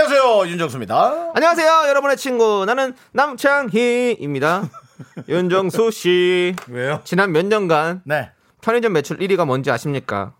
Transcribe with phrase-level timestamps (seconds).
[0.00, 1.30] 안녕하세요 윤정수입니다.
[1.34, 2.66] 안녕하세요, 여러분의 친구.
[2.66, 4.68] 나는 남창희입니다.
[5.26, 6.54] 윤정수 씨.
[6.68, 7.00] 왜요?
[7.04, 8.30] 지난 몇 년간 네.
[8.60, 10.34] 편의점 매출 1위가 뭔지 아십니까?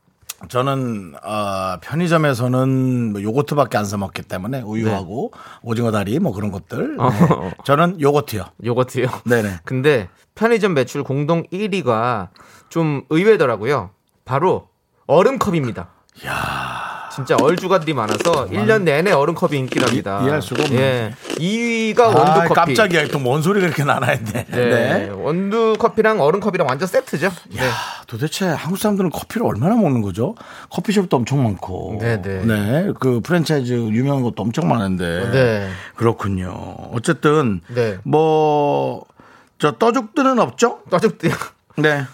[0.50, 5.32] 저는 어, 편의점에서는 뭐 요거트밖에 안 사 먹기 때문에 우유하고
[5.62, 6.98] 오징어 다리 뭐 그런 것들.
[6.98, 7.02] 네.
[7.02, 7.50] 어.
[7.64, 8.44] 저는 요거트요.
[8.62, 9.06] 요거트요.
[9.24, 9.60] 네네.
[9.64, 12.28] 근데 편의점 매출 공동 1위가
[12.68, 13.88] 좀 의외더라고요.
[14.26, 14.68] 바로
[15.06, 15.88] 얼음컵입니다.
[17.16, 20.20] 진짜 얼주가들이 많아서 1년 내내 얼음컵이 인기랍니다.
[20.20, 20.76] 이- 이해할 수가 없네.
[20.76, 21.14] 예.
[21.38, 22.54] 2위가 아, 원두커피.
[22.54, 23.08] 깜짝이야.
[23.08, 24.44] 또 뭔 소리가 이렇게 나나 했네.
[24.50, 24.64] 네.
[24.68, 25.08] 네.
[25.10, 27.30] 원두커피랑 얼음컵이랑 완전 세트죠.
[27.50, 27.60] 네.
[27.62, 30.34] 아, 도대체 한국 사람들은 커피를 얼마나 먹는 거죠?
[30.70, 31.96] 커피숍도 엄청 많고.
[32.00, 32.42] 네 네.
[32.44, 32.88] 네.
[33.00, 35.30] 그 프랜차이즈 유명한 것도 엄청 많은데.
[35.32, 35.68] 네.
[35.96, 36.52] 그렇군요.
[36.92, 37.96] 어쨌든 네.
[38.04, 40.80] 뭐저 떠죽들은 없죠?
[40.90, 41.18] 떠죽
[41.78, 42.04] 네.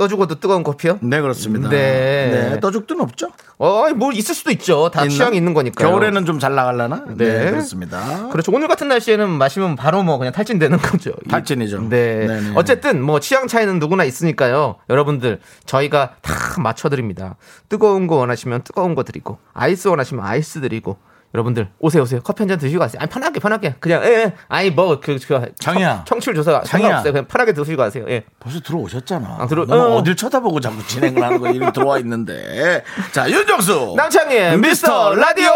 [0.00, 0.96] 떠죽어도 뜨거운 커피요?
[1.02, 1.68] 네, 그렇습니다.
[1.68, 2.48] 네.
[2.54, 3.28] 네, 떠죽들은 없죠?
[3.58, 4.88] 어, 아니, 뭐 있을 수도 있죠.
[4.90, 5.12] 다 있나?
[5.14, 5.90] 취향이 있는 거니까요.
[5.90, 7.04] 겨울에는 좀 잘 나갈라나?
[7.18, 7.44] 네.
[7.44, 7.50] 네.
[7.50, 8.28] 그렇습니다.
[8.32, 8.50] 그렇죠.
[8.50, 11.12] 오늘 같은 날씨에는 마시면 바로 뭐 그냥 탈진되는 거죠.
[11.28, 11.90] 탈진이죠.
[11.90, 12.26] 네.
[12.26, 12.52] 네네.
[12.54, 14.76] 어쨌든 뭐 취향 차이는 누구나 있으니까요.
[14.88, 17.36] 여러분들 저희가 다 맞춰드립니다.
[17.68, 20.96] 뜨거운 거 원하시면 뜨거운 거 드리고 아이스 원하시면 아이스 드리고
[21.34, 23.00] 여러분들 오세요 오세요 커피 한 잔 드시고 가세요.
[23.00, 24.32] 아니 편하게 편하게 그냥 예, 예.
[24.48, 26.04] 아니 뭐그 그, 장이야.
[26.06, 26.62] 청취율 조사.
[26.64, 27.12] 상관없어요.
[27.12, 28.04] 그냥 편하게 드시고 가세요.
[28.08, 28.24] 예.
[28.40, 29.36] 벌써 들어오셨잖아.
[29.40, 29.94] 아, 들어- 너는 어.
[29.96, 31.52] 어딜 쳐다보고 자꾸 진행을 하는 거야.
[31.52, 32.82] 이미 들어와 있는데.
[33.12, 33.94] 자, 윤정수.
[33.96, 35.50] 남창희의 미스터 라디오.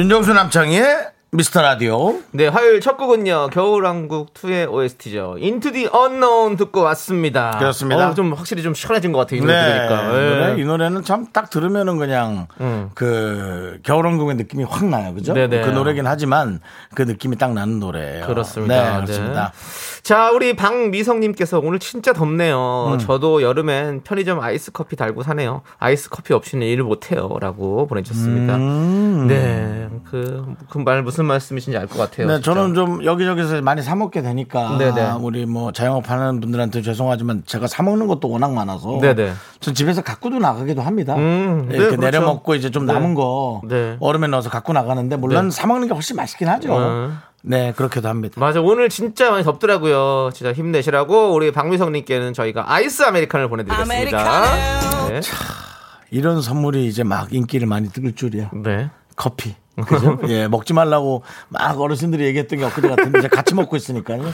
[0.00, 2.20] 윤정수 남창희의 미스터 라디오.
[2.32, 3.48] 네, 화요일 첫 곡은요.
[3.52, 5.36] 겨울왕국 2의 OST죠.
[5.38, 7.50] Into the Unknown 듣고 왔습니다.
[7.58, 8.08] 그렇습니다.
[8.08, 9.36] 어, 좀 확실히 좀 시원해진 것 같아요.
[9.36, 9.62] 이 노래 네.
[9.74, 10.02] 들으니까.
[10.02, 10.60] 이 노래, 예.
[10.62, 12.88] 이 노래는 참 딱 들으면은 그냥 음.
[12.94, 15.12] 그 겨울왕국의 느낌이 확 나요.
[15.12, 15.34] 그죠?
[15.34, 15.60] 네네.
[15.60, 16.60] 그 노래긴 하지만
[16.94, 18.26] 그 느낌이 딱 나는 노래예요.
[18.26, 18.74] 그렇습니다.
[18.74, 19.04] 네, 네.
[19.04, 19.52] 그렇습니다.
[20.02, 22.92] 자, 우리 박미성님께서 오늘 진짜 덥네요.
[22.94, 22.98] 음.
[22.98, 25.60] 저도 여름엔 편의점 아이스 커피 달고 사네요.
[25.78, 27.28] 아이스 커피 없이는 일 못해요.
[27.40, 28.56] 라고 보내주셨습니다.
[28.56, 29.26] 음.
[29.28, 29.88] 네.
[30.10, 32.26] 그, 그 말 무슨 말씀이신지 알 것 같아요.
[32.26, 32.54] 네, 진짜.
[32.54, 35.12] 저는 좀 여기저기서 많이 사 먹게 되니까 네네.
[35.20, 39.32] 우리 뭐 자영업 하는 분들한테 죄송하지만 제가 사 먹는 것도 워낙 많아서 네네.
[39.60, 41.14] 전 집에서 갖고도 나가기도 합니다.
[41.16, 42.00] 음, 네, 이렇게 그렇죠.
[42.00, 42.94] 내려 먹고 이제 좀 네.
[42.94, 43.96] 남은 거 네.
[44.00, 45.50] 얼음에 넣어서 갖고 나가는데 물론 네.
[45.50, 47.10] 사 먹는 게 훨씬 맛있긴 하죠.
[47.44, 47.50] 음.
[47.50, 48.40] 네, 그렇게도 합니다.
[48.40, 48.60] 맞아.
[48.60, 50.30] 오늘 진짜 많이 덥더라고요.
[50.34, 55.08] 진짜 힘내시라고 우리 박미성님께는 저희가 아이스 아메리카노를 보내드리겠습니다.
[55.08, 55.20] 네.
[56.10, 58.50] 이런 선물이 이제 막 인기를 많이 뜯을 줄이야.
[58.52, 58.90] 네.
[59.16, 59.54] 커피.
[59.86, 60.18] 그죠?
[60.28, 64.24] 예, 먹지 말라고 막 어르신들이 얘기했던 게 엊그제 같은데 이제 같이 먹고 있으니까요.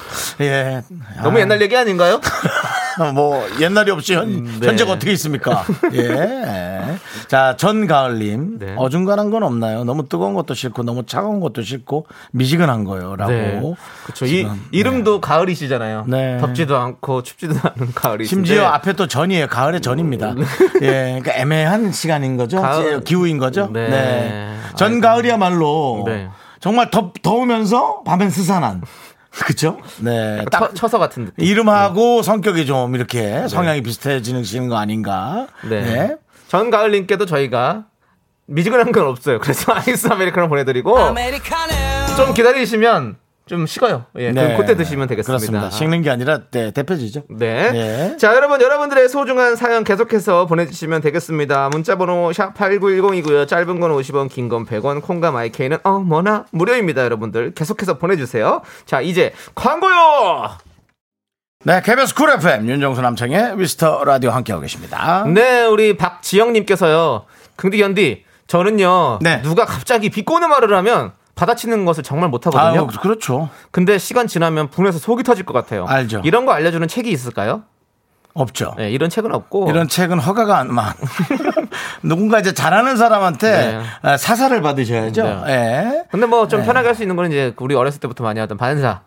[0.41, 0.83] 예.
[1.23, 2.21] 너무 아, 옛날 얘기 아닌가요?
[3.15, 4.67] 뭐 옛날이 없이 현, 네.
[4.69, 5.65] 현재가 어떻게 있습니까?
[5.95, 6.97] 예.
[7.29, 8.59] 자, 전가을님.
[8.59, 8.75] 네.
[8.77, 9.85] 어중간한 건 없나요?
[9.85, 13.31] 너무 뜨거운 것도 싫고 너무 차가운 것도 싫고 미지근한 거요라고.
[13.33, 13.61] 네.
[14.05, 14.25] 그렇죠.
[14.27, 16.05] 이 지금, 이름도 가을이시잖아요.
[16.09, 16.39] 네.
[16.39, 18.25] 덥지도 않고 춥지도 않은 가을이.
[18.25, 19.47] 심지어 앞에 또 전이에요.
[19.49, 20.35] 가을의 전입니다.
[20.83, 22.61] 예, 그러니까 애매한 시간인 거죠.
[22.63, 23.69] 가을- 기후인 거죠.
[23.73, 23.89] 네.
[23.89, 24.57] 네.
[24.77, 26.29] 전 가을이야말로 네.
[26.61, 28.83] 정말 덥, 더우면서 밤엔 스산한.
[29.45, 29.79] 그죠?
[30.01, 30.45] 네.
[30.51, 31.45] 딱 처, 처서 같은 느낌.
[31.45, 35.47] 이름하고 성격이 좀 이렇게 성향이 비슷해지는 거 아닌가.
[35.69, 35.81] 네.
[35.83, 36.17] 네.
[36.49, 37.85] 전 가을님께도 저희가
[38.47, 39.39] 미지근한 건 없어요.
[39.41, 40.95] 그래서 아이스 아메리카노 보내드리고
[42.17, 43.17] 좀 기다리시면
[43.49, 44.07] 좀 식어요.
[44.19, 44.57] 예, 네.
[44.57, 45.39] 그 그때 드시면 되겠습니다.
[45.39, 45.71] 그렇습니다.
[45.71, 47.23] 식는 게 아니라 네, 대표지죠.
[47.31, 47.71] 네.
[47.71, 48.17] 네.
[48.17, 51.69] 자, 여러분, 여러분들의 소중한 사연 계속해서 보내주시면 되겠습니다.
[51.69, 53.47] 문자번호 샵 8910이고요.
[53.47, 57.05] 짧은 건 50원, 긴 건 100원, 콩과 마이케이는 어머나 무료입니다.
[57.05, 58.63] 여러분들 계속해서 보내주세요.
[58.85, 60.51] 자, 이제 광고요!
[61.65, 65.25] 네, KBS 쿨 FM 윤정수 남창희의 미스터 라디오 함께하고 계십니다.
[65.25, 67.27] 네, 우리 박지영님께서요.
[67.55, 69.21] 긍디 견디, 저는요.
[69.23, 69.41] 네.
[69.43, 72.81] 누가 갑자기 비꼬는 말을 하면 받아치는 것을 정말 못하거든요.
[72.83, 73.49] 아유, 그렇죠.
[73.71, 75.87] 근데 시간 지나면 분해서 속이 터질 것 같아요.
[75.87, 76.23] 알죠.
[76.25, 77.63] 이런 거 알려주는 책이 있을까요?
[78.33, 78.75] 없죠.
[78.77, 79.71] 네, 이런 책은 없고.
[79.71, 80.97] 이런 책은 허가가 안 막.
[82.03, 83.83] 누군가 이제 잘하는 사람한테 네.
[84.03, 85.23] 아, 사사를 받으셔야죠.
[85.47, 85.53] 네.
[85.53, 86.05] 예.
[86.11, 86.67] 근데 뭐좀 네.
[86.67, 89.03] 편하게 할 수 있는 건 이제 우리 어렸을 때부터 많이 하던 반사.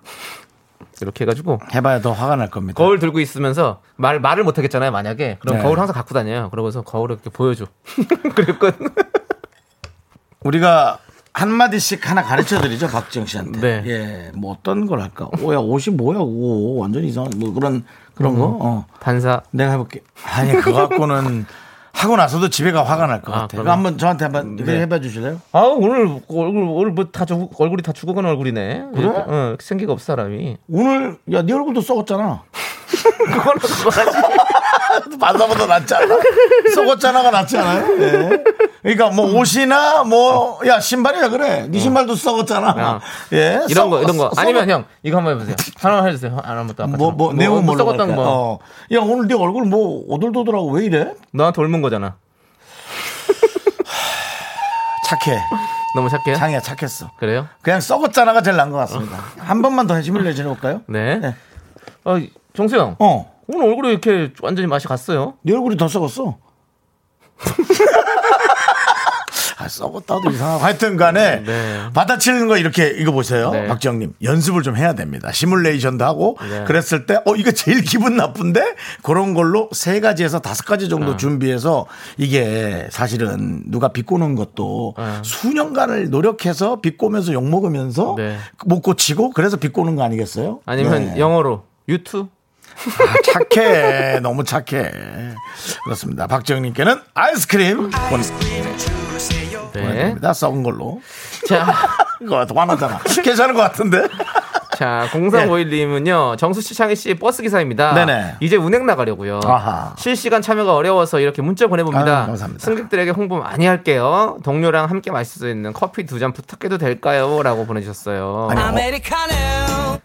[1.02, 2.78] 이렇게 해가지고 해봐야 더 화가 날 겁니다.
[2.78, 4.92] 거울 들고 있으면서 말 말을 못 하겠잖아요.
[4.92, 5.64] 만약에 그럼 네.
[5.64, 6.50] 거울 항상 갖고 다녀요.
[6.52, 7.66] 그러고서 거울을 이렇게 보여줘.
[8.36, 8.88] 그랬거든.
[10.42, 11.00] 우리가
[11.40, 13.60] 한 마디씩 하나 가르쳐 드리죠 박지영 씨한테.
[13.62, 13.84] 네.
[13.88, 15.30] 예, 뭐 어떤 걸 할까?
[15.42, 16.20] 오야 옷이 뭐야?
[16.20, 17.30] 오, 완전 이상.
[17.38, 18.58] 뭐 그런 그런 거.
[18.60, 18.86] 어.
[19.00, 19.42] 반사.
[19.52, 20.02] 내가 해볼게.
[20.26, 21.46] 아니 그거 갖고는
[21.94, 23.48] 하고 나서도 집에 가 화가 날 것 아, 같아.
[23.48, 24.82] 그러면- 그거 한번 저한테 한번 네.
[24.82, 25.40] 해봐 주실래요?
[25.54, 27.26] 아 오늘 얼굴 오늘 뭐다
[27.58, 28.88] 얼굴이 다 죽어간 얼굴이네.
[28.94, 29.02] 그래?
[29.02, 30.58] 이렇게, 어, 생기가 없어 사람이.
[30.70, 32.44] 오늘 야 네 얼굴도 썩었잖아.
[33.18, 34.00] 그거는 그거지.
[35.20, 36.16] 반사보다 낫지 않아?
[36.76, 38.02] 썩었잖아가 낫지 않아요?
[38.02, 38.44] 예.
[38.82, 41.68] 그러니까 뭐 옷이나 뭐 야 신발이야 그래.
[41.70, 42.68] 네 신발도 썩었잖아.
[42.78, 43.00] 야.
[43.34, 43.62] 예.
[43.70, 45.56] 이런 썩- 거 이런 거 썩- 아니면 형 이거 한번 해보세요.
[45.78, 46.38] 하나 해주세요.
[46.44, 48.26] 하나 한번 또 아까 뭐, 뭐, 내용 뭘로 썩었던 갈까요?
[48.26, 48.32] 거.
[48.32, 48.60] 어.
[48.96, 51.14] 야, 오늘 네 얼굴 뭐, 오돌도돌하고 왜 이래?
[51.34, 52.16] 너한테 옮은 거잖아.
[55.08, 55.40] 착해.
[55.96, 56.36] 너무 착해요?
[56.36, 57.10] 장이야, 착했어.
[57.18, 57.48] 그래요?
[57.62, 59.18] 그냥 썩었잖아가 제일 나은 것 같습니다.
[59.40, 60.82] 한 번만 더 힘을 내주볼까요?
[60.90, 61.18] 네.
[61.18, 61.36] 네.
[62.06, 62.18] 어,
[62.56, 62.96] 정수 형.
[63.00, 63.32] 어.
[63.48, 65.34] 오늘 얼굴이 이렇게 완전히 맛이 갔어요.
[65.42, 66.38] 네 얼굴이 더 썩었어.
[69.60, 70.64] 아, 썩었다도 이상하고.
[70.64, 71.80] 하여튼 간에 네.
[71.94, 73.52] 받아치는 거 이렇게 이거 보세요.
[73.52, 73.68] 네.
[73.68, 74.14] 박지영님.
[74.24, 75.32] 연습을 좀 해야 됩니다.
[75.34, 76.64] 시뮬레이션도 하고 네.
[76.64, 78.76] 그랬을 때, 어, 이거 제일 기분 나쁜데?
[79.04, 80.88] 그런 걸로 세 가지에서 다섯 가지 어.
[80.88, 85.04] 정도 준비해서 이게 사실은 누가 비꼬는 것도 네.
[85.24, 88.38] 수년간을 노력해서 비꼬면서 욕먹으면서 네.
[88.66, 90.62] 못 고치고 그래서 비꼬는 거 아니겠어요?
[90.66, 91.20] 아니면 네.
[91.20, 92.28] 영어로 유튜?
[92.78, 94.20] 아, 착해.
[94.22, 94.90] 너무 착해.
[95.84, 96.28] 그렇습니다.
[96.28, 98.99] 박정님께는 아이스크림 네.
[99.82, 100.34] 보내드립니다.
[100.34, 101.02] 썩은 걸로.
[101.48, 101.74] 자,
[102.22, 103.00] 이거 화나잖아.
[103.24, 104.08] 괜찮은 것 같은데?
[104.78, 107.94] 자, 0351님은요, 정수 씨, 창희 씨 버스 기사입니다.
[107.96, 108.36] 네네.
[108.40, 109.42] 이제 운행 나가려고요.
[109.44, 109.94] 아하.
[109.98, 112.20] 실시간 참여가 어려워서 이렇게 문자 보내봅니다.
[112.20, 112.64] 아유, 감사합니다.
[112.64, 114.38] 승객들에게 홍보 많이 할게요.
[114.44, 117.42] 동료랑 함께 마실 수 있는 커피 두 잔 부탁해도 될까요?
[117.44, 118.48] 라고 보내주셨어요.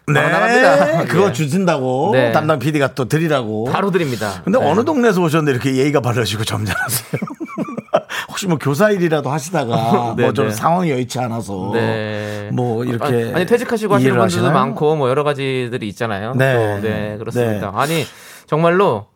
[0.07, 0.21] 네.
[0.21, 1.05] 나갑니다.
[1.05, 1.31] 그거 예.
[1.31, 2.31] 주신다고 네.
[2.33, 3.65] 담당 PD가 또 드리라고.
[3.71, 4.41] 바로 드립니다.
[4.43, 4.69] 근데 네.
[4.69, 7.21] 어느 동네에서 오셨는데 이렇게 예의가 바르시고 점잖으세요?
[8.35, 10.51] 혹시 뭐 교사 일이라도 하시다가 네, 뭐좀 네.
[10.51, 12.49] 상황이 여의치 않아서 네.
[12.51, 14.51] 뭐 이렇게 아니, 퇴직하시고 하시는 분들도?
[14.51, 16.33] 많고 뭐 여러 가지들이 있잖아요.
[16.35, 16.53] 네.
[16.53, 17.71] 또, 네, 그렇습니다.
[17.71, 17.77] 네.
[17.77, 18.03] 아니
[18.45, 19.07] 정말로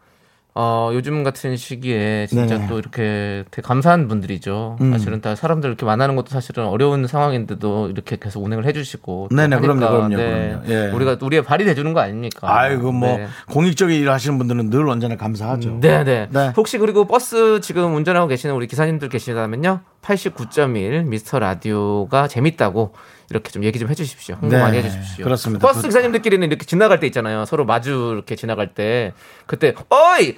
[0.62, 2.68] 어, 요즘 같은 시기에 진짜 네네.
[2.68, 4.76] 또 이렇게 되게 감사한 분들이죠.
[4.82, 4.92] 음.
[4.92, 9.28] 사실은 다 사람들 이렇게 만나는 것도 사실은 어려운 상황인데도 이렇게 계속 운행을 해주시고.
[9.32, 10.60] 또 네네, 그럼요, 그럼요, 네.
[10.60, 10.64] 그럼요.
[10.68, 10.92] 예.
[10.92, 12.54] 우리가 우리의 발이 돼주는 거 아닙니까?
[12.54, 13.28] 아이고 뭐 네.
[13.48, 15.80] 공익적인 일을 하시는 분들은 늘 언제나 감사하죠.
[15.80, 16.52] 네, 네, 네.
[16.58, 19.80] 혹시 그리고 버스 지금 운전하고 계시는 우리 기사님들 계시다면요.
[20.02, 22.94] 89.1 미스터 라디오가 재밌다고
[23.30, 24.36] 이렇게 좀 얘기 좀 해주십시오.
[24.42, 25.24] 홍보 네, 많이 해주십시오.
[25.24, 25.66] 그렇습니다.
[25.66, 27.46] 버스 기사님들끼리는 이렇게 지나갈 때 있잖아요.
[27.46, 29.14] 서로 마주 이렇게 지나갈 때
[29.46, 30.36] 그때 어이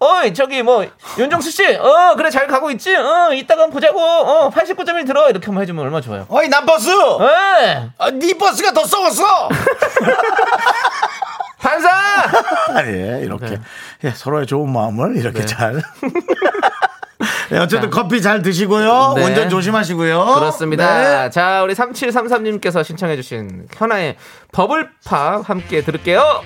[0.00, 0.86] 어이 저기 뭐
[1.18, 2.94] 윤정수 씨, 어 그래 잘 가고 있지?
[2.94, 4.00] 어 이따가 보자고.
[4.00, 6.26] 어 89.1 들어 이렇게 한번 해주면 얼마나 좋아요.
[6.28, 6.90] 어이 남 버스.
[6.90, 9.48] 에 아, 네 버스가 더 썩었어.
[11.58, 11.88] 반사.
[12.68, 12.92] 아니
[13.24, 13.60] 이렇게 네.
[14.04, 15.46] 예, 서로의 좋은 마음을 이렇게 네.
[15.46, 15.82] 잘.
[17.50, 19.14] 네, 어쨌든 커피 잘 드시고요.
[19.16, 19.24] 네.
[19.24, 20.24] 운전 조심하시고요.
[20.36, 21.24] 그렇습니다.
[21.24, 21.30] 네.
[21.30, 24.16] 자, 우리 3733님께서 신청해주신 현아의
[24.52, 26.42] 버블팝 함께 들을게요.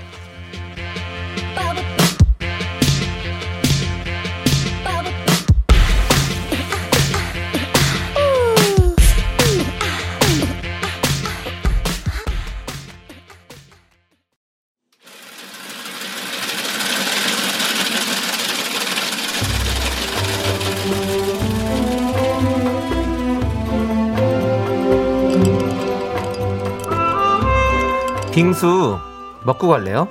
[28.33, 28.99] 빙수
[29.45, 30.09] 먹고 갈래요?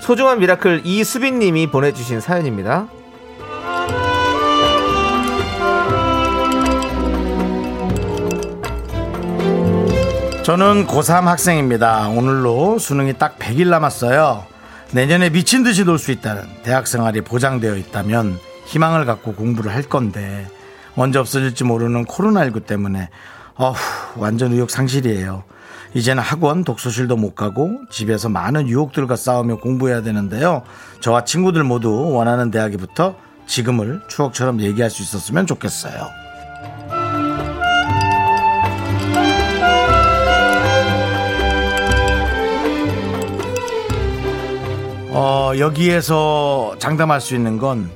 [0.00, 2.88] 소중한 미라클 이수빈님이 보내주신 사연입니다.
[10.42, 12.08] 저는 고3 학생입니다.
[12.08, 14.44] 오늘로 수능이 딱 100일 남았어요.
[14.92, 20.48] 내년에 미친 듯이 놀 수 있다는 대학 생활이 보장되어 있다면 희망을 갖고 공부를 할 건데
[20.96, 23.10] 언제 없어질지 모르는 코로나19 때문에
[23.60, 23.76] 어후,
[24.16, 25.44] 완전 의욕 상실이에요.
[25.92, 30.62] 이제는 학원, 독서실도 못 가고 집에서 많은 유혹들과 싸우며 공부해야 되는데요.
[31.00, 36.08] 저와 친구들 모두 원하는 붙어 지금을 추억처럼 얘기할 수 있었으면 좋겠어요.
[45.12, 47.90] 어, 여기에서 장담할 수 있는 건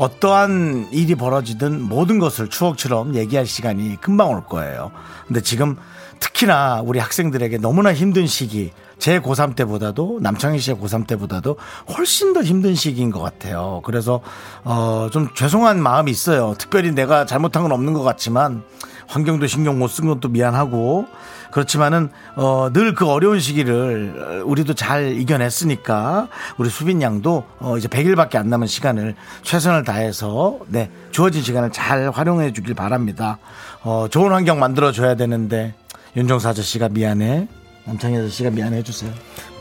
[0.00, 4.92] 어떠한 일이 벌어지든 모든 것을 추억처럼 얘기할 시간이 금방 올 거예요.
[5.26, 5.76] 근데 지금
[6.20, 11.58] 특히나 우리 학생들에게 너무나 힘든 시기, 제 고3 때보다도 남창희 씨의 고3 때보다도
[11.98, 13.82] 훨씬 더 힘든 시기인 것 같아요.
[13.84, 14.22] 그래서
[14.64, 16.54] 어, 좀 죄송한 마음이 있어요.
[16.56, 18.62] 특별히 내가 잘못한 건 없는 것 같지만
[19.06, 21.06] 환경도 신경 못 쓴 것도 미안하고
[21.50, 26.28] 그렇지만은 어, 늘 그 어려운 시기를 우리도 잘 이겨냈으니까
[26.58, 32.10] 우리 수빈 양도 어, 이제 100일밖에 안 남은 시간을 최선을 다해서 네 주어진 시간을 잘
[32.10, 33.38] 활용해 주길 바랍니다.
[33.82, 35.74] 어, 좋은 환경 만들어 줘야 되는데
[36.16, 37.46] 윤종수 아저씨가 미안해.
[37.84, 39.10] 남창희 아저씨가 미안해 주세요.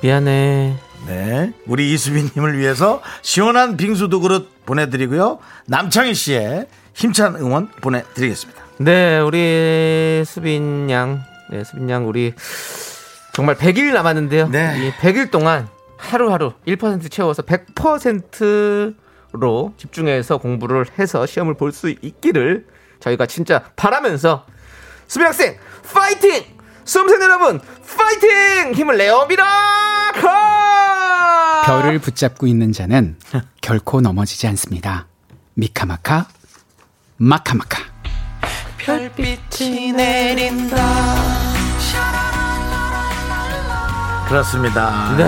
[0.01, 0.75] 미안해.
[1.07, 1.53] 네.
[1.67, 5.39] 우리 이수빈님을 위해서 시원한 빙수도 그릇 보내드리고요.
[5.67, 8.61] 남창희 씨의 힘찬 응원 보내드리겠습니다.
[8.79, 11.28] 네, 우리 수빈 양.
[11.49, 12.33] 네, 수빈 양, 우리
[13.33, 14.49] 정말 100일 남았는데요.
[14.49, 14.87] 네.
[14.87, 22.65] 이 100일 동안 하루하루 1% 채워서 100%로 집중해서 공부를 해서 시험을 볼 수 있기를
[22.99, 24.45] 저희가 진짜 바라면서
[25.07, 25.57] 수빈 학생,
[25.93, 26.43] 파이팅!
[26.85, 27.59] 수험생 여러분,
[27.97, 28.73] 파이팅!
[28.73, 30.21] 힘을 내어 미라클!
[31.65, 33.17] 별을 붙잡고 있는 자는
[33.61, 35.07] 결코 넘어지지 않습니다.
[35.53, 36.27] 미카마카
[37.17, 37.83] 마카마카
[38.89, 40.77] 별빛이 내린다.
[44.27, 45.15] 그렇습니다.
[45.15, 45.23] 네.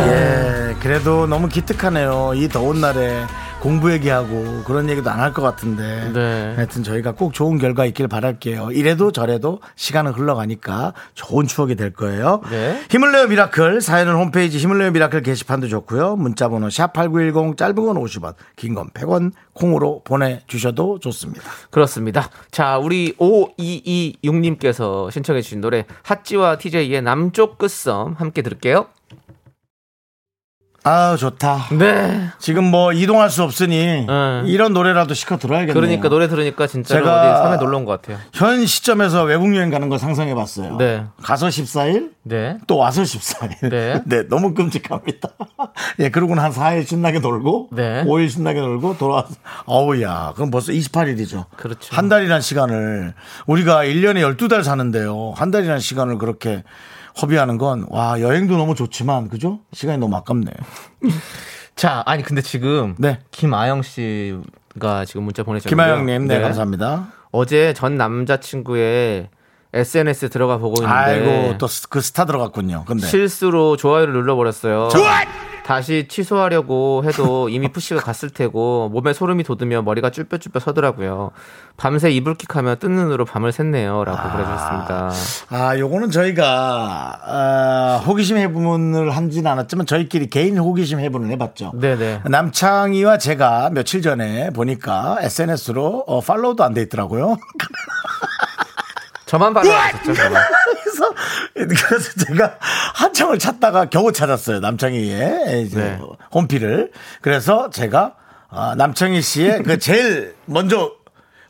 [0.71, 0.75] 예.
[0.79, 2.31] 그래도 너무 기특하네요.
[2.35, 3.25] 이 더운 날에
[3.61, 6.11] 공부 얘기하고 그런 얘기도 안 할 것 같은데.
[6.13, 6.53] 네.
[6.55, 8.71] 하여튼 저희가 꼭 좋은 결과 있길 바랄게요.
[8.71, 12.41] 이래도 저래도 시간은 흘러가니까 좋은 추억이 될 거예요.
[12.49, 12.81] 네.
[12.89, 16.15] 힘을 내요 Miracle 사연은 홈페이지 힘을 내요 Miracle 게시판도 좋고요.
[16.15, 21.43] 문자번호 샵 8910 짧은 건 50원 긴 건 100원 콩으로 보내주셔도 좋습니다.
[21.69, 22.29] 그렇습니다.
[22.49, 28.87] 자, 우리 5226님께서 신청해주신 노래 핫지와 TJ의 남쪽 끝섬 함께 들을게요.
[30.83, 31.67] 아 좋다.
[31.77, 32.29] 네.
[32.39, 34.41] 지금 뭐 이동할 수 없으니 네.
[34.47, 35.75] 이런 노래라도 시켜 들어야겠네요.
[35.75, 38.17] 그러니까 노래 들으니까 진짜로 제가- 어디 섬에 놀러 온 것 같아요.
[38.33, 40.77] 현 시점에서 외국 여행 가는 걸 상상해 봤어요.
[40.77, 41.05] 네.
[41.21, 42.57] 가서 14일 네.
[42.65, 44.01] 또 와서 14일.
[44.09, 44.27] 네.
[44.27, 45.29] 너무 끔찍합니다.
[45.99, 48.03] 예, 그러고는 한 4일 신나게 놀고 네.
[48.05, 49.29] 5일 신나게 놀고 돌아와서
[49.65, 50.33] 어우야.
[50.35, 51.45] 그럼 벌써 28일이죠.
[51.57, 51.95] 그렇죠.
[51.95, 53.13] 한 달이란 시간을
[53.45, 55.33] 우리가 1년에 12달 사는데요.
[55.35, 56.63] 한 달이란 시간을 그렇게
[57.21, 59.59] 허비하는 건 와, 여행도 너무 좋지만 그죠?
[59.73, 60.51] 시간이 너무 아깝네.
[61.75, 63.19] 자, 아니 근데 지금 네.
[63.31, 67.07] 김아영 씨가 지금 문자 보내셨는데 김하영님, 네, 감사합니다.
[67.31, 69.29] 어제 전 남자친구의
[69.73, 72.83] SNS 들어가 보고 있는데 아이고, 또 그 스타 들어갔군요.
[72.85, 73.07] 근데.
[73.07, 74.89] 실수로 좋아요를 눌러버렸어요.
[75.65, 81.31] 다시 취소하려고 해도 이미 푸시가 갔을 테고 몸에 소름이 돋으며 머리가 쭈뼛쭈뼛 서더라고요.
[81.77, 85.11] 밤새 이불킥하며 뜬 눈으로 밤을 샜네요라고 보내주셨습니다.
[85.49, 91.71] 아, 요거는 저희가, 아, 호기심 해분을 한지는 않았지만 저희끼리 개인 호기심 해분을 해봤죠.
[91.75, 92.21] 네네.
[92.25, 97.37] 남창희와 제가 며칠 전에 보니까 SNS로 어, 팔로우도 안 돼 있더라고요.
[99.25, 100.13] 저만 받아줬죠.
[100.15, 100.43] 저만.
[101.53, 102.57] 그래서, 그래서 제가
[102.95, 104.59] 한참을 찾다가 겨우 찾았어요.
[104.59, 105.99] 남창희의 네.
[106.33, 106.91] 홈피를.
[107.21, 108.15] 그래서 제가
[108.49, 110.91] 아, 남창희 씨의 그 제일 먼저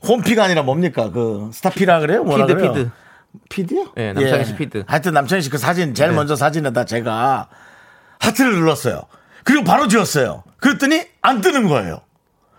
[0.08, 1.10] 홈피가 아니라 뭡니까?
[1.12, 2.24] 그 스타피라 그래요?
[2.24, 2.74] 뭐라 feed, 그래요?
[2.74, 2.90] feed.
[3.50, 3.86] feed요?
[3.96, 4.84] 네, 남창희 씨 feed.
[4.88, 6.16] 하여튼 남창희 씨 그 사진 제일 네.
[6.16, 7.48] 먼저 사진에다 제가
[8.20, 9.02] 하트를 눌렀어요.
[9.44, 10.44] 그리고 바로 지웠어요.
[10.58, 12.02] 그랬더니 안 뜨는 거예요.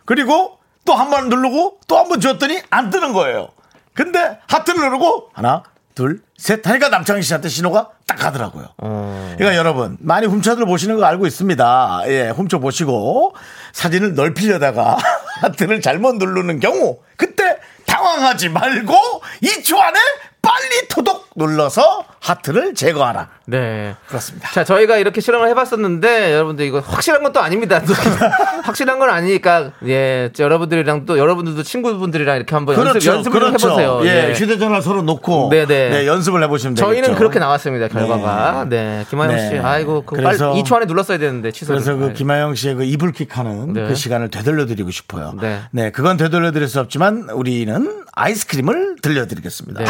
[0.05, 3.49] 그리고 또 한 번 누르고 또 한 번 지웠더니 안 뜨는 거예요.
[3.95, 5.63] 근데 하트를 누르고 하나,
[5.95, 8.69] 둘, 셋 하니까 남창희 씨한테 신호가 딱 가더라고요.
[8.79, 9.35] 어.
[9.37, 12.03] 그러니까 여러분 많이 훔쳐들 보시는 거 알고 있습니다.
[12.07, 13.35] 예, 훔쳐 보시고
[13.73, 14.97] 사진을 넓히려다가
[15.41, 18.95] 하트를 잘못 누르는 경우 그때 당황하지 말고
[19.43, 19.99] 2초 안에
[20.41, 23.29] 빨리 토독 눌러서 하트를 제거하라.
[23.47, 23.95] 네.
[24.07, 24.49] 그렇습니다.
[24.51, 27.81] 자, 저희가 이렇게 실험을 해봤었는데, 여러분들 이거 확실한 건 또 아닙니다.
[27.81, 27.95] 또
[28.65, 34.01] 확실한 건 아니니까, 예, 저 여러분들이랑 또 여러분들도 친구분들이랑 이렇게 한번 연습, 연습을 좀 해보세요.
[34.05, 34.35] 예, 예.
[34.35, 35.89] 휴대전화 서로 놓고 네네.
[35.89, 36.91] 네, 연습을 해보시면 되겠죠.
[36.93, 38.67] 저희는 그렇게 나왔습니다, 결과가.
[38.69, 39.07] 네.
[39.09, 39.59] 김하영 씨, 네.
[39.61, 41.73] 아이고, 그 빨리 그래서- 2초 안에 눌렀어야 되는데, 취소.
[41.73, 43.87] 그래서 그 김하영 씨의 그 이불킥 하는 네.
[43.87, 45.35] 그 시간을 되돌려드리고 싶어요.
[45.71, 45.91] 네.
[45.91, 49.83] 그건 되돌려드릴 수 없지만 우리는 아이스크림을 들려드리겠습니다.
[49.85, 49.87] 네.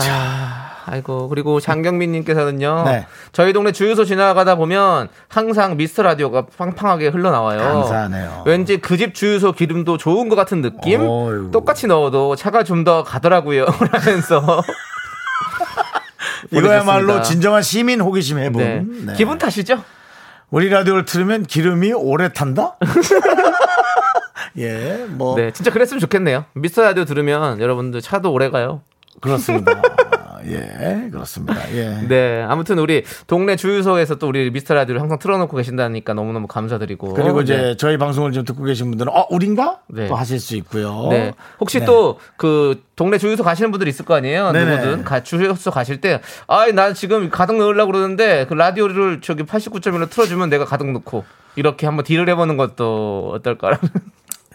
[0.00, 2.84] 자, 아이고 그리고 장경민님께서는요.
[2.86, 3.06] 네.
[3.32, 7.58] 저희 동네 주유소 지나가다 보면 항상 미스터 라디오가 팡팡하게 흘러나와요.
[7.60, 8.42] 감사하네요.
[8.46, 11.00] 왠지 그 집 주유소 기름도 좋은 것 같은 느낌.
[11.02, 11.50] 어이구.
[11.52, 13.64] 똑같이 넣어도 차가 좀 더 가더라고요.
[13.92, 14.62] 라면서
[16.50, 17.22] 이거야말로.
[17.22, 18.62] 진정한 시민 호기심 해본.
[18.62, 18.84] 네.
[19.06, 19.12] 네.
[19.14, 19.82] 기분 탓이죠?
[20.50, 22.76] 우리 라디오를 틀으면 기름이 오래 탄다?
[24.58, 26.44] 예, 뭐 네, 진짜 그랬으면 좋겠네요.
[26.52, 28.82] 미스터 라디오 들으면 여러분들 차도 오래 가요.
[29.24, 29.82] 그렇습니다.
[30.46, 31.56] 예, 그렇습니다.
[31.74, 32.06] 예.
[32.06, 37.14] 네, 아무튼 우리 동네 주유소에서 또 우리 미스터 라디오를 항상 틀어놓고 계신다니까 너무너무 감사드리고.
[37.14, 37.76] 그리고 이제 네.
[37.76, 40.06] 저희 방송을 지금 듣고 계신 분들은 어 우린가 네.
[40.06, 41.08] 또 하실 수 있고요.
[41.10, 41.32] 네.
[41.60, 41.86] 혹시 네.
[41.86, 44.52] 또그 동네 주유소 가시는 분들 있을 거 아니에요?
[44.52, 44.76] 네네.
[44.76, 50.10] 누구든 가, 주유소 가실 때, 아, 나 지금 가득 넣으려고 그러는데 그 라디오를 저기 89.1로
[50.10, 51.24] 틀어주면 내가 가득 넣고
[51.56, 53.80] 이렇게 한번 딜을 해보는 것도 어떨까라는.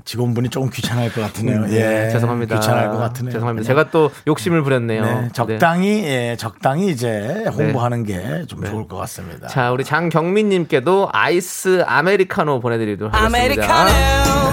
[0.05, 1.65] 직원분이 조금 귀찮을 것 같으네요.
[1.67, 2.09] 네, 예.
[2.11, 2.55] 죄송합니다.
[2.59, 3.31] 귀찮을 것 같으네요.
[3.31, 3.63] 죄송합니다.
[3.67, 3.83] 그냥.
[3.83, 5.03] 제가 또 욕심을 부렸네요.
[5.03, 5.29] 네, 네.
[5.33, 9.47] 적당히 예, 적당히 이제 홍보하는 게 좀 좋을 것 같습니다.
[9.47, 13.85] 자, 우리 장경민님께도 아이스 아메리카노 보내드리도록 하겠습니다.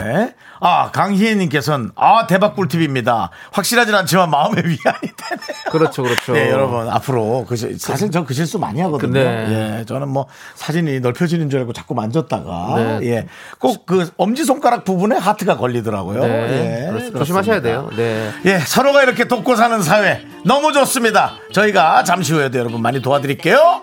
[0.02, 0.34] 네.
[0.60, 3.30] 아, 강희애님께서는, 아, 대박 꿀팁입니다.
[3.52, 5.70] 확실하진 않지만 마음의 위안이 되네요.
[5.70, 6.32] 그렇죠, 그렇죠.
[6.32, 9.12] 네, 여러분, 앞으로, 그, 시- 사실 전 그 실수 많이 하거든요.
[9.12, 9.78] 네.
[9.80, 12.98] 예, 저는 뭐, 사진이 넓혀지는 줄 알고 자꾸 만졌다가, 네.
[13.02, 13.26] 예,
[13.58, 16.20] 꼭 그 엄지손가락 부분에 하트가 걸리더라고요.
[16.22, 17.18] 네, 예, 그렇습니다.
[17.20, 17.88] 조심하셔야 돼요.
[17.96, 18.30] 네.
[18.46, 21.34] 예, 서로가 이렇게 돕고 사는 사회, 너무 좋습니다.
[21.52, 23.82] 저희가 잠시 후에도 여러분 많이 도와드릴게요.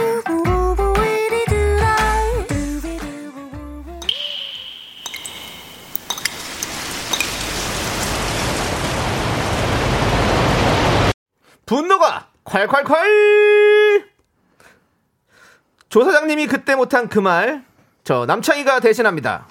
[11.71, 14.03] 분노가 콸콸콸!
[15.87, 17.63] 조 사장님이 그때 못한 그 말,
[18.03, 19.47] 저 남창희가 대신합니다.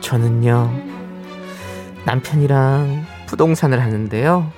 [0.00, 0.72] 저는요,
[2.04, 4.50] 남편이랑 부동산을 하는데요.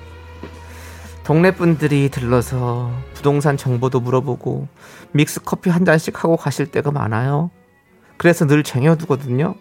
[1.23, 2.91] 동네 분들이 들러서
[3.25, 4.67] 부동산 정보도 물어보고
[5.13, 7.49] 믹스 커피 한 잔씩 하고 가실 때가 많아요.
[8.17, 9.55] 그래서 늘 쟁여두거든요.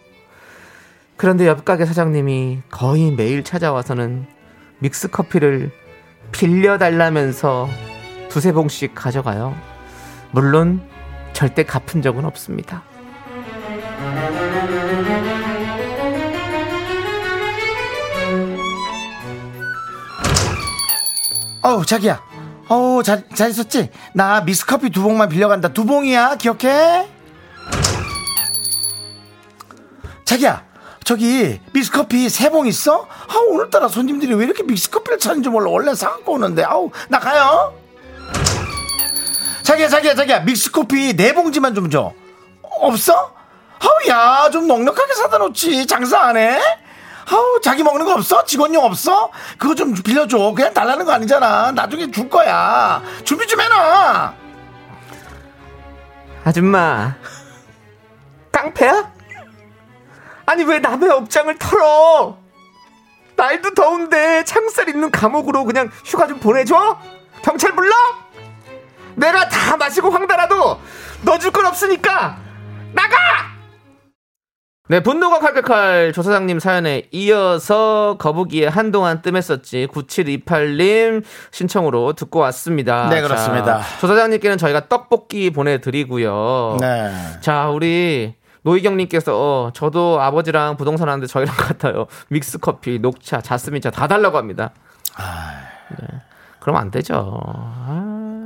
[1.16, 4.26] 그런데 옆 가게 사장님이 거의 매일 찾아와서는
[4.80, 5.71] 믹스 커피를
[6.30, 7.71] 빌려달라면서
[8.28, 9.56] 두세 봉씩 가져가요.
[10.30, 10.82] 물론
[11.32, 12.82] 절대 갚은 적은 없습니다.
[21.62, 22.33] 어우, 자기야.
[22.68, 23.90] 어우, 잘, 잘 있었지?
[24.14, 25.68] 나 미스커피 두 봉만 빌려간다.
[25.68, 26.36] 두 봉이야.
[26.36, 27.08] 기억해?
[30.24, 30.64] 자기야,
[31.04, 33.06] 저기 미스커피 세 봉 있어?
[33.28, 35.70] 아, 오늘따라 손님들이 왜 이렇게 미스커피를 찾는지 몰라.
[35.70, 36.64] 원래 사갖고 오는데.
[36.64, 37.74] 아우, 나 가요.
[39.62, 40.40] 자기야, 자기야, 자기야.
[40.40, 42.12] 믹스커피 네 봉지만 좀 줘.
[42.62, 43.34] 없어?
[43.80, 45.86] 아우, 야, 좀 넉넉하게 사다 놓지.
[45.86, 46.58] 장사 안 해?
[47.30, 48.45] 아우, 자기 먹는 거 없어?
[48.45, 49.30] 직원용 없어?
[49.58, 50.52] 그거 좀 빌려줘.
[50.54, 51.73] 그냥 달라는 거 아니잖아.
[51.73, 53.02] 나중에 줄 거야.
[53.25, 54.34] 준비 좀 해놔.
[56.45, 57.15] 아줌마
[58.52, 59.10] 깡패야?
[60.47, 62.37] 아니 왜 남의 업장을 털어?
[63.37, 66.99] 날도 더운데 창살 있는 감옥으로 그냥 휴가 좀 보내줘?
[67.43, 67.93] 경찰 불러?
[69.17, 70.80] 내가 다 마시고 황달아도
[71.23, 72.37] 너 줄 건 없으니까
[72.93, 73.17] 나가!
[74.86, 83.08] 네, 분노가 칼칼칼 조사장님 사연에 이어서 거북이의 한동안 뜸했었지 9728님 신청으로 듣고 왔습니다.
[83.08, 83.78] 네, 그렇습니다.
[83.80, 86.76] 자, 조사장님께는 저희가 떡볶이 보내드리고요.
[86.82, 87.10] 네.
[87.40, 92.06] 자, 우리 노희경님께서 어, 저도 아버지랑 부동산 하는데 저희랑 같아요.
[92.28, 94.73] 믹스 커피, 녹차, 자스민차 다 달라고 합니다.
[95.99, 96.08] 네.
[96.60, 97.40] 그럼 안 되죠.
[97.42, 98.03] 아,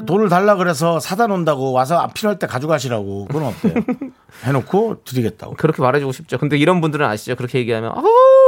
[0.09, 3.27] 돈을 달라 그래서 사다 놓는다고 와서 필요할 때 가져가시라고.
[3.27, 3.75] 그건 어때요?
[4.45, 5.55] 해놓고 드리겠다고.
[5.57, 6.39] 그렇게 말해주고 싶죠.
[6.39, 7.37] 근데 이런 분들은 아시죠?
[7.37, 8.03] 그렇게 얘기하면 아,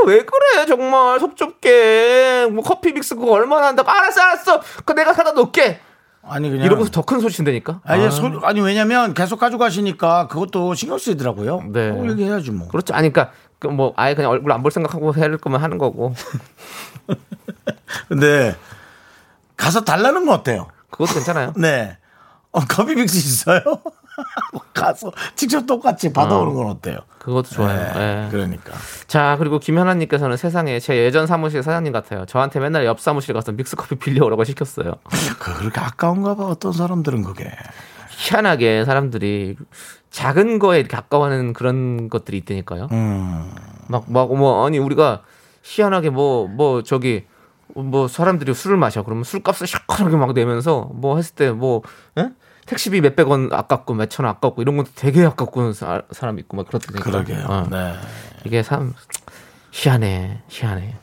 [0.07, 5.13] 왜 그래 정말 속 좁게 뭐 커피 믹스 그거 얼마나 한다고 알았어 알았어 그 내가
[5.13, 5.81] 사다 놓을게
[6.23, 6.65] 아니, 그냥.
[6.65, 7.81] 이러고서 더 큰 소리 친다니까.
[7.85, 11.65] 아니, 아, 소- 아니, 왜냐면 계속 가져가시니까 그것도 신경 쓰이더라고요.
[11.73, 11.91] 네.
[11.91, 12.69] 어, 얘기해야지 뭐.
[12.69, 12.95] 그렇죠.
[12.95, 16.15] 아니 그러니까 그뭐 아예 그냥 얼굴 안 볼 생각하고 할 거면 하는 거고
[18.09, 18.57] 근데
[19.59, 20.69] 가서 달라는 건 어때요?
[20.91, 21.53] 그것도 괜찮아요.
[21.59, 21.97] 네.
[22.53, 23.61] 어, 커피 믹스 있어요?
[24.75, 26.99] 가서 직접 똑같이 받아오는 건 어때요?
[27.19, 27.93] 그것도 좋아요.
[27.95, 28.31] 네, 예.
[28.31, 28.73] 그러니까.
[29.07, 32.27] 자, 그리고 김현아님께서는 세상에 제 예전 사무실 사장님 같아요.
[32.27, 34.95] 저한테 맨날 옆 사무실 가서 믹스커피 빌려오라고 시켰어요.
[35.39, 36.45] 그 그렇게 아까운가 봐.
[36.45, 37.51] 어떤 사람들은 그게.
[38.11, 39.57] 희한하게 사람들이
[40.11, 42.89] 작은 거에 이렇게 아까워하는 그런 것들이 있다니까요.
[42.91, 43.51] 음.
[43.87, 45.23] 막, 막, 뭐, 아니, 우리가
[45.63, 47.25] 희한하게 뭐, 뭐, 저기,
[47.75, 49.03] 뭐, 사람들이 술을 마셔.
[49.03, 51.83] 그러면 술값을 시원하게 막 내면서 뭐 했을 때 뭐,
[52.19, 52.29] 에?
[52.67, 56.69] 택시비 몇백 원 아깝고 몇천 원 아깝고 이런 것도 되게 아깝고 사, 사람 있고 막
[56.69, 57.03] 그렇다니까.
[57.05, 57.45] 그러게요.
[57.49, 57.67] 어.
[57.71, 57.95] 네.
[58.45, 58.95] 이게 참
[59.73, 60.95] 희한해, 희한해.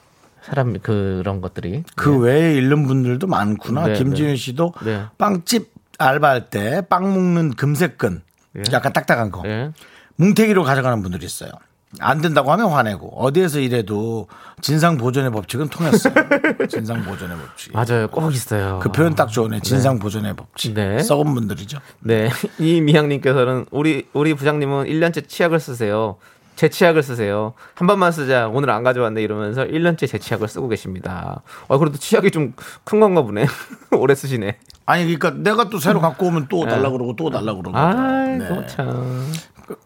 [0.41, 1.83] 사람 그런 것들이.
[1.95, 3.87] 그 외에 잃는 분들도 많구나.
[3.87, 5.05] 네, 김지윤 씨도 네.
[5.17, 8.21] 빵집 알바할 때빵 묶는 금색끈.
[8.57, 8.63] 예.
[8.71, 9.43] 약간 딱딱한 거.
[9.45, 9.71] 예.
[10.15, 11.51] 뭉태기로 가져가는 분들이 있어요.
[11.99, 14.27] 안 된다고 하면 화내고 어디에서 일해도
[14.61, 16.13] 진상 보존의 법칙은 통했어요.
[16.69, 17.73] 진상 보존의 법칙.
[17.73, 18.07] 맞아요.
[18.09, 18.79] 꼭 있어요.
[18.81, 19.61] 그 표현 딱 좋네.
[19.61, 20.73] 진상 보존의 법칙.
[20.73, 20.99] 네.
[21.01, 21.79] 썩은 분들이죠.
[22.01, 22.29] 네.
[22.59, 26.17] 이 미향 님께서는 우리, 우리 부장님은 1년째 치약을 쓰세요.
[26.57, 27.53] 제 치약을 쓰세요.
[27.75, 28.47] 한 번만 쓰자.
[28.49, 29.21] 오늘 안 가져왔네.
[29.21, 31.41] 이러면서 1년째 제 치약을 쓰고 계십니다.
[31.67, 33.45] 어, 그래도 치약이 좀 큰 건가 보네.
[33.95, 34.57] 오래 쓰시네.
[34.85, 37.71] 아니 그러니까 내가 또 새로 갖고 오면 또 달라 그러고 또 달라 그러고.
[37.71, 37.77] 네.
[37.77, 38.65] 아이고, 네.
[38.67, 39.31] 참.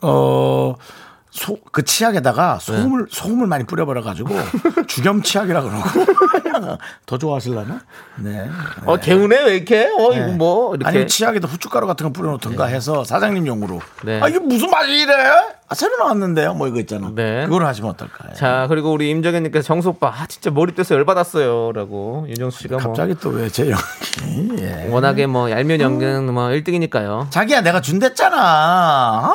[0.01, 0.75] 어.
[1.31, 2.65] 소, 그 치약에다가 네.
[2.65, 4.35] 소금을, 소금을 많이 뿌려버려가지고,
[4.87, 5.81] 주겸 치약이라 그러고.
[7.05, 7.79] 더 좋아하실라나?
[8.17, 8.49] 네.
[8.85, 9.43] 어, 개운해?
[9.45, 9.85] 왜 이렇게?
[9.85, 10.89] 어, 이거 뭐, 이렇게.
[10.99, 13.79] 아니 치약에다 후춧가루 같은 거 뿌려놓던가 해서 사장님 용으로.
[14.03, 14.19] 네.
[14.21, 15.13] 아, 이게 무슨 맛이 이래?
[15.69, 16.53] 아, 새로 나왔는데요?
[16.53, 17.11] 뭐 이거 있잖아.
[17.15, 17.45] 네.
[17.45, 18.33] 그걸 하시면 어떨까요?
[18.33, 21.71] 자, 그리고 우리 임정현님께서 정수 오빠, 아, 진짜 머리 떼서 열받았어요.
[21.71, 22.25] 라고.
[22.27, 22.87] 윤정수 씨가 뭐.
[22.87, 24.61] 갑자기 또 왜 제 연기.
[24.61, 24.87] 예.
[24.89, 27.31] 워낙에 뭐, 얄미운 연기는 뭐, 1등이니까요.
[27.31, 28.37] 자기야 내가 준댔잖아.
[28.37, 29.33] 아우,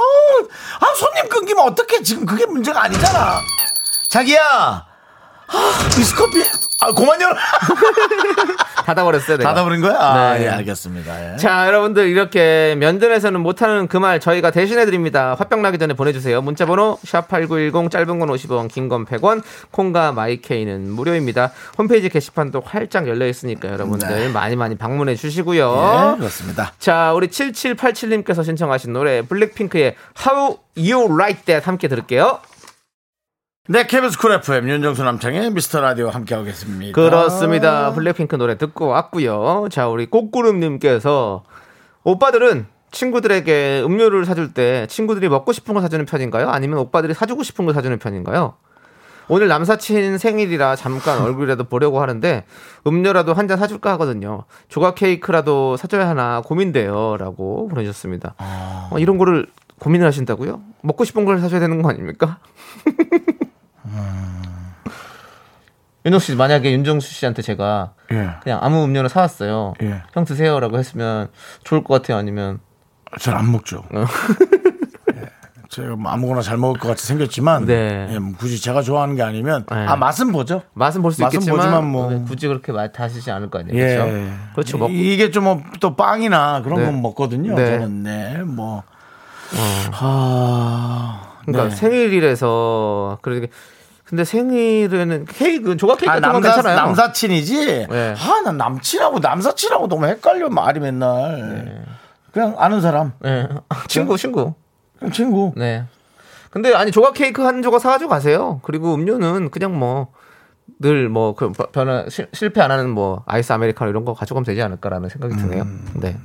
[0.80, 3.40] 아 손님 끊기면 어 떻게 지금 그게 문제가 아니잖아.
[4.08, 4.40] 자기야.
[5.48, 6.65] 아, 미스커피.
[6.86, 7.34] 아, 그만 열어.
[8.86, 9.50] 닫아버렸어요, 내가.
[9.50, 9.96] 닫아버린 거야?
[9.98, 10.44] 아, 네.
[10.44, 11.32] 예, 알겠습니다.
[11.34, 11.36] 예.
[11.36, 15.34] 자, 여러분들 이렇게 면전에서는 못하는 그 말 저희가 대신해 드립니다.
[15.38, 16.40] 화병 나기 전에 보내주세요.
[16.42, 21.50] 문자번호 샵8910 짧은 건 50원, 긴 건 100원, 콩과 마이케이는 무료입니다.
[21.78, 24.28] 홈페이지 게시판도 활짝 열려 있으니까 여러분들 네.
[24.28, 26.12] 많이 많이 방문해 주시고요.
[26.14, 26.72] 예, 그렇습니다.
[26.78, 32.38] 자, 우리 7787님께서 신청하신 노래 블랙핑크의 How You Like That 함께 들을게요.
[33.68, 36.92] 네, KBS 쿨 FM 윤정수 남창희의 미스터 라디오 함께하고 계십니다.
[36.94, 37.92] 그렇습니다.
[37.92, 39.66] 블랙핑크 노래 듣고 왔고요.
[39.70, 41.42] 자, 우리 꽃구름님께서
[42.04, 46.48] 오빠들은 친구들에게 음료를 사줄 때 친구들이 먹고 싶은 걸 사주는 편인가요?
[46.48, 48.54] 아니면 오빠들이 사주고 싶은 걸 사주는 편인가요?
[49.28, 52.44] 오늘 남사친 생일이라 잠깐 얼굴이라도 보려고 하는데
[52.86, 54.44] 음료라도 한 잔 사줄까 하거든요.
[54.68, 57.16] 조각 케이크라도 사줘야 하나 고민돼요.
[57.18, 58.36] 라고 보내주셨습니다.
[58.38, 59.48] 어, 이런 거를
[59.80, 60.60] 고민을 하신다고요?
[60.82, 62.38] 먹고 싶은 걸 사줘야 되는 거 아닙니까?
[66.04, 68.30] 윤정수 씨 만약에 윤정수 씨한테 제가 예.
[68.42, 69.74] 그냥 아무 음료를 사왔어요.
[69.82, 70.02] 예.
[70.12, 71.28] 형 드세요라고 했으면
[71.64, 72.16] 좋을 것 같아요.
[72.18, 72.60] 아니면
[73.18, 73.78] 전안 먹죠.
[73.92, 74.04] 어.
[75.16, 75.22] 예.
[75.68, 78.06] 제가 뭐 아무거나 잘 먹을 것 같이 생겼지만 네.
[78.12, 79.74] 예, 뭐 굳이 제가 좋아하는 게 아니면 네.
[79.86, 80.62] 아 맛은 보죠.
[80.74, 82.10] 맛은 볼 수 있겠지만 보지만 뭐.
[82.10, 83.76] 네, 굳이 그렇게 맛 다시지 않을 거 아니에요.
[83.82, 83.96] 예.
[83.96, 84.12] 그렇죠?
[84.54, 84.78] 그렇죠.
[84.78, 86.86] 먹고 이게 좀 또 빵이나 그런 네.
[86.86, 87.56] 건 먹거든요.
[87.56, 87.78] 네.
[87.78, 88.84] 저는 네, 뭐.
[89.92, 91.74] 아, 그러니까 네.
[91.76, 93.48] 생일이라서 그러게
[94.08, 96.76] 근데 생일에는 케이크 조각 케이크 아, 남사, 괜찮아요.
[96.76, 97.86] 남사친이지?
[97.90, 98.14] 네.
[98.16, 101.84] 아, 난 남친하고 남사친하고 너무 헷갈려, 말이 맨날.
[102.32, 103.12] 그냥 아는 사람.
[103.20, 103.48] 네.
[103.88, 104.54] 친구 친구.
[105.12, 105.52] 친구.
[105.56, 105.84] 네.
[106.50, 108.60] 근데 아니 조각 케이크 한 조각 사가지고 가세요.
[108.62, 110.08] 그리고 음료는 그냥 뭐
[110.82, 114.60] 늘 뭐 그 변화 실- 실패 안 하는 뭐 아이스 아메리카노 이런 거 가져가면 되지
[114.62, 115.64] 않을까라는 생각이 드네요.
[115.94, 116.16] 네.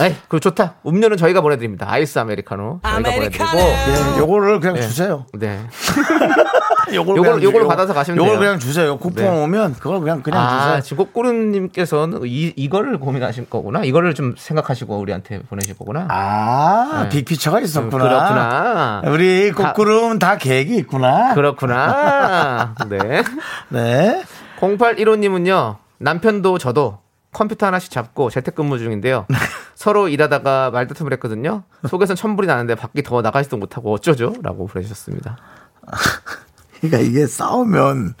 [0.00, 0.74] 에이, 그 좋다.
[0.86, 1.86] 음료는 저희가 보내드립니다.
[1.90, 3.44] 아이스 아메리카노 저희가 보내드리고.
[3.58, 5.26] 예, 요거를 그냥 주세요.
[5.34, 5.60] 네.
[6.94, 8.38] 요걸, 요걸- 그냥 요걸 요거- 받아서 가시면 요걸 돼요.
[8.40, 8.96] 그냥 주세요.
[8.98, 9.42] 쿠폰 네.
[9.42, 10.80] 오면 그걸 그냥 그냥 아, 주세요.
[10.82, 13.82] 지금 꼬꾸루님께서는 이, 이거를 고민하신 거구나.
[13.84, 16.06] 이거를 좀 생각하시고 우리한테 보내실 거구나.
[16.10, 17.08] 아, 네.
[17.08, 18.04] 빅피처가 있었구나.
[18.04, 19.02] 그렇구나.
[19.06, 21.34] 우리 꽃구름 다 계획이 있구나.
[21.34, 22.74] 그렇구나.
[22.88, 23.22] 네.
[23.70, 24.22] 네.
[24.60, 26.98] 0815님은요, 남편도 저도
[27.32, 29.26] 컴퓨터 하나씩 잡고 재택근무 중인데요.
[29.74, 31.64] 서로 일하다가 말다툼을 했거든요.
[31.88, 34.34] 속에선 천불이 나는데 밖에 더 나가지도 못하고 어쩌죠?
[34.42, 35.36] 라고 보내주셨습니다.
[36.80, 38.14] 그러니까 이게 싸우면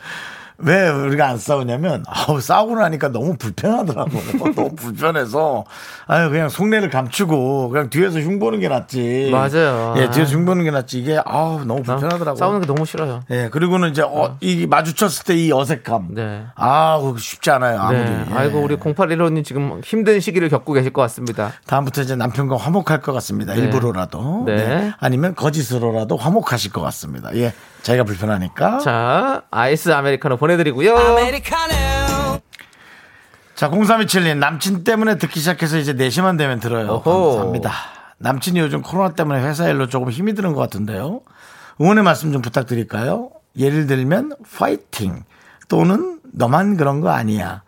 [0.58, 4.10] 왜 우리가 안 싸우냐면 아우 싸우고 나니까 너무 불편하더라고.
[4.54, 5.64] 너무 불편해서
[6.06, 9.30] 아유 그냥 속내를 감추고 그냥 뒤에서 흉 보는 게 낫지.
[9.32, 9.94] 맞아요.
[9.98, 10.98] 예, 뒤에서 흉 보는 게 낫지.
[11.00, 12.36] 이게 아우 너무 불편하더라고.
[12.36, 13.22] 싸우는 게 너무 싫어요.
[13.30, 16.14] 예, 그리고는 이제 어, 이 마주쳤을 때 이 어색함.
[16.14, 16.44] 네.
[16.54, 17.80] 아우 쉽지 않아요.
[17.80, 18.04] 아무리.
[18.04, 18.24] 네.
[18.30, 18.34] 예.
[18.34, 21.52] 아이고, 우리 0815님 지금 힘든 시기를 겪고 계실 것 같습니다.
[21.66, 23.52] 다음부터 이제 남편과 화목할 것 같습니다.
[23.54, 23.60] 네.
[23.62, 24.44] 일부러라도.
[24.46, 24.92] 네.
[25.00, 27.34] 아니면 거짓으로라도 화목하실 것 같습니다.
[27.34, 27.52] 예.
[27.84, 28.78] 자기가 불편하니까.
[28.78, 30.94] 자, 자, 아이스 아메리카노 보내드리고요.
[33.54, 36.88] 0327님 남친 때문에 듣기 시작해서 이제 4시만 되면 들어요.
[36.88, 37.28] 어호.
[37.30, 37.72] 감사합니다.
[38.18, 41.20] 남친이 요즘 코로나 때문에 회사 일로 조금 힘이 드는 것 같은데요.
[41.80, 43.30] 응원의 말씀 좀 부탁드릴까요?
[43.56, 45.24] 예를 들면 파이팅
[45.68, 47.62] 또는 너만 그런 거 아니야.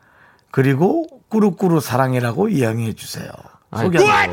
[0.50, 3.28] 그리고 꾸루꾸루 사랑이라고 이야기해 주세요.
[3.76, 4.32] 소개 아이고.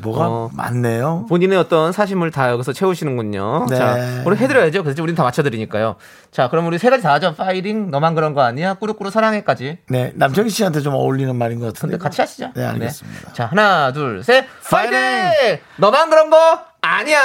[0.00, 0.50] 뭐가 어.
[0.52, 1.26] 많네요.
[1.28, 3.66] 본인의 어떤 사심을 다 여기서 채우시는군요.
[3.68, 3.76] 네.
[3.76, 4.82] 자, 우리 해드려야죠.
[4.82, 5.96] 그래서 우리는 다 맞춰드리니까요.
[6.30, 7.34] 자, 그럼 우리 세 가지 다 하죠.
[7.34, 9.78] 파이팅, 너만 그런 거 아니야, 꾸루꾸루 사랑해까지.
[9.88, 11.92] 네, 남정희 씨한테 좀 어울리는 말인 것 같은데.
[11.92, 12.52] 근데 같이 하시죠.
[12.54, 13.32] 네, 알겠습니다.
[13.32, 14.46] 자, 하나, 둘, 셋.
[14.70, 14.92] 파이팅!
[14.92, 15.58] 파이팅!
[15.76, 17.20] 너만 그런 거 아니야.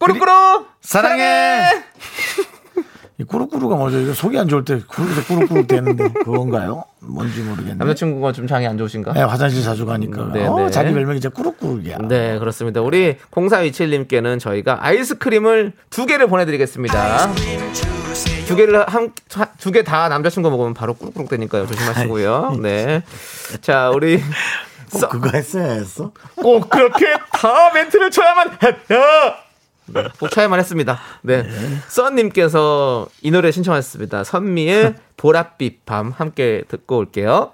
[0.00, 1.62] 꾸루꾸루 사랑해!
[3.20, 3.98] 이 꾸룩꾸룩가 뭐죠?
[3.98, 6.84] 이거 속이 안 좋을 때 꾸룩 꾸룩꾸룩 되는데 그건가요?
[7.00, 7.74] 뭔지 모르겠네.
[7.74, 9.12] 남자친구가 좀 장이 안 좋으신가?
[9.12, 10.30] 네, 화장실 자주 가니까.
[10.32, 10.70] 네, 어, 네.
[10.70, 11.98] 자기 별명이 진짜 꾸룩꾸룩이야.
[12.08, 12.80] 네, 그렇습니다.
[12.80, 17.32] 우리 0427님께는 저희가 아이스크림을 두 개를 보내드리겠습니다.
[18.46, 19.12] 두 개를 한,
[19.58, 21.66] 두 개 다 남자친구 먹으면 바로 꾸룩꾸룩 되니까요.
[21.66, 22.58] 조심하시고요.
[22.62, 23.02] 네.
[23.60, 24.22] 자, 우리
[24.92, 26.12] 꼭 그거 했어야 했어?
[26.36, 28.94] 꼭 그렇게 다 멘트를 쳐야만 했다.
[29.88, 30.98] 네, 꼭 쳐야만 했습니다.
[31.22, 31.44] 네.
[31.88, 34.24] 썬님께서 이 노래 신청하셨습니다.
[34.24, 37.52] 선미의 보랏빛 밤 함께 듣고 올게요.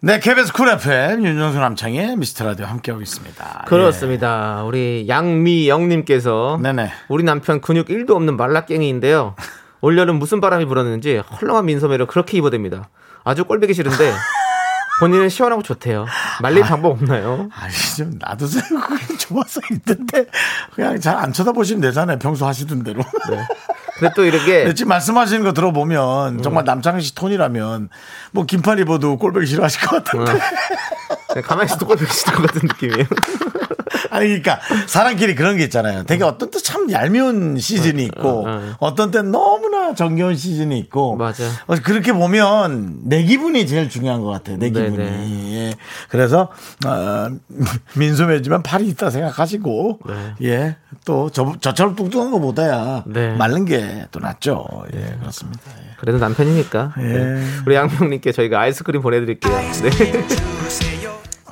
[0.00, 3.64] 네, KBS 쿨 FM 윤정수 남창희의 미스터 라디오 함께하고 있습니다.
[3.66, 4.62] 그렇습니다.
[4.64, 6.92] 우리 양미영님께서 네네.
[7.08, 9.34] 우리 남편 근육 1도 없는 말라깽이인데요.
[9.80, 12.84] 올여름 무슨 바람이 불었는지 헐렁한 민소매를 그렇게 입어댑니다.
[13.24, 14.12] 아주 꼴보기 싫은데
[15.00, 16.06] 본인은 시원하고 좋대요.
[16.40, 17.48] 말릴 방법 없나요?
[17.54, 18.64] 아니, 좀 놔두세요.
[19.28, 20.26] 좋아서 입던데.
[20.74, 22.18] 그냥 잘 안 쳐다보시면 되잖아요.
[22.18, 23.02] 평소 하시던 대로.
[23.98, 27.88] 근데 또 이렇게 지금 말씀하시는 거 들어보면 정말 남창희 씨 톤이라면
[28.32, 30.32] 뭐 긴팔 입어도 꼴보기 싫어하실 것 같은데.
[31.34, 33.06] 네, 가만히 있어도 꼴보기 싫을 것 같은 느낌이에요.
[34.16, 36.04] 아니 그러니까 사람끼리 그런 게 있잖아요.
[36.04, 38.72] 되게 어떤 때 참 얄미운 시즌이 있고 어, 어.
[38.80, 41.44] 어떤 땐 너무나 정겨운 시즌이 있고 맞아.
[41.66, 44.56] 어, 그렇게 보면 내 기분이 제일 중요한 것 같아요.
[44.56, 44.70] 내.
[44.70, 45.54] 기분이.
[45.54, 45.74] 예.
[46.08, 46.48] 그래서
[46.84, 47.28] 어,
[47.94, 50.00] 민소매지만 팔이 있다 생각하시고
[50.42, 50.76] 예.
[51.04, 53.34] 또 저, 저처럼 뚱뚱한 것보다야 네.
[53.36, 54.66] 마른 게 또 낫죠.
[54.94, 55.60] 예, 그렇습니다.
[55.78, 55.94] 예.
[55.98, 56.94] 그래도 남편이니까.
[56.98, 57.02] 예.
[57.02, 57.44] 네.
[57.66, 59.52] 우리 양명님께 저희가 아이스크림 보내드릴게요.
[59.82, 60.95] 네.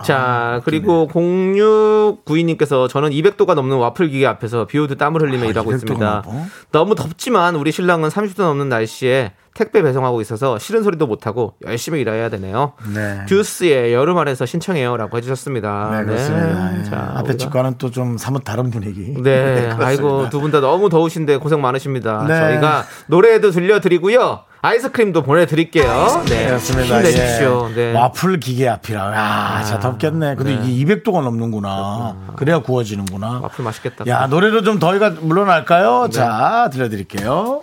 [0.04, 5.70] 자, 그리고 0692님께서 저는 200도가 넘는 와플 기계 앞에서 비 오듯 땀을 흘리며 아, 일하고
[5.70, 6.22] 200도가 있습니다.
[6.26, 6.44] 넘어?
[6.72, 12.28] 너무 덥지만 우리 신랑은 30도 넘는 날씨에 택배 배송하고 있어서 싫은 소리도 못하고 열심히 일해야
[12.28, 12.72] 되네요.
[12.92, 13.24] 네.
[13.28, 15.90] 듀스의 여름 안에서 신청해요 라고 해주셨습니다.
[16.00, 16.78] 네, 그렇습니다.
[16.80, 16.82] 예.
[16.84, 19.14] 자, 앞에 우리가- 집과는 또 좀 사뭇 다른 분위기.
[19.22, 19.22] 네,
[19.78, 19.86] 그렇습니다.
[19.86, 22.24] 아이고 두 분 다 너무 더우신데 고생 많으십니다.
[22.26, 22.36] 네.
[22.36, 26.24] 저희가 노래도 들려드리고요, 아이스크림도 보내드릴게요.
[26.26, 26.96] 네, 그렇습니다.
[26.96, 27.68] 힘내십시오.
[27.70, 27.74] 예.
[27.74, 27.92] 네.
[27.92, 29.12] 와플 기계 앞이라.
[29.14, 30.36] 아, 진짜 덥겠네.
[30.36, 32.16] 근데 이게 200도가 넘는구나.
[32.36, 33.40] 그래야 구워지는구나.
[33.42, 34.06] 와플 맛있겠다.
[34.06, 36.08] 야, 노래로 좀 더위가 물러날까요?
[36.10, 37.62] 자, 들려드릴게요.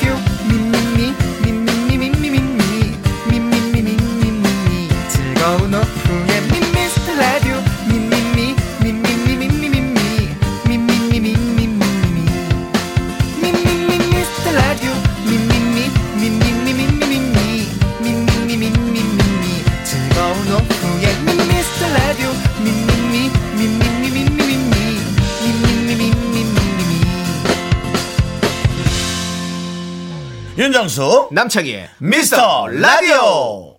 [30.81, 31.29] 윤정수.
[31.31, 33.75] 남창희의 미스터 라디오.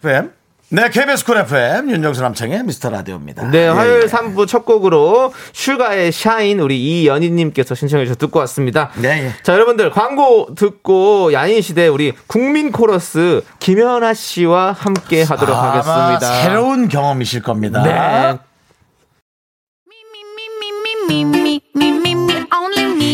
[0.00, 0.30] FM.
[0.70, 1.90] 네, KBS 쿨 FM.
[1.90, 3.50] 윤정수 남창희의 미스터 라디오입니다.
[3.50, 4.06] 네, 예, 화요일 예.
[4.06, 8.90] 3부 첫 곡으로 슈가의 Shine 우리 이연희님께서 신청해 주셔서 듣고 왔습니다.
[8.96, 9.42] 네, 예.
[9.42, 16.42] 자, 여러분들 광고 듣고 야인 시대 우리 국민 코러스 김현아 씨와 함께 하도록 하겠습니다.
[16.42, 17.82] 새로운 경험이실 겁니다.
[17.82, 18.38] 네.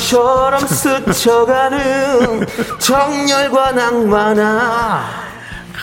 [0.00, 2.46] 바람처럼 스쳐가는
[2.78, 5.04] 정열과 낭만아.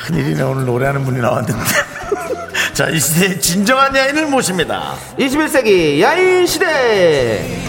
[0.07, 0.41] 큰일이네.
[0.41, 1.53] 오늘 노래하는 분이 나왔는데.
[2.73, 4.93] 자, 이 시대의 진정한 야인을 모십니다.
[5.19, 7.61] 21세기 야인 시대.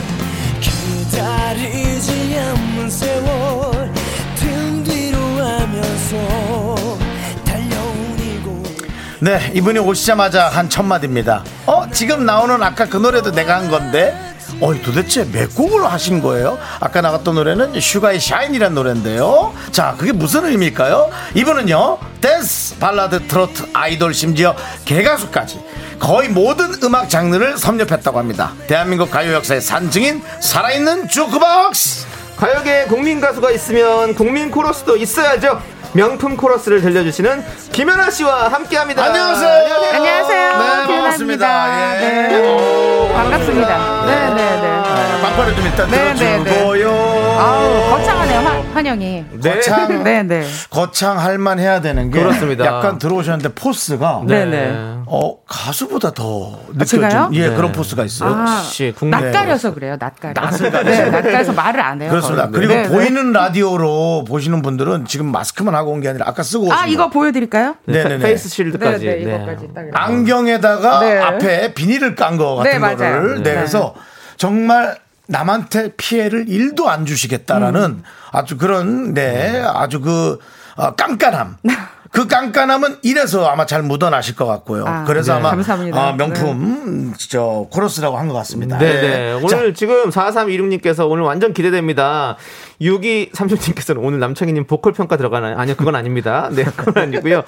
[0.60, 3.92] 기다리지 않는 세월
[4.36, 6.98] 등 뒤로 하면서
[9.20, 11.42] 네, 이분이 오시자마자 한 첫 마디입니다.
[11.66, 14.16] 어, 지금 나오는 아까 그 노래도 내가 한 건데?
[14.60, 16.58] 어이 도대체 몇 곡을 하신 거예요?
[16.80, 19.54] 아까 나갔던 노래는 슈가의 Shine이란 노래인데요.
[19.70, 21.10] 자, 그게 무슨 의미일까요?
[21.34, 25.60] 이분은요, 댄스, 발라드, 트로트, 아이돌, 심지어 개가수까지
[26.00, 28.52] 거의 모든 음악 장르를 섭렵했다고 합니다.
[28.66, 32.06] 대한민국 가요 역사의 산증인 살아있는 주크박스.
[32.36, 35.60] 가요계 국민 가수가 있으면 국민 코러스도 있어야죠.
[35.92, 39.04] 명품 코러스를 들려주시는 김현아 씨와 함께합니다.
[39.04, 39.74] 안녕하세요.
[39.94, 40.58] 안녕하세요.
[40.58, 40.86] 네, 김연아입니다.
[40.86, 42.02] 반갑습니다.
[42.02, 42.28] 예.
[42.28, 42.52] 네.
[42.52, 44.06] 오, 반갑습니다.
[44.06, 45.22] 네, 네, 네.
[45.22, 46.44] 막판에 좀 일단 네, 네, 네.
[46.44, 46.90] 들어주고요.
[47.38, 49.24] 아우, 거창하네요, 환, 환영이.
[49.42, 50.46] 거창, 네, 네.
[50.70, 52.64] 거창 할만 해야 되는 게 그렇습니다.
[52.66, 54.98] 약간 들어오셨는데 force가 네, 네.
[55.06, 57.30] 어 가수보다 더 느껴진 제가요?
[57.32, 57.56] 예 네.
[57.56, 58.34] 그런 force가 있어요.
[58.34, 60.34] 아, 역시 국내 낯가려서 그래요, 낯가려.
[60.84, 62.10] 네, 낯가려서 말을 안 해요.
[62.10, 62.42] 그렇습니다.
[62.50, 62.52] 거의.
[62.52, 62.88] 그리고 네, 네.
[62.88, 67.08] 보이는 라디오로 보시는 분들은 지금 마스크만 하고 온 게 아니라 아까 쓰고 오신 아, 이거
[67.08, 67.76] 보여드릴까요?
[67.86, 68.18] 네네네.
[68.18, 69.06] face 네, shield까지.
[69.06, 69.20] 네, 네.
[69.22, 69.82] 이거까지 딱.
[69.82, 69.98] 이렇게.
[69.98, 71.18] 안경에다가 네.
[71.18, 72.96] 앞에 비닐을 깐 거 같은 네, 맞아요.
[72.96, 73.54] 거를 네.
[73.54, 73.94] 내서
[74.36, 78.02] 정말 남한테 피해를 일도 안 주시겠다라는 음.
[78.32, 80.38] 아주 그런 네 아주 그
[80.76, 81.56] 어, 깐깐함.
[82.10, 84.84] 그 깐깐함은 이래서 아마 잘 묻어나실 것 같고요.
[84.86, 85.38] 아, 그래서 네.
[85.40, 86.08] 아마 감사합니다.
[86.08, 88.78] 아, 명품 저 코러스라고 한 것 같습니다.
[88.78, 89.36] 네네.
[89.42, 89.48] 예.
[89.48, 92.36] 자, 오늘 지금 4326님께서 오늘 완전 기대됩니다.
[92.80, 95.56] 6236님께서는 오늘 남창희님 보컬 평가 들어가나요?
[95.58, 96.48] 아니요, 그건 아닙니다.
[96.52, 97.42] 네, 그건 아니고요.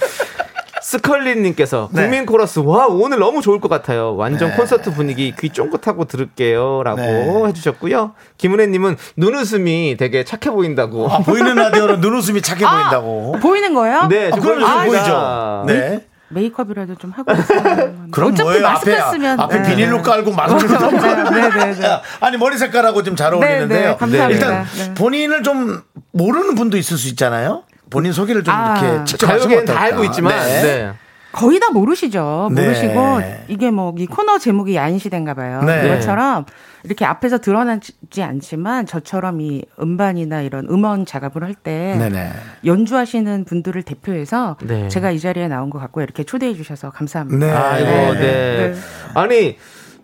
[0.90, 2.02] 스컬리님께서 네.
[2.02, 4.16] 국민 코러스 와 오늘 너무 좋을 것 같아요.
[4.16, 7.44] 완전 콘서트 분위기 귀 쫑긋하고 들을게요라고 네.
[7.48, 8.14] 해주셨고요.
[8.38, 11.08] 김은혜님은 눈웃음이 되게 착해 보인다고.
[11.08, 13.38] 아, 보이는 라디오로 눈웃음이 착해 보인다고.
[13.40, 14.08] 보이는 거예요?
[14.08, 14.84] 네, 아, 그럼 보여주십니다.
[14.84, 15.64] 보이죠.
[15.68, 16.06] 네.
[16.30, 17.32] 메이크업이라도 좀 하고.
[18.10, 18.62] 그럼 어차피 뭐예요?
[18.62, 20.02] 마스크 앞에 쓰면 앞에 네, 비닐로 네.
[20.02, 21.88] 깔고 마스크를 네, 네, 네, 네.
[22.20, 23.90] 아니 머리 색깔하고 좀잘 네, 어울리는데요.
[23.90, 24.28] 네, 감사합니다.
[24.28, 24.94] 일단 네.
[24.94, 27.64] 본인을 좀 모르는 분도 있을 수 있잖아요.
[27.90, 28.78] 본인 소개를 좀 아.
[28.78, 29.78] 이렇게 직접 하시면 다?
[29.80, 30.62] 알고 있지만 네.
[30.62, 30.92] 네.
[31.32, 32.48] 거의 다 모르시죠.
[32.52, 32.62] 네.
[32.64, 35.62] 모르시고 이게 뭐 이 코너 제목이 야인시대인가 봐요.
[35.62, 35.86] 네.
[35.86, 36.44] 이것처럼
[36.82, 42.32] 이렇게 앞에서 드러나지 않지만 저처럼 이 음반이나 이런 음원 작업을 할때 네네.
[42.64, 44.88] 연주하시는 분들을 대표해서 네.
[44.88, 47.46] 제가 이 자리에 나온 것 같고 이렇게 초대해 주셔서 감사합니다.
[47.46, 47.52] 네.
[47.52, 48.20] 아이고, 네.
[48.20, 48.72] 네.
[48.72, 48.74] 네.
[49.14, 49.56] 아니,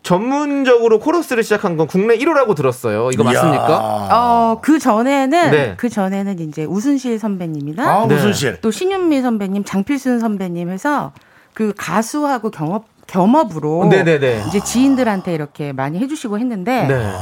[0.07, 3.11] 전문적으로 코러스를 시작한 건 국내 1호라고 들었어요.
[3.13, 3.67] 이거 맞습니까?
[3.69, 4.15] 이야.
[4.15, 5.75] 어, 그 전에는 네.
[5.77, 8.15] 그 전에는 이제 우순실 선배님이나 아, 네.
[8.15, 8.61] 무슨 실?
[8.61, 11.11] 또 신윤미 선배님, 장필순 선배님 해서
[11.55, 14.45] 그 가수하고 경업 겸업으로 네네네.
[14.47, 17.13] 이제 지인들한테 이렇게 많이 해주시고 했는데 네.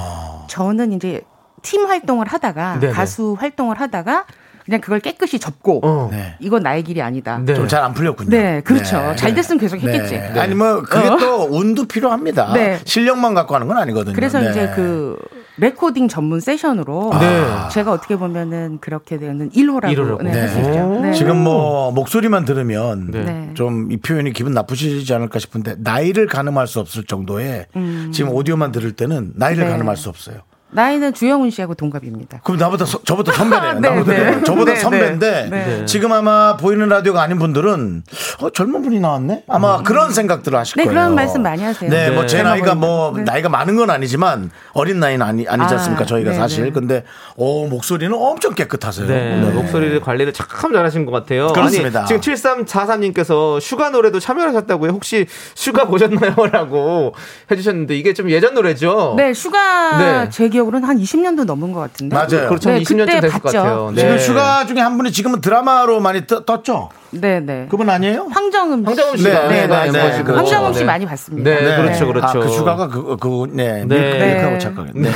[0.48, 1.22] 저는 이제
[1.62, 2.92] 팀 활동을 하다가 네네.
[2.92, 4.26] 가수 활동을 하다가
[4.64, 6.08] 그냥 그걸 깨끗이 접고 어.
[6.10, 6.36] 네.
[6.40, 7.38] 이건 나의 길이 아니다.
[7.44, 7.54] 네.
[7.54, 8.30] 좀잘 안 풀렸군요.
[8.30, 9.14] 네, 그렇죠.
[9.16, 10.14] 잘 됐으면 계속 했겠지.
[10.14, 10.40] 네.
[10.40, 11.16] 아니 뭐 그게 어.
[11.18, 12.52] 또 운도 필요합니다.
[12.54, 12.80] 네.
[12.84, 14.14] 실력만 갖고 하는 건 아니거든요.
[14.14, 14.50] 그래서 네.
[14.50, 15.18] 이제 그
[15.58, 17.44] 레코딩 전문 세션으로 네.
[17.72, 20.22] 제가 어떻게 보면은 그렇게 되는 1호라고 일호라고.
[20.22, 20.40] 네, 네.
[20.40, 21.00] 할수 있죠.
[21.02, 21.12] 네.
[21.12, 23.50] 지금 뭐 목소리만 들으면 네.
[23.54, 27.66] 좀이 표현이 기분 나쁘시지 않을까 싶은데 나이를 가늠할 수 없을 정도의
[28.12, 29.66] 지금 오디오만 들을 때는 나이를 음.
[29.66, 29.72] 네.
[29.72, 30.38] 가늠할 수 없어요.
[30.74, 32.40] 나이는 주영훈 씨하고 동갑입니다.
[32.42, 33.74] 그럼 나보다 서- 저보다 선배네요.
[33.80, 34.42] 네, 나보다 네.
[34.42, 35.84] 저보다 네, 선배인데 네.
[35.86, 38.02] 지금 아마 보이는 라디오가 아닌 분들은
[38.40, 39.44] 어, 젊은 분이 나왔네.
[39.48, 40.94] 아마 그런 생각들을 하실 네, 거예요.
[40.98, 41.88] 그런 말씀 많이 하세요.
[41.88, 42.26] 네, 뭐 네.
[42.26, 42.74] 제 나이가.
[42.74, 43.22] 뭐 네.
[43.22, 46.04] 나이가 많은 건 아니지만 어린 나이는 아니 아니지 아, 않습니까?
[46.04, 46.64] 저희가 네, 사실.
[46.64, 46.70] 네.
[46.72, 47.04] 근데
[47.36, 49.06] 어 목소리는 엄청 깨끗하세요.
[49.06, 49.50] 네, 네.
[49.52, 51.48] 목소리를 관리를 참 잘하신 것 같아요.
[51.52, 52.00] 그렇습니다.
[52.00, 54.90] 아니, 지금 7343님께서 슈가 노래도 참여하셨다고요.
[54.90, 56.34] 혹시 슈가 보셨나요?
[56.50, 57.14] 라고
[57.50, 59.14] 해주셨는데 이게 좀 예전 노래죠?
[59.16, 60.30] 네, 슈가 네.
[60.30, 62.14] 제 기억으로는 한 20년도 넘은 것 같은데.
[62.14, 62.48] 맞아요.
[62.48, 62.70] 그렇죠.
[62.70, 63.58] 네, 20년쯤 그때 됐을 것 봤죠.
[63.58, 63.92] 같아요.
[63.94, 64.00] 네.
[64.02, 66.88] 지금 슈가 중에 한 분이 지금은 드라마로 많이 떠- 떴죠.
[67.10, 67.66] 네, 네.
[67.70, 68.26] 그분 아니에요?
[68.30, 68.86] 황정음 씨.
[68.86, 70.24] 황정음 씨가 네, 네, 네, 보시고.
[70.24, 70.38] 그렇죠.
[70.38, 70.84] 황정음 씨 네.
[70.84, 71.48] 많이 봤습니다.
[71.50, 72.12] 네, 그렇죠, 네.
[72.12, 72.26] 그렇죠.
[72.26, 73.84] 아, 그 슈가가 그, 그, 네.
[73.84, 73.96] 네.
[73.96, 74.58] 밀크, 밀크하고 네.
[74.58, 74.90] 착각해.
[74.94, 75.10] 네.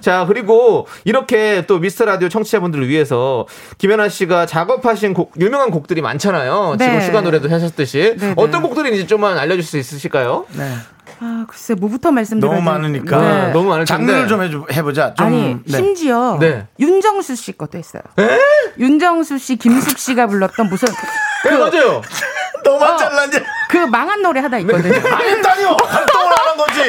[0.00, 3.46] 자, 그리고 이렇게 또 미스터 라디오 청취자분들을 위해서
[3.78, 6.76] 김현아 씨가 작업하신 곡, 유명한 곡들이 많잖아요.
[6.80, 7.00] 지금 네.
[7.00, 8.16] 슈가 노래도 하셨듯이.
[8.18, 8.34] 네, 네.
[8.36, 10.46] 어떤 곡들인지 좀만 알려줄 수 있으실까요?
[11.20, 12.64] 아, 글쎄 뭐부터 말씀드려야 너무?
[12.70, 13.20] 많으니까.
[13.20, 13.52] 네.
[13.52, 14.12] 너무 많을 텐데.
[14.26, 15.14] 장르를 좀 해보자.
[15.14, 15.76] 좀, 아니 네.
[15.76, 16.66] 심지어 네.
[16.78, 18.02] 윤정수 씨 것도 했어요.
[18.78, 20.88] 윤정수 씨, 김숙 씨가 불렀던 무슨
[21.44, 22.00] 네, 맞아요.
[22.64, 23.38] 너만 잘났냐?
[23.68, 24.94] 그 망한 노래 하나 있거든요.
[24.94, 25.76] 망하다니요.
[25.84, 26.88] 활동을 하는 거지.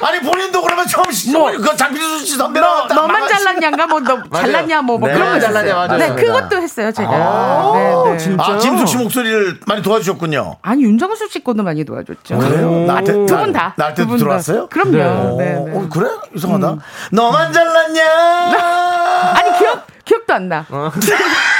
[0.00, 1.50] 아니 본인도 그러면 처음 시 뭐.
[1.50, 5.14] 그 장필수 씨 선배랑 너, 너만 잘났냐가 뭐너 잘났냐 뭐, 뭐 네.
[5.14, 5.74] 그런 거 잘났냐.
[5.74, 5.98] 맞아요.
[5.98, 7.72] 네, 그것도 했어요 제가.
[7.74, 8.36] 네, 네.
[8.38, 10.58] 아, 김숙 씨 목소리를 많이 도와주셨군요.
[10.62, 12.38] 아니 윤정수 씨 것도 많이 도와줬죠.
[12.38, 12.70] 그래요?
[12.86, 13.74] 나한테 두분 다.
[13.74, 14.16] 분 다.
[14.16, 14.68] 들어왔어요?
[14.68, 14.92] 그럼요.
[14.92, 15.72] 네, 어, 네.
[15.74, 16.08] 어, 그래?
[16.34, 16.76] 이상하다.
[17.10, 18.04] 너만 잘났냐?
[19.34, 20.66] 아니 기억 기억도 안 나.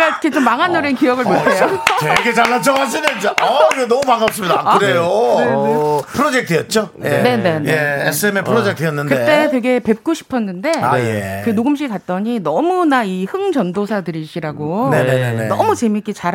[0.00, 1.82] 제가 이렇게 좀 망한 노래는 기억을 못해요.
[2.00, 3.06] 되게 잘난 척 하시네.
[3.12, 3.32] 진짜.
[3.42, 4.62] 어, 그래, 너무 반갑습니다.
[4.64, 5.04] 아, 그래요.
[5.04, 6.90] 어, 프로젝트였죠?
[7.04, 7.08] 예.
[7.08, 7.72] 네, 네, 네.
[7.72, 9.14] 예, SM의 프로젝트였는데.
[9.14, 11.42] 그때 되게 뵙고 싶었는데 아, 예.
[11.44, 15.46] 그 녹음실 갔더니 너무나 이 흥전도사들이시라고 네 네네네.
[15.48, 16.34] 너무 재밌게 잘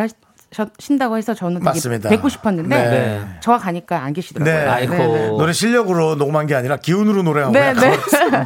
[0.80, 2.10] 신다고 해서 저는 되게 맞습니다.
[2.10, 3.22] 뵙고 싶었는데 네.
[3.42, 4.54] 저와 가니까 안 계시더라고요.
[4.54, 4.68] 네.
[4.68, 4.94] 아이고.
[4.94, 7.92] 네, 노래 실력으로 녹음한 게 아니라 기운으로 노래한 네, 거야.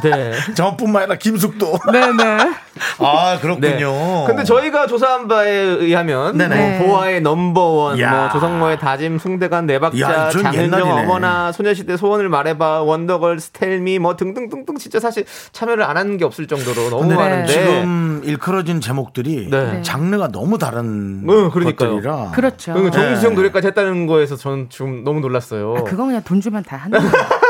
[0.10, 0.32] 네.
[0.54, 1.78] 저뿐만 아니라 김숙도.
[1.92, 2.24] 네, 네.
[2.98, 3.40] 아 네.
[3.40, 4.24] 그렇군요.
[4.26, 6.78] 근데 저희가 조사한 바에 의하면 네네.
[6.78, 8.10] 뭐 보아의 넘버원, 야.
[8.10, 11.02] 뭐 조성모의 다짐, 숭대간 네 박자, 야, 좀 장은정 옛날이네.
[11.02, 16.46] 어머나, 소녀시대 소원을 말해봐, 원더걸, 스텔미 뭐 등등등등 진짜 사실 참여를 안 하는 게 없을
[16.46, 19.82] 정도로 너무 근데 많은데 지금 일컬어진 제목들이 네.
[19.82, 21.99] 장르가 너무 다른 응, 그러니까요.
[22.00, 22.32] 것들이라.
[22.32, 22.74] 그렇죠.
[22.74, 23.36] 그 정수영 네.
[23.36, 25.74] 노래까지 했다는 거에서 저는 지금 너무 놀랐어요.
[25.78, 27.12] 아, 그거 그냥 돈 주면 다 하는 거예요.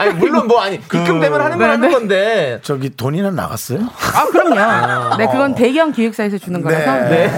[0.00, 1.94] 아니 물론 뭐 아니 입금되면 하는 건 네, 하는 네.
[1.94, 3.80] 건데 저기 돈이나 나갔어요?
[4.14, 5.16] 아, 그럼요.
[5.18, 7.08] 네, 그건 대기업 기획사에서 주는 거라서.
[7.10, 7.30] 네.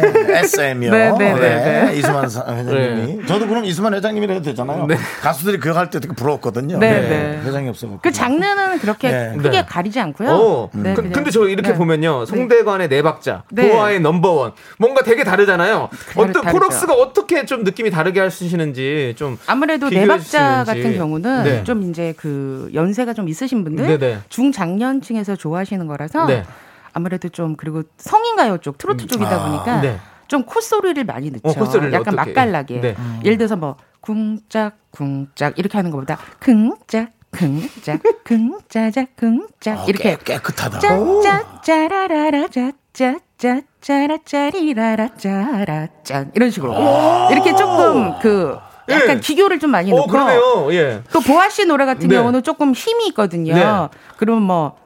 [0.45, 0.93] SM이요.
[0.93, 1.97] 네, 네, 네, 네.
[1.97, 3.27] 이수만 사- 회장님이.
[3.27, 4.87] 저도 그럼 이수만 회장님이라 해도 되잖아요.
[5.23, 6.79] 가수들이 그거 할 때 되게 부러웠거든요.
[6.79, 7.41] 네, 네.
[7.45, 7.99] 회장이 없어.
[8.01, 9.33] 그 장르는 그렇게 네.
[9.37, 9.67] 크게 네.
[9.69, 10.31] 가리지 않고요.
[10.31, 10.71] 어.
[10.73, 11.75] 네, 그, 근데 저 이렇게 네.
[11.77, 12.27] 보면요.
[12.27, 13.71] 송대관의 네 박자, 네.
[13.73, 14.53] 보아의 넘버원.
[14.79, 15.89] 뭔가 되게 다르잖아요.
[16.15, 16.59] 다르- 어떤 다르죠.
[16.61, 20.67] 코러스가 어떻게 좀 느낌이 다르게 하시는지 좀 아무래도 네 박자 주시는지.
[20.83, 21.65] 같은 경우는 네.
[21.65, 24.21] 좀 이제 그 연세가 좀 있으신 분들 네네.
[24.29, 26.45] 중장년층에서 좋아하시는 거라서 네.
[26.93, 29.99] 아무래도 좀 그리고 성인 가요 쪽 트로트 쪽이다 아, 보니까 네.
[30.29, 31.43] 좀 콧소리를 많이 넣죠.
[31.49, 32.31] 어, 콧소리를 약간 어떻게?
[32.33, 32.81] 맛깔나게.
[32.81, 32.97] 네.
[33.25, 40.79] 예를 들어서 뭐 쿵짝 쿵짝 이렇게 하는 것보다 쿵짝 쿵짝 쿵짜자 쿵짝 이렇게 깨, 깨끗하다.
[40.81, 46.75] 짜짜짜라라라 짜짜짜 짜라짜리라라 짜라짠 이런 식으로
[47.31, 48.57] 이렇게 조금 그
[48.93, 49.21] 약간 예.
[49.21, 50.69] 기교를 좀 많이 어, 넣고 그러네요.
[50.73, 51.03] 예.
[51.13, 52.17] 또 보아 씨 노래 같은 네.
[52.17, 53.55] 경우는 조금 힘이 있거든요.
[53.55, 53.89] 네.
[54.17, 54.77] 그러면 뭐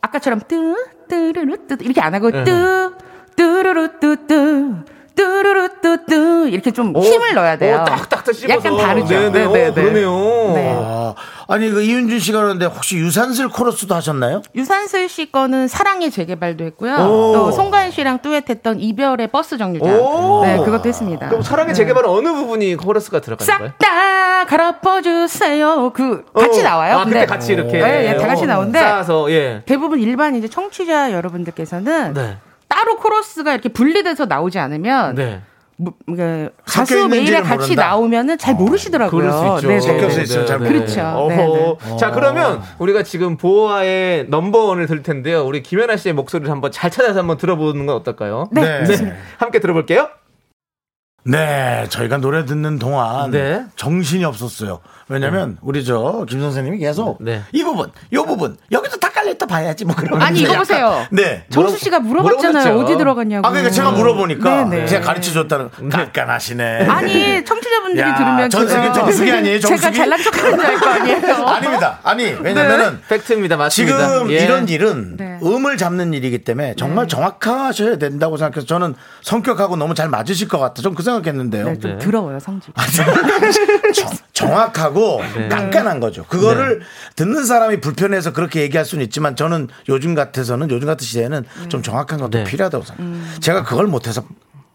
[0.00, 0.74] 아까처럼 뜨
[1.08, 2.44] 뜨르르 뜨 이렇게 안 하고 네.
[2.44, 2.92] 뜨
[3.36, 4.74] 뜨르르 뜨뜨 뚜
[5.16, 7.80] 루루 뚜뚜 이렇게 좀 오, 힘을 넣어야 돼요.
[7.82, 8.54] 오, 딱딱딱 씹어서.
[8.54, 9.30] 약간 다르죠.
[9.32, 10.52] 네네, 오, 그러네요.
[10.54, 10.74] 네.
[10.78, 11.14] 아,
[11.48, 14.42] 아니 그 이윤준 씨가 그러는데 혹시 유산슬 코러스도 하셨나요?
[14.54, 16.94] 유산슬 씨 거는 사랑의 재개발도 했고요.
[16.94, 17.32] 오.
[17.34, 20.00] 또 송가인 씨랑 듀엣했던 이별의 버스 정류장.
[20.00, 20.42] 오.
[20.44, 21.28] 네, 그것도 했습니다.
[21.28, 21.78] 그럼 사랑의 네.
[21.78, 23.72] 재개발은 어느 부분이 코러스가 들어가는 거예요?
[23.78, 25.92] 싹 다 갈아엎어 주세요.
[25.94, 26.62] 그 같이 어.
[26.62, 26.98] 나와요.
[26.98, 27.78] 아, 그때 같이 이렇게.
[27.80, 29.62] 네, 예, 다 같이 어, 나오는데 쌓아서, 예.
[29.66, 32.36] 대부분 일반 이제 청취자 여러분들께서는 네.
[32.72, 35.42] 따로 코러스가 이렇게 분리돼서 나오지 않으면 네.
[35.76, 37.88] 뭐, 그 섞여 가수 메일에 같이 모른다.
[37.88, 39.10] 나오면은 잘 모르시더라고요.
[39.20, 39.68] 그럴 수 있죠.
[39.68, 39.80] 네네.
[39.80, 40.46] 섞여서 있어요.
[40.46, 41.00] 잘 그렇죠.
[41.02, 41.28] 어허.
[41.28, 41.96] 네네.
[41.98, 45.44] 자, 그러면 우리가 지금 보아의 넘버원을 들을 텐데요.
[45.44, 48.48] 우리 김연아 씨의 목소리를 한번 잘 찾아서 한번 들어보는 건 어떨까요?
[48.52, 48.84] 네.
[49.38, 50.08] 함께 들어볼게요.
[51.24, 53.64] 네, 저희가 노래 듣는 동안 네.
[53.76, 54.80] 정신이 없었어요.
[55.12, 57.42] 왜냐면 우리 저 김 선생님이 계속 네.
[57.52, 60.20] 이 부분, 이 부분 여기도 다 깔려있다 봐야지 뭐 그런.
[60.22, 61.06] 아니 이거 보세요.
[61.10, 61.44] 네.
[61.50, 62.78] 정수 씨가 물어봤잖아요.
[62.78, 63.46] 어디 들어갔냐고.
[63.46, 64.86] 아 그러니까 제가 물어보니까 네 네.
[64.86, 66.86] 제가 가르쳐 줬다는 깐깐하시네.
[66.88, 69.96] 아니 청취자분들이 야, 들으면 정수기, 제가 정수기 아니에요, 제가 정수기?
[69.96, 71.18] 잘난 척하는 줄 알 거 아니에요.
[71.48, 71.98] 아닙니다.
[72.02, 73.56] 아니 왜냐면은 팩트입니다.
[73.56, 74.08] 맞습니다.
[74.08, 74.44] 지금 예.
[74.44, 75.38] 이런 일은 네.
[75.42, 80.80] 음을 잡는 일이기 때문에 정말 정확하셔야 된다고 생각해서 저는 성격하고 너무 잘 맞으실 것 같아.
[80.82, 81.64] 좀 그 생각했는데요.
[81.64, 82.72] 네, 좀 더러워요 성질.
[83.94, 85.01] 정, 정확하고
[85.36, 85.48] 네.
[85.48, 86.24] 깐깐한 거죠.
[86.24, 86.82] 그거를
[87.16, 92.18] 듣는 사람이 불편해서 그렇게 얘기할 수는 있지만 저는 요즘 같아서는 요즘 같은 시대에는 좀 정확한
[92.20, 92.44] 것도 네.
[92.44, 93.40] 필요하다고 생각해요.
[93.40, 94.24] 제가 그걸 못해서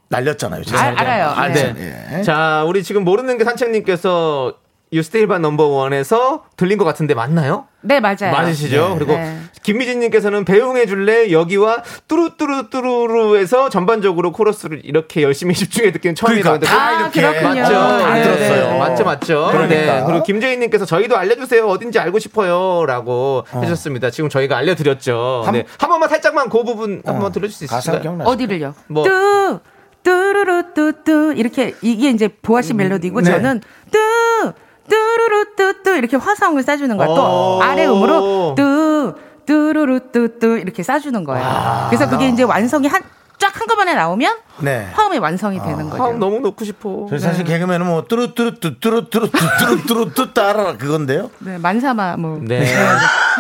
[0.09, 0.63] 날렸잖아요.
[0.63, 0.93] 제 아.
[0.97, 1.25] 알아요.
[1.27, 2.15] 아, 네.
[2.17, 2.21] 예.
[2.23, 4.55] 자, 우리 지금 모르는 게 산책님께서
[4.93, 7.67] 유스테일반 넘버원에서 들린 것 같은데 맞나요?
[7.81, 8.31] 네 맞아요.
[8.31, 8.89] 맞으시죠?
[8.89, 8.95] 네.
[8.97, 9.37] 그리고 네.
[9.63, 16.99] 김미진님께서는 배웅해 줄래 여기와 뚜루뚜루뚜루루에서 전반적으로 코러스를 이렇게 열심히 집중해 듣기는 처음이라고 그러니까 다 아,
[17.01, 17.61] 이렇게 그렇군요.
[17.61, 17.73] 맞죠?
[17.73, 18.71] 다 네, 들었어요.
[18.71, 18.79] 네.
[18.79, 19.47] 맞죠, 맞죠.
[19.51, 19.75] 그러니까.
[19.99, 20.03] 네.
[20.05, 21.65] 그리고 김재희님께서 저희도 알려주세요.
[21.67, 24.09] 어딘지 알고 싶어요라고 해주셨습니다.
[24.11, 25.43] 지금 저희가 알려드렸죠.
[25.45, 25.65] 한- 네.
[25.79, 28.19] 한 번만 살짝만 그 부분 한번 어, 들려줄 수 있을까요?
[28.23, 28.73] 어디를요?
[28.87, 29.03] 뭐.
[29.03, 29.59] 뚜
[30.03, 33.31] 뚜루루 뚜뚜 이렇게 이게 이제 보아 씨 멜로디고 네.
[33.31, 33.61] 저는
[33.91, 33.99] 뚜
[34.89, 37.07] 뚜루루 뚜뚜 이렇게 화성을 싸주는 거야.
[37.07, 37.15] 오.
[37.15, 39.13] 또 아래 음으로 뚜
[39.45, 41.87] 뚜루루 뚜뚜 이렇게 싸주는 거예요.
[41.89, 43.01] 그래서 그게 이제 완성이 한
[43.39, 44.87] 쫙 한꺼번에 나오면 네.
[44.93, 46.03] 화음이 완성이 되는 거죠.
[46.03, 47.07] 아, 너무 넣고 싶어.
[47.09, 51.29] 저 사실 개그맨은 뭐 뚜루뚜루뚜뚜루뚜루뚜루뚜루 따라 그건데요.
[51.39, 52.39] 네, 만사마 뭐.
[52.41, 52.65] 네.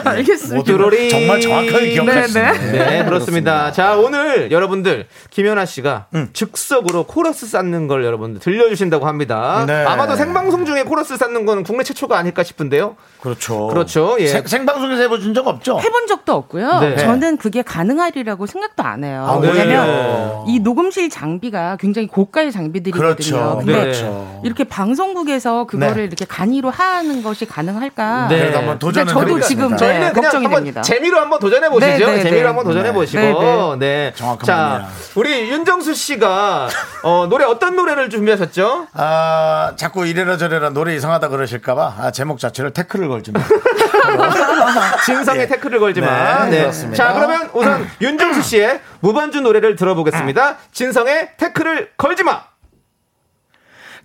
[0.03, 0.57] 알겠습니다.
[0.57, 2.51] 모든 걸 정말 정확하게 기억하시네.
[2.51, 3.71] 네, 네, 그렇습니다.
[3.71, 9.63] 자, 오늘 여러분들 김연아 씨가 즉석으로 코러스 쌓는 걸 여러분들 들려주신다고 합니다.
[9.65, 9.85] 네.
[9.85, 12.95] 아마도 생방송 중에 코러스 쌓는 건 국내 최초가 아닐까 싶은데요.
[13.21, 13.67] 그렇죠.
[13.67, 14.17] 그렇죠.
[14.19, 14.27] 예.
[14.27, 15.79] 생, 생방송에서 해보신 적 없죠?
[15.79, 16.79] 해본 적도 없고요.
[16.79, 16.97] 네.
[16.97, 19.25] 저는 그게 가능하리라고 생각도 안 해요.
[19.27, 20.45] 아, 왜냐면.
[20.47, 23.15] 이 녹음실 장비가 굉장히 고가의 장비들이거든요.
[23.15, 23.57] 그렇죠.
[23.57, 24.41] 근데 그렇죠.
[24.43, 26.03] 이렇게 방송국에서 그거를 네.
[26.03, 28.27] 이렇게 간이로 하는 것이 가능할까?
[28.29, 28.39] 네.
[28.39, 29.47] 그래도 한번 도전을 근데 저도 해보겠습니다.
[29.47, 30.81] 지금 저희는 네, 그냥 걱정이 한번 됩니다.
[30.81, 31.87] 재미로 한번 도전해 보시죠.
[31.87, 32.45] 네, 네, 재미로 네.
[32.45, 33.75] 한번 도전해 보시고.
[33.75, 34.13] 네, 네.
[34.15, 35.37] 정확한 자, 분이야.
[35.39, 36.69] 우리 윤정수 씨가
[37.03, 38.87] 어, 노래 어떤 노래를 준비하셨죠?
[38.93, 43.47] 아, 자꾸 이래라 저래라 노래 이상하다 그러실까 봐 아, 제목 자체를 태클을 걸줍니다.
[45.05, 46.45] 진성의 태클을 걸지 마.
[46.45, 46.59] 네, 네.
[46.61, 47.03] 그렇습니다.
[47.07, 50.57] 자, 그러면 우선 윤정수 씨의 무반주 노래를 들어보겠습니다.
[50.71, 52.43] 진성의 태클을 걸지 마.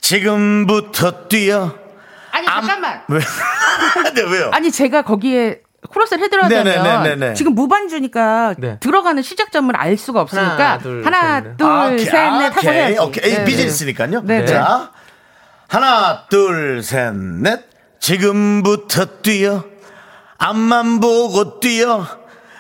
[0.01, 1.75] 지금부터 뛰어.
[2.33, 3.03] 아니 잠깐만.
[3.09, 3.21] 왜?
[4.15, 4.51] 네, 왜요?
[4.53, 7.09] 아니 제가 거기에 코러스를 해드려야 네네네네네.
[7.09, 8.79] 되면 지금 무반주니까 네.
[8.81, 11.57] 들어가는 시작점을 알 수가 없으니까 하나, 둘, 하나 셋, 넷.
[11.57, 12.73] 둘 아, 넷 하고 오케이.
[12.73, 12.99] 해야지.
[12.99, 13.35] 오케이.
[13.35, 14.23] 네, 비즈니스니까요.
[14.23, 14.91] 네, 자,
[15.69, 17.69] 하나, 둘, 셋, 넷.
[18.01, 19.65] 지금부터 뛰어.
[20.53, 22.05] 앞만 보고 뛰어.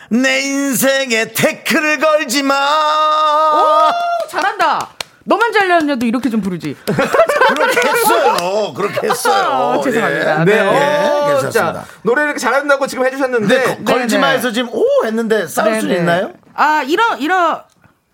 [0.08, 2.54] 내 인생에 태클을 걸지 마.
[2.54, 4.88] 오, 잘한다.
[5.24, 6.76] 너만 잘렸냐도 이렇게 좀 부르지.
[6.84, 8.72] 그렇게 했어요.
[8.74, 9.48] 그렇게 했어요.
[9.78, 10.40] 어, 죄송합니다.
[10.40, 10.44] 예.
[10.44, 11.72] 네, 예, 어, 괜찮습니다.
[11.72, 13.64] 자, 노래 이렇게 잘한다고 지금 해주셨는데.
[13.84, 15.98] 거- 걸지 네, 마해서 지금 오 했는데 싸울 수 네네.
[16.00, 16.32] 있나요?
[16.54, 17.62] 아 이런 이런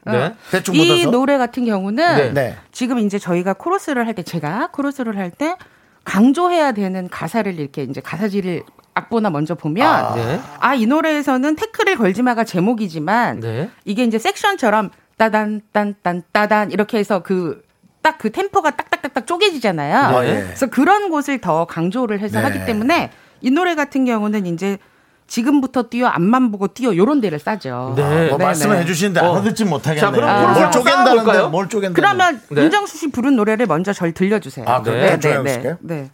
[0.07, 0.35] 네.
[0.51, 1.11] 대충 이 묻어서.
[1.11, 2.31] 노래 같은 경우는 네.
[2.33, 2.57] 네.
[2.73, 5.57] 지금 이제 저희가 코러스를 할 때 제가 코러스를 할 때
[6.05, 8.63] 강조해야 되는 가사를 이렇게 이제 가사지를
[8.99, 10.41] 악보나 먼저 보면 아, 네.
[10.61, 13.71] 아 이 노래에서는 태클을 걸지 마가 제목이지만 네.
[13.85, 17.63] 이게 이제 섹션처럼 따단 딴딴 따단 이렇게 해서 그
[18.03, 20.21] 딱그 템포가 딱딱딱딱 쪼개지잖아요.
[20.21, 20.43] 네.
[20.45, 22.45] 그래서 그런 곳을 더 강조를 해서 네.
[22.45, 24.79] 하기 때문에 이 노래 같은 경우는 이제
[25.27, 27.95] 지금부터 뛰어 앞만 보고 뛰어 요런 데를 싸죠.
[27.97, 28.29] 네.
[28.29, 28.83] 뭐 네, 말씀을 네.
[28.83, 29.33] 해주시는데 어.
[29.35, 30.01] 알아듣지 못하겠네요.
[30.01, 31.49] 자, 그럼 코러스 뭘 쪼갠다는데?
[31.49, 31.95] 뭘 쪼갠다.
[31.95, 32.63] 그러면 네.
[32.63, 34.65] 윤정수 씨 부른 노래를 먼저 절 들려주세요.
[34.67, 34.83] 아?
[34.83, 35.43] 네, 네.
[35.43, 36.11] 네, 네.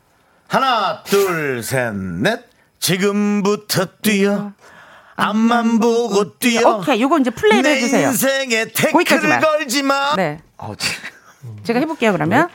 [0.49, 2.41] 하나, 둘, 셋, 넷.
[2.85, 4.53] 지금부터 뛰어.
[5.17, 6.77] 앞만 보고 뛰어.
[6.77, 8.09] 오케이, 요거 이제 플레이를 내 해주세요.
[8.09, 9.41] 인생에 태클을 거기까지만.
[9.41, 10.15] 걸지 마.
[10.17, 10.41] 네.
[10.59, 10.93] 아우, 참.
[11.63, 12.51] 제가 해볼게요, 그러면.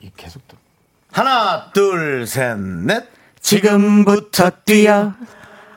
[0.00, 0.58] 이 계속 또.
[1.12, 3.04] 하나, 둘, 셋, 넷.
[3.40, 5.14] 지금부터 뛰어.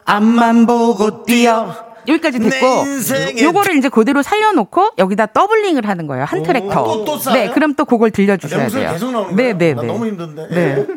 [0.04, 1.94] 앞만 보고 뛰어.
[2.06, 6.26] 여기까지 내 됐고, 인생에 요거를 이제 그대로 살려놓고 여기다 doubling을 하는 거예요.
[6.26, 6.84] 한 트랙 더.
[6.84, 7.48] 또, 또 쌓아요?
[7.48, 8.92] 네, 그럼 또 그걸 들려주셔야 내 목소리 돼요.
[8.92, 9.58] 계속 나오는 네, 거예요?
[9.58, 9.88] 네, 나 네.
[9.88, 10.48] 너무 힘든데.
[10.50, 10.88] 네.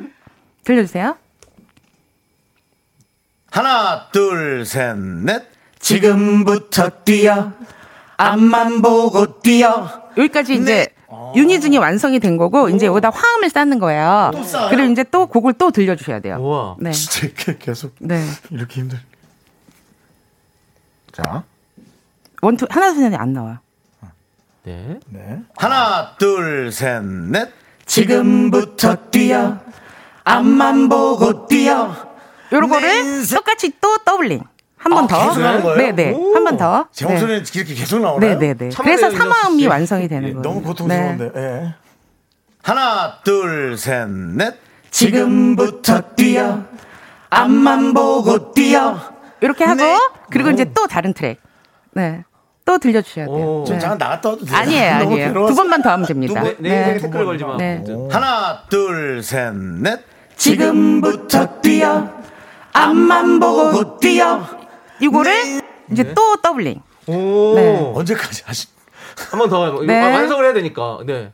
[0.64, 1.16] 들려주세요.
[3.56, 5.44] 하나, 둘, 셋, 넷.
[5.78, 7.52] 지금부터 뛰어.
[8.18, 10.10] 앞만 보고 뛰어.
[10.18, 11.32] 여기까지 이제 네.
[11.34, 14.30] 유니즌이 완성이 된 거고, 이제 여기다 화음을 쌓는 거예요.
[14.68, 16.36] 그리고 이제 또 그걸 또 들려주셔야 돼요.
[16.38, 16.76] 우와.
[16.80, 16.90] 네.
[16.90, 18.22] 진짜 이렇게 계속 네.
[18.50, 18.98] 이렇게 힘들.
[21.12, 21.44] 자,
[22.42, 23.56] 원투, 하나, 둘, 셋이 안 나와요.
[24.64, 24.98] 네.
[25.08, 25.38] 네.
[25.56, 27.48] 하나, 둘, 셋, 넷.
[27.86, 29.56] 지금부터 뛰어.
[30.24, 32.05] 앞만 보고 뛰어.
[32.52, 34.42] 요런 내 거를 인생- 똑같이 또 doubling.
[34.78, 35.74] 한번 아, 더.
[35.76, 36.12] 네네.
[36.34, 36.86] 한 번 더.
[36.92, 38.38] 제 목소리는 이렇게 계속 나오나요?
[38.38, 38.70] 네네네.
[38.70, 39.66] 참으세요, 그래서 윤정수 삼화음이 씨.
[39.66, 40.42] 완성이 되는 예, 거예요.
[40.42, 41.32] 너무 고통스러운데.
[41.32, 41.40] 네.
[41.40, 41.74] 예.
[42.62, 44.54] 하나, 둘, 셋, 넷.
[44.90, 46.60] 지금부터 뛰어.
[47.30, 48.98] 앞만 보고 뛰어.
[49.40, 49.98] 이렇게 하고 네.
[50.30, 51.40] 그리고 이제 또 다른 트랙.
[51.92, 52.22] 네.
[52.64, 53.34] 또 들려주셔야 돼요.
[53.34, 53.64] 오.
[53.64, 53.80] 좀 네.
[53.80, 54.56] 잠깐 나갔다 와도 돼요?
[54.56, 55.32] 아니에요, 아니에요.
[55.46, 56.34] 두 번만 더 하면 됩니다.
[56.34, 56.98] 두 번- 내 인생에 네.
[57.00, 57.56] 태클을 걸지 마.
[57.56, 57.84] 네.
[58.10, 60.00] 하나, 둘, 셋, 넷.
[60.36, 62.08] 지금부터 뛰어.
[62.76, 64.44] 앞만 보고 뛰어.
[65.00, 65.60] 이거를 네.
[65.90, 66.82] 이제 또 doubling.
[67.06, 67.54] 오.
[67.54, 67.92] 네.
[67.94, 68.68] 언제까지 하시?
[69.30, 69.68] 한 번 더.
[69.68, 70.14] 이거 네.
[70.14, 70.98] 완성을 해야 되니까.
[71.06, 71.32] 네.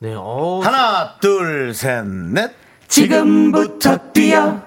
[0.00, 0.14] 네.
[0.16, 0.60] 어.
[0.62, 2.52] 하나, 둘, 셋, 넷.
[2.88, 4.60] 지금부터 뛰어.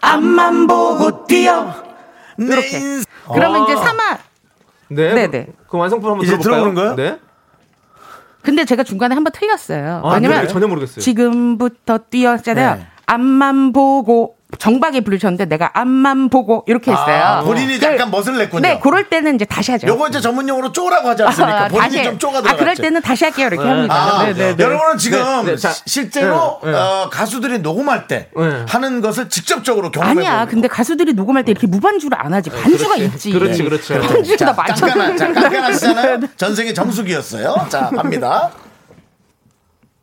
[0.00, 1.74] 앞만 보고 뛰어.
[2.36, 2.80] 내 이렇게.
[3.32, 3.64] 그러면 아.
[3.64, 4.18] 이제 삼화.
[4.88, 5.14] 네.
[5.14, 5.46] 네 네.
[5.68, 6.72] 그 완성품 한번 이제 들어볼까요?
[6.72, 7.12] 들어보는 거예요?
[7.12, 7.20] 네.
[8.42, 10.02] 근데 제가 중간에 한번 틀렸어요.
[10.04, 10.48] 아, 왜냐면 그래요?
[10.52, 11.00] 전혀 모르겠어요.
[11.00, 12.74] 지금부터 뛰었잖아요.
[12.76, 12.86] 네.
[13.06, 17.22] 앞만 보고 정박에 부르셨는데 내가 앞만 보고 이렇게 했어요.
[17.24, 18.60] 아, 본인이 그- 약간 멋을 냈군요.
[18.62, 19.88] 네, 그럴 때는 이제 다시 하죠.
[19.88, 21.64] 요거 이제 전문용어로 쪼라고 하지 않습니까?
[21.64, 22.58] 아, 본인이 다시 좀 쪼가 아, 들어갔죠.
[22.60, 23.48] 그럴 때는 다시 할게요.
[23.48, 23.68] 이렇게 네.
[23.68, 23.94] 합니다.
[23.94, 24.62] 아, 네, 네, 네.
[24.64, 26.76] 여러분은 지금 네, 네, 자, 시- 실제로 네, 네.
[26.78, 28.64] 어, 가수들이 녹음할 때 네.
[28.68, 30.32] 하는 것을 직접적으로 경험해 아니야.
[30.40, 32.50] 보는 근데 가수들이 녹음할 때 이렇게 무반주를 안 하지.
[32.50, 33.04] 반주가 그렇지.
[33.06, 33.32] 있지.
[33.32, 34.00] 그렇지, 그렇죠.
[34.00, 34.86] 반주에다 맞춰.
[34.86, 36.20] 깐깐한, 자, 깐깐하시잖아요.
[36.36, 37.66] 전생의 정수기였어요.
[37.70, 38.52] 자, 갑니다.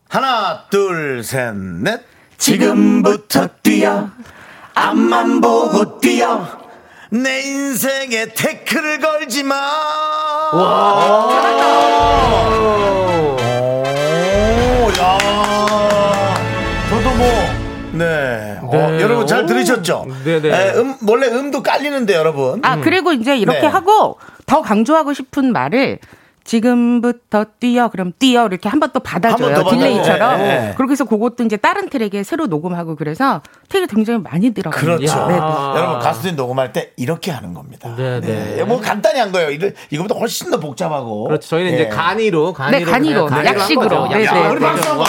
[0.10, 2.02] 하나, 둘, 셋, 넷.
[2.42, 4.10] 지금부터 뛰어.
[4.74, 6.48] 앞만 보고 뛰어.
[7.12, 9.56] 내 인생에 태클을 걸지 마.
[10.52, 10.58] 오.
[10.58, 10.62] 오,
[15.00, 15.18] 야.
[16.90, 17.28] 저도 뭐,
[17.92, 18.58] 네.
[18.64, 19.02] 어, 네.
[19.02, 19.46] 여러분 잘 오.
[19.46, 20.08] 들으셨죠?
[20.26, 20.50] 네네.
[20.50, 22.60] 에, 음, 원래 음도 깔리는데, 여러분.
[22.66, 23.68] 아, 그리고 이제 이렇게 네.
[23.68, 24.18] 하고
[24.48, 26.00] 더 강조하고 싶은 말을
[26.44, 29.64] 지금부터 뛰어 그럼 뛰어 이렇게 한 번 또 받아줘요.
[29.70, 30.74] 딜레이처럼 네, 네.
[30.76, 34.82] 그렇게 해서 그것도 이제 다른 트랙에 새로 녹음하고 그래서 트랙이 굉장히 많이 들어가요.
[34.82, 35.06] 그렇죠.
[35.08, 35.28] 야.
[35.28, 35.40] 네, 네.
[35.40, 37.94] 여러분 가수들이 녹음할 때 이렇게 하는 겁니다.
[37.96, 38.64] 네, 네.
[38.66, 39.50] 뭐 간단히 한 거예요.
[39.52, 41.26] 이거 이거보다 훨씬 더 복잡하고.
[41.26, 41.48] 그렇죠.
[41.50, 41.76] 저희는 예.
[41.76, 42.86] 이제 간이로, 간이로.
[42.86, 43.30] 네, 간이로.
[43.30, 44.08] 네, 약식으로.
[44.10, 44.66] 네, 야, 네, 우리 네.
[44.66, 45.06] 박수 한번.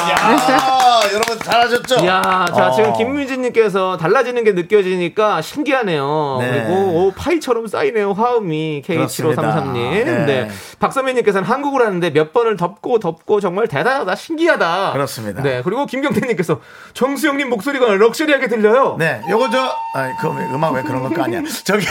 [1.12, 2.04] 여러분 잘하셨죠?
[2.04, 2.22] 이야,
[2.54, 2.70] 자, 어.
[2.72, 6.38] 지금 김민지님께서 달라지는 게 느껴지니까 신기하네요.
[6.40, 6.50] 네.
[6.50, 6.74] 그리고
[7.06, 8.82] 오, 파이처럼 쌓이네요, 화음이.
[8.86, 9.42] 그렇습니다.
[9.42, 9.72] K7533님.
[9.74, 10.04] 네.
[10.26, 10.48] 네.
[10.78, 14.92] 박선미님 이은주님께서는 한국을 하는데 몇 번을 덮고 덮고 정말 대단하다, 신기하다.
[14.92, 15.42] 그렇습니다.
[15.42, 16.60] 네, 그리고 김경태님께서
[16.94, 18.96] 정수영님 목소리가 럭셔리하게 들려요.
[18.98, 19.58] 네, 요거 저,
[19.94, 21.42] 아, 그 음악 왜 그런 것도 아니야.
[21.64, 21.86] 저기,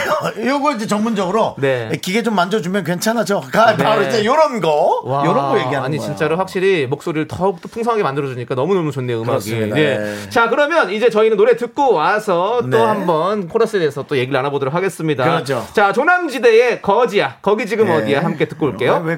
[0.46, 1.92] 요거 이제 전문적으로 네.
[2.02, 3.42] 기계 좀 만져주면 괜찮아져.
[3.52, 6.08] 가, 바로 이제 요런 거, 와, 요런 거 얘기하는 아니 거야.
[6.08, 9.76] 진짜로 확실히 목소리를 더욱 더 풍성하게 만들어주니까 너무 너무 좋네요 음악이 그렇습니다.
[9.76, 9.98] 네.
[9.98, 10.30] 네.
[10.30, 12.78] 자 그러면 이제 저희는 노래 듣고 와서 네.
[12.78, 15.66] 또 한번 코러스에 대해서 또 얘기를 나눠보도록 하겠습니다 그렇죠.
[15.74, 17.96] 자 조남지대의 거지야 거기 지금 네.
[17.96, 19.18] 어디야 함께 듣고 올게요 왜, 왜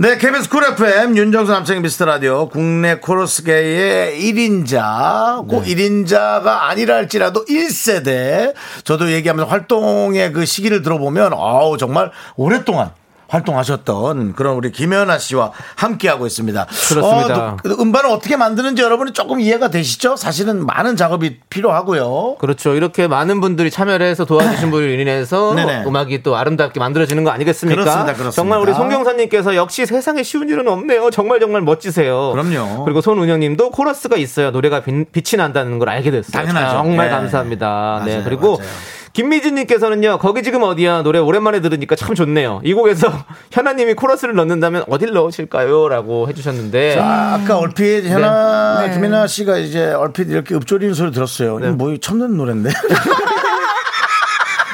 [0.00, 7.44] 네, KBS 쿨 FM 윤정수 남창희 미스터 라디오 국내 코러스계의 1인자, 꼭 1인자가 아니라 할지라도
[7.46, 8.54] 1세대.
[8.84, 12.92] 저도 얘기하면서 활동의 그 시기를 들어보면 아우 정말 오랫동안
[13.28, 16.66] 활동하셨던 그런 우리 김연아 씨와 함께하고 있습니다.
[16.88, 17.48] 그렇습니다.
[17.52, 20.16] 어, 또 음반을 어떻게 만드는지 여러분이 조금 이해가 되시죠?
[20.16, 22.36] 사실은 많은 작업이 필요하고요.
[22.38, 25.54] 그렇죠 이렇게 많은 분들이 참여를 해서 도와주신 분을 인해서.
[25.86, 28.30] 음악이 또 아름답게 만들어지는 거 아니겠습니까 그렇습니다, 그렇습니다.
[28.32, 32.84] 정말 우리 송경사님께서 역시 세상에 쉬운 일은 없네요 정말 정말 멋지세요 그럼요.
[32.84, 36.76] 그리고 손은영님도 코러스가 있어야 노래가 빛, 이 난다는 걸 알게 됐어요 당연하죠.
[36.78, 37.14] 정말 네.
[37.14, 38.70] 감사합니다 네 맞아요, 그리고 맞아요.
[39.12, 43.12] 김미진님께서는요 거기 지금 어디야 노래 오랜만에 들으니까 참 좋네요 이 곡에서
[43.50, 48.94] 현아님이 코러스를 넣는다면 어딜 넣으실까요?라고 해주셨는데 자, 아까 얼핏 현아 네.
[48.94, 51.58] 김연아 씨가 이제 얼핏 이렇게 읊조리는 소리 들었어요.
[51.58, 52.70] 이거 뭐 처음 듣는 노래인데.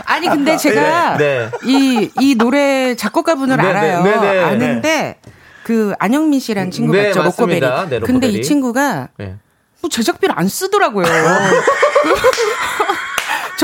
[0.06, 1.50] 아니 근데 제가 네.
[1.64, 4.02] 이이 노래 작곡가분을 네, 네, 알아요.
[4.04, 4.40] 네, 네.
[4.44, 5.16] 아는데
[5.64, 7.22] 그 안영민 씨라는 친구 네, 맞죠?
[7.22, 7.60] 로코베리.
[7.60, 7.82] 맞습니다.
[7.88, 8.32] 네, 근데 로코베리.
[8.34, 9.36] 이 친구가 네.
[9.80, 11.04] 뭐 제작비를 안 쓰더라고요.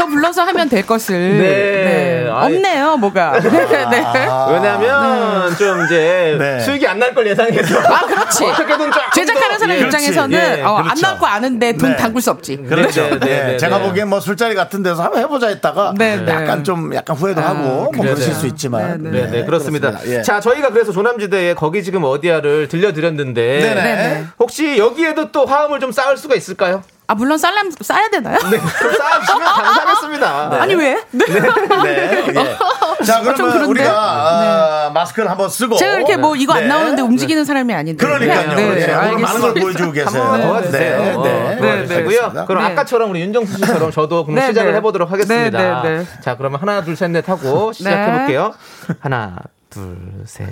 [0.01, 1.15] 저 불러서 하면 될 것을.
[1.39, 2.31] 네.
[2.33, 2.55] 아이.
[2.57, 3.33] 없네요, 뭐가.
[3.41, 4.07] 네, 네.
[4.51, 6.59] 왜냐하면 좀 이제 네.
[6.61, 8.45] 수익이 안 날 걸 예상해서 아, 그렇지.
[8.45, 9.81] 어떻게든 제작하는 더- 사람 예.
[9.81, 11.01] 입장에서는 예, 어, 안 그렇죠.
[11.07, 11.97] 나올 거 아는데 돈 네.
[11.97, 12.59] 담글 수 없지.
[12.69, 13.03] 그렇죠.
[13.11, 13.85] 네, 네, 네, 네, 제가 네.
[13.89, 16.33] 보기엔 뭐 술자리 같은 데서 한번 해보자 했다가 네, 네.
[16.33, 18.15] 약간 좀 약간 후회도 하고 뭐 그래요.
[18.15, 19.03] 그러실 수 있지만.
[19.03, 19.99] 네, 네, 네, 그렇습니다.
[20.07, 20.23] 예.
[20.23, 23.83] 자, 저희가 그래서 조남지대의 거기 지금 어디야를 들려드렸는데 네네.
[23.83, 24.25] 네네.
[24.39, 26.83] 혹시 여기에도 또 화음을 좀 쌓을 수가 있을까요?
[27.11, 28.39] 아, 물론 쌀람, 싸야 되나요?
[28.39, 30.53] 네, 좀 쌓아주시면 감사하겠습니다.
[30.63, 31.03] 아니, 왜?
[31.11, 31.25] 네.
[31.27, 32.25] 네.
[32.29, 33.05] 예.
[33.05, 33.67] 자, 좀 그러면 그런데?
[33.67, 35.75] 우리가 아, 마스크를 한번 쓰고.
[35.75, 36.61] 제가 이렇게 뭐 이거 네.
[36.61, 38.07] 안 나오는데 움직이는 사람이 아닌데.
[38.07, 38.55] 그러니까요.
[38.55, 39.55] 네, 네, 오늘 많은 걸.
[39.55, 40.61] 보여주고 계세요.
[40.71, 41.57] 네, 네.
[41.57, 41.97] 도와주시고요.
[41.97, 42.45] 알겠습니다.
[42.47, 42.71] 그럼 네.
[42.71, 44.77] 아까처럼 우리 윤정수 씨처럼 저도 그럼 네, 시작을 네.
[44.77, 45.83] 해보도록 하겠습니다.
[45.83, 46.21] 네, 네, 네.
[46.21, 48.55] 자, 그러면 하나, 둘, 셋, 넷 하고 시작해볼게요.
[49.01, 49.35] 하나,
[49.69, 49.97] 둘,
[50.27, 50.47] 셋,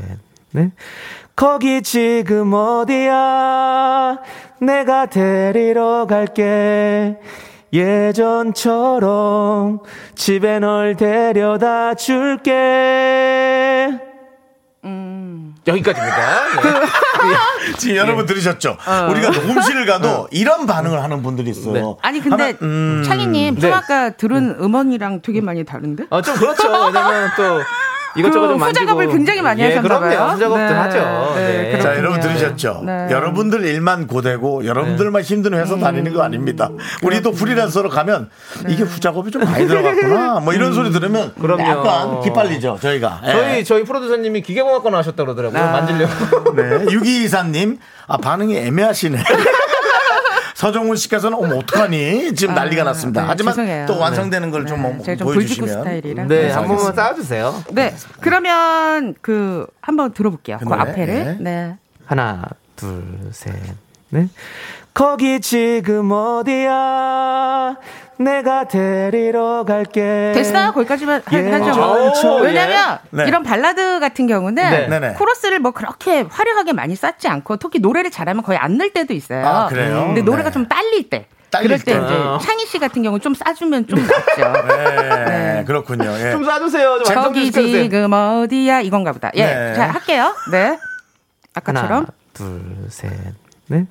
[0.50, 0.72] 넷.
[1.38, 4.18] 거기 지금 어디야?
[4.60, 7.16] 내가 데리러 갈게.
[7.72, 9.78] 예전처럼
[10.16, 14.08] 집에 널 데려다 줄게.
[15.68, 16.16] 여기까지입니다.
[16.16, 16.24] 네.
[17.78, 18.76] 지금 여러분 들으셨죠?
[18.86, 19.08] 어.
[19.10, 21.72] 우리가 녹음실을 가도 이런 반응을 하는 분들이 있어요.
[21.72, 21.82] 네.
[22.02, 23.02] 아니 근데 하나, 음.
[23.04, 23.76] 창희님 좀 네.
[23.76, 26.06] 아까 들은 음원이랑 되게 많이 다른데?
[26.10, 26.68] 어, 좀 그렇죠.
[26.68, 27.60] 왜냐면 또
[28.16, 28.84] 이것저것 그좀 만지고.
[28.84, 30.00] 후작업을 굉장히 많이 예, 하셨나 그럼요.
[30.16, 30.28] 봐요.
[30.34, 30.72] 후작업도 네.
[30.74, 31.32] 하죠.
[31.36, 31.80] 네, 네.
[31.80, 32.82] 자, 여러분 들으셨죠?
[32.84, 33.08] 네.
[33.10, 36.70] 여러분들 일만 고되고 여러분들만 힘든 회사 다니는 거 아닙니다.
[37.02, 38.30] 우리도 프리랜서로 가면
[38.68, 40.40] 이게 후작업이 좀 많이 들어갔구나.
[40.40, 41.62] 뭐 이런 소리 들으면 그럼요.
[41.68, 43.20] 약간 기빨리죠, 저희가.
[43.26, 43.30] 예.
[43.32, 45.62] 저희 저희 프로듀서님이 기계공학과 나오셨다 그러더라고요.
[45.62, 46.54] 만지려고.
[46.56, 46.86] 네.
[46.86, 49.18] 6224님, 아, 반응이 애매하시네.
[50.58, 53.20] 서정훈 씨께서는 어머 어떡하니 지금 난리가 났습니다.
[53.20, 53.86] 네, 하지만 죄송해요.
[53.86, 56.26] 또 완성되는 걸 네, 좀 뭐, 제가 좀 불지구 보여주시면.
[56.26, 57.62] 네, 한 번만 쌓아주세요.
[57.70, 60.58] 네, 그러면 그 한번 들어볼게요.
[60.58, 61.06] 그, 그 앞에를.
[61.06, 61.36] 네.
[61.38, 61.76] 네.
[62.06, 62.42] 하나,
[62.74, 63.54] 둘, 셋,
[64.08, 64.28] 넷.
[64.92, 67.76] 거기 지금 어디야?
[68.18, 70.32] 내가 데리러 갈게.
[70.34, 70.72] 됐어요?
[70.72, 71.50] 거기까지만 하- 예.
[71.50, 71.80] 하죠.
[71.80, 73.24] 어, 왜냐면 네.
[73.28, 74.86] 이런 발라드 같은 경우는 네.
[74.88, 75.12] 네네.
[75.14, 79.46] 코러스를 뭐 그렇게 화려하게 많이 쌓지 않고 특히 노래를 잘하면 거의 안 넣을 때도 있어요.
[79.46, 80.04] 아, 그래요?
[80.06, 80.52] 근데 노래가 네.
[80.54, 81.26] 좀 딸릴 때.
[81.50, 82.04] 딸릴 그럴 때 때.
[82.04, 82.38] 이제 어.
[82.42, 84.52] 창희 씨 같은 경우 좀 싸주면 좀 낫죠.
[84.68, 86.10] 네, 그렇군요.
[86.18, 86.32] 예.
[86.32, 87.04] 좀 쏴주세요.
[87.04, 87.82] 좀 시켜주세요.
[87.84, 89.30] 지금 어디야 이건가 보다.
[89.34, 89.74] 예, 네.
[89.74, 90.34] 자 할게요.
[90.50, 90.78] 네,
[91.54, 91.90] 아까처럼.
[91.90, 92.60] 하나, 둘,
[92.90, 93.10] 셋,
[93.68, 93.86] 넷.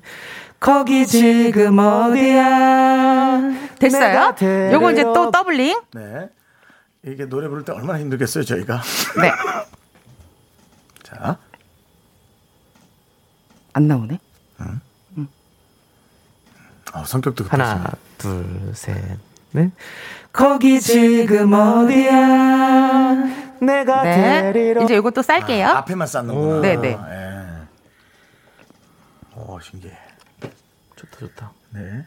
[0.60, 3.40] 거기 지금 어디야?
[3.78, 4.34] 됐어요?
[4.72, 5.80] 요거 이제 또 더블링.
[5.94, 6.28] 네.
[7.04, 8.82] 이게 노래 부를 때 얼마나 힘들겠어요, 저희가.
[9.20, 9.30] 네,
[11.04, 11.38] 자.
[13.72, 14.18] 안 나오네.
[16.94, 17.94] 어, 성격도 하나, 급하시네.
[18.18, 18.96] 둘, 셋,
[19.52, 19.70] 넷.
[20.32, 23.14] 거기 지금 어디야?
[23.60, 24.82] 내가 네, 데리러.
[24.82, 25.66] 이제 요거 또 쌀게요.
[25.68, 26.60] 아, 앞에만 쌓는구나.
[26.62, 26.98] 네, 네.
[26.98, 27.36] 예.
[29.36, 29.96] 오, 신기해.
[30.98, 31.52] 좋다, 좋다.
[31.70, 32.04] 네.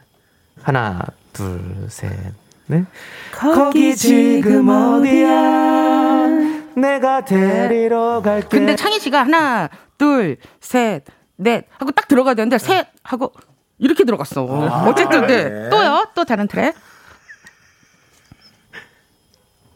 [0.62, 1.00] 하나,
[1.32, 2.12] 둘, 셋,
[2.66, 2.84] 넷.
[3.32, 6.28] 거기 지금 어디야?
[6.76, 8.48] 내가 데리러 갈게.
[8.48, 11.04] 근데 창희 씨가 하나, 둘, 셋,
[11.36, 13.32] 넷 하고 딱 들어가야 되는데 셋 하고
[13.78, 14.44] 이렇게 들어갔어.
[14.44, 15.48] 어쨌든 네.
[15.48, 15.70] 네.
[15.70, 16.06] 또요.
[16.14, 16.74] 또 다른 트랙.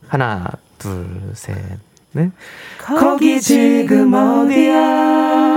[0.08, 0.46] 하나,
[0.78, 1.56] 둘, 셋,
[2.12, 2.30] 넷.
[2.78, 5.55] 거기 지금 어디야?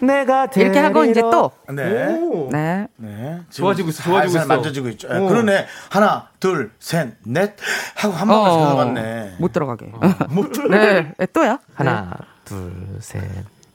[0.00, 2.18] 내가 이렇게 하고 이제 또 네.
[2.50, 2.88] 네.
[2.96, 3.40] 네.
[3.50, 4.46] 좋아지고 있어, 좋아지고 있어.
[4.46, 5.08] 만져지고 있죠.
[5.08, 5.28] 네, 어.
[5.28, 5.66] 그러네.
[5.90, 7.56] 하나, 둘, 셋, 넷
[7.94, 9.36] 하고 한 번만 더 들어갔네.
[9.38, 9.92] 못 들어가게.
[10.30, 10.68] 못 들어.
[10.68, 11.12] 네.
[11.16, 11.58] 네, 또요.
[11.74, 12.12] 하나,
[12.44, 13.22] 둘, 셋,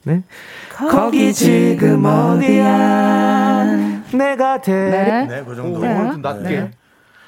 [0.03, 0.23] 넷.
[0.69, 3.65] 거기 지금 어디야?
[4.13, 5.25] 내가 데리 네.
[5.25, 5.79] 네, 그 정도.
[5.79, 5.95] 네.
[6.11, 6.49] 좀 낮게.
[6.49, 6.71] 네.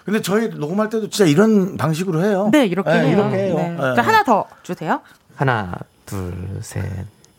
[0.06, 2.50] 근데 저희 녹음할 때도 진짜 이런 방식으로 해요.
[2.52, 3.18] 네, 이렇게 네, 해요.
[3.18, 3.56] 이렇게 해요.
[3.56, 3.70] 네.
[3.70, 3.96] 네.
[3.96, 5.00] 자, 하나 더 주세요.
[5.36, 5.74] 하나,
[6.06, 6.84] 둘, 셋,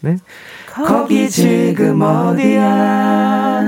[0.05, 0.19] 넷.
[0.67, 3.63] 거기 지금 어디야?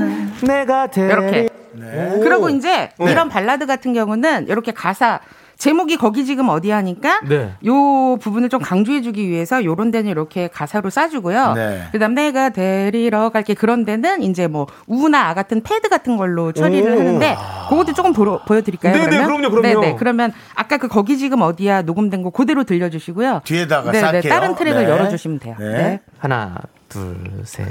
[0.46, 1.48] 내가 데리 이렇게.
[1.72, 2.20] 네.
[2.22, 5.20] 그리고 이제 이런 발라드 같은 경우는 이렇게 가사
[5.58, 7.54] 제목이 거기 지금 어디 하니까 네.
[7.66, 11.54] 요 부분을 좀 강조해주기 위해서 요런 데는 이렇게 가사로 싸주고요.
[11.54, 11.82] 네.
[11.92, 16.94] 그다음 내가 데리러 갈게 그런 데는 이제 뭐 우나 아 같은 패드 같은 걸로 처리를
[16.94, 17.00] 오.
[17.00, 17.36] 하는데
[17.70, 18.92] 그것도 조금 보러, 보여드릴까요?
[18.92, 19.26] 네네, 그러면?
[19.26, 19.80] 그럼요, 그럼요.
[19.80, 19.96] 네네.
[19.96, 23.40] 그러면 아까 그 거기 지금 어디야 녹음된 거 그대로 들려주시고요.
[23.44, 24.00] 뒤에다가 네네.
[24.00, 24.32] 쌀게요.
[24.32, 24.90] 다른 트랙을 네.
[24.90, 25.56] 열어주시면 돼요.
[25.58, 25.72] 네.
[25.72, 26.00] 네.
[26.18, 26.56] 하나,
[26.88, 27.66] 둘, 셋,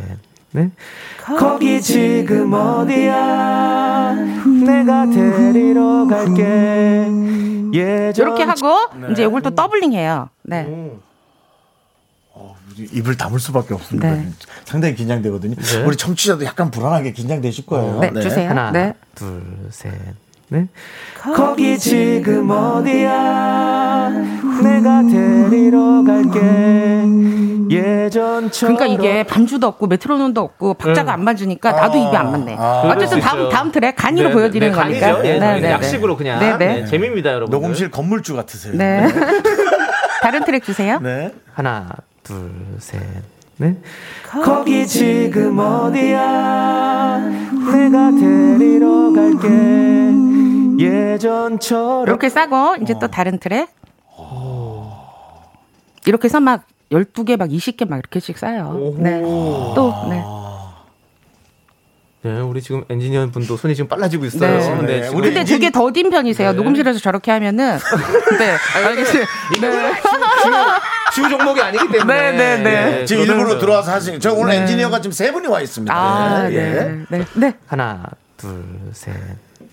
[0.56, 0.72] 넷.
[1.38, 4.14] 거기 지금 어디야?
[4.66, 7.08] 내가 데리러 갈게.
[7.74, 9.08] 예전 이렇게 하고 네.
[9.12, 10.30] 이제 이걸 또 doubling 해요.
[10.44, 10.92] 네.
[12.78, 14.12] 입을 다물 수밖에 없습니다.
[14.12, 14.28] 네.
[14.66, 15.56] 상당히 긴장되거든요.
[15.86, 18.00] 우리 청취자도 약간 불안하게 긴장되실 거예요.
[18.00, 18.50] 네, 주세요.
[18.50, 18.94] 하나, 네.
[19.16, 19.42] 둘,
[19.72, 19.94] 셋,
[20.50, 20.68] 넷.
[21.20, 24.10] 거기 지금 어디야?
[24.64, 27.06] 내가 데리러 갈게.
[27.70, 32.56] 예전처럼 그러니까 이게 반주도 없고 메트로놈도 없고 박자가 안 맞으니까 나도 입이 안 맞네.
[32.56, 33.50] 어쨌든 수 다음.
[33.50, 35.08] 다음 트랙 간이로 네, 보여드리는 네, 거니까.
[35.14, 35.28] 간이죠.
[35.28, 36.40] 예, 네, 네, 약식으로 그냥.
[36.40, 36.82] 네, 네.
[36.82, 37.50] 네, 재미입니다, 여러분.
[37.52, 38.76] 녹음실 건물주 같으세요.
[38.76, 39.08] 네.
[40.22, 41.00] 다른 트랙 주세요.
[41.02, 41.34] 네.
[41.54, 41.88] 하나,
[42.24, 43.02] 둘, 셋,
[43.58, 43.78] 넷.
[44.44, 47.20] 거기 지금 어디야?
[47.72, 49.48] 내가 데리러 갈게.
[50.80, 53.70] 예전처럼 이렇게 싸고 이제 또 다른 트랙.
[56.08, 58.94] 이렇게 해서 막 12개 막 20개 막 이렇게씩 싸요.
[58.98, 59.22] 네.
[59.22, 60.24] 또 네.
[62.22, 64.58] 네, 우리 지금 엔지니어 분도 손이 지금 빨라지고 있어요.
[64.58, 64.82] 네.
[64.82, 66.54] 네, 네, 지금 근데 엔진- 되게 더딘 편이세요.
[66.54, 67.78] 녹음실에서 저렇게 하면은
[68.40, 68.56] 네.
[68.76, 69.24] 알겠어요.
[69.62, 69.94] 네.
[71.14, 72.32] 주 종목이 아니기 때문에.
[72.32, 73.06] 네, 네, 네.
[73.06, 74.20] 지금 저는 일부러 들어와서 하신.
[74.20, 75.94] 저 오늘 엔지니어가 지금 세 분이 와 있습니다.
[75.96, 76.56] 아, 예.
[76.56, 77.06] 네.
[77.10, 77.26] 네.
[77.36, 77.54] 네.
[77.68, 78.04] 하나,
[78.38, 79.14] 둘, 셋,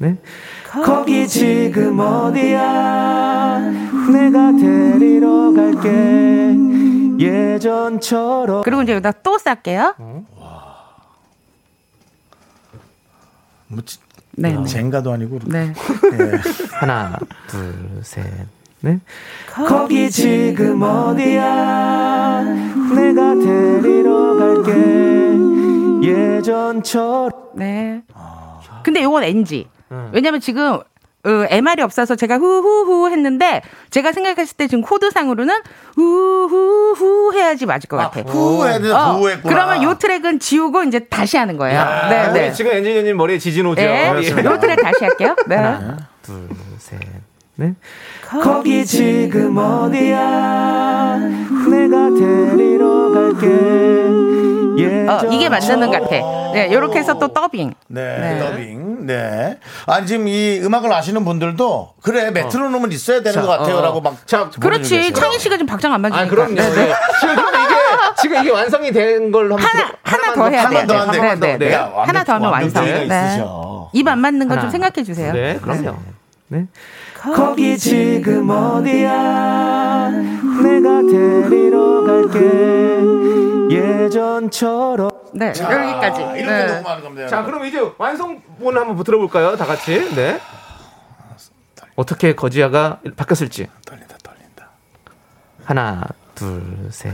[0.03, 0.19] 넷.
[0.85, 3.61] 거기 지금 어디야?
[4.13, 6.57] 내가 데리러 갈게.
[7.21, 9.95] 예전처럼 그리고 이제 여기다 또 쌀게요.
[13.69, 13.99] 뭐 지-
[14.33, 14.57] 네.
[14.57, 14.65] 네.
[14.67, 15.39] 젠가도 아니고.
[15.47, 15.73] 네.
[16.73, 18.25] 하나, 둘, 셋,
[18.81, 18.99] 넷.
[19.49, 22.43] 거기 지금 어디야?
[22.43, 25.33] 내가 데리러 갈게.
[26.03, 28.03] 예전처럼 네.
[28.83, 29.69] 근데 이건 NG.
[30.13, 30.81] 왜냐면 지금
[31.25, 35.55] 어, MR이 없어서 제가 후후후 했는데 제가 생각했을 때 지금 코드상으로는
[35.95, 38.21] 후후후 해야지 맞을 것 같아.
[38.23, 38.77] 후 해야?
[38.77, 39.55] 어, 후 했구나.
[39.55, 41.85] 그러면 요 트랙은 지우고 이제 다시 하는 거예요.
[42.11, 42.53] 네, 네.
[42.53, 43.81] 지금 엔지니어님 머리에 지진 오죠.
[43.81, 44.13] 네.
[44.21, 44.45] 예.
[44.45, 45.37] 요 트랙 다시 할게요.
[45.47, 45.55] 네.
[45.57, 46.99] 하나, 둘, 셋,
[47.55, 47.75] 넷.
[48.29, 51.19] 거기 지금 어디야?
[51.71, 54.62] 내가 데리러 갈게.
[54.87, 56.11] 어, 이게 맞는 것 같아.
[56.55, 57.73] 네, 요렇게 해서 또 더빙.
[57.89, 58.39] 네, 네.
[58.39, 59.07] 더빙.
[59.07, 59.59] 네.
[59.87, 64.27] 아, 지금 이 음악을 아시는 분들도 그래, 메트로놈은 있어야 되는 것 같아요라고 막.
[64.27, 65.13] 자, 그렇지.
[65.13, 66.25] 창희 씨가 지금 박장 안 맞으니까.
[66.25, 66.55] 아, 그럼요.
[66.55, 66.75] 네, 네.
[66.87, 66.93] 네.
[67.21, 67.75] 지금 이게,
[68.21, 70.87] 지금 이게 완성이 된 걸로 한번 하나, 들어- 하나 더 해야 돼.
[70.87, 71.59] 더 하면 네.
[71.59, 71.73] 네, 네.
[71.75, 72.85] 야, 완벽- 하나 더 하면 완성.
[72.85, 73.03] 네.
[73.05, 73.91] 있으셔.
[73.93, 74.71] 입안 맞는 건좀 하나.
[74.71, 75.33] 생각해 주세요.
[75.33, 75.97] 네, 그럼요.
[76.49, 76.67] 네.
[77.35, 80.11] 거기 지금 어디야?
[84.43, 86.23] 예전처럼 네, 여기까지.
[86.23, 86.67] 아, 이렇게 네.
[86.67, 87.29] 녹음하는 겁니다.
[87.29, 89.57] 자, 그럼 이제 완성본 한번 들어볼까요?
[89.57, 90.15] 다 같이.
[90.15, 90.41] 네.
[91.95, 93.69] 어떻게 거지야가 바뀌었을지.
[93.85, 94.69] 떨린다, 떨린다.
[95.65, 96.03] 하나,
[96.35, 97.13] 둘, 셋,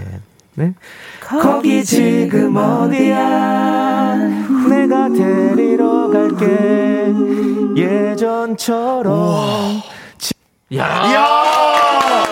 [0.55, 0.75] 넷.
[1.21, 4.15] 거기 지금 어디야?
[4.69, 7.13] 내가 데리러 갈게.
[7.77, 9.15] 예전처럼
[10.75, 12.25] 야, 이야!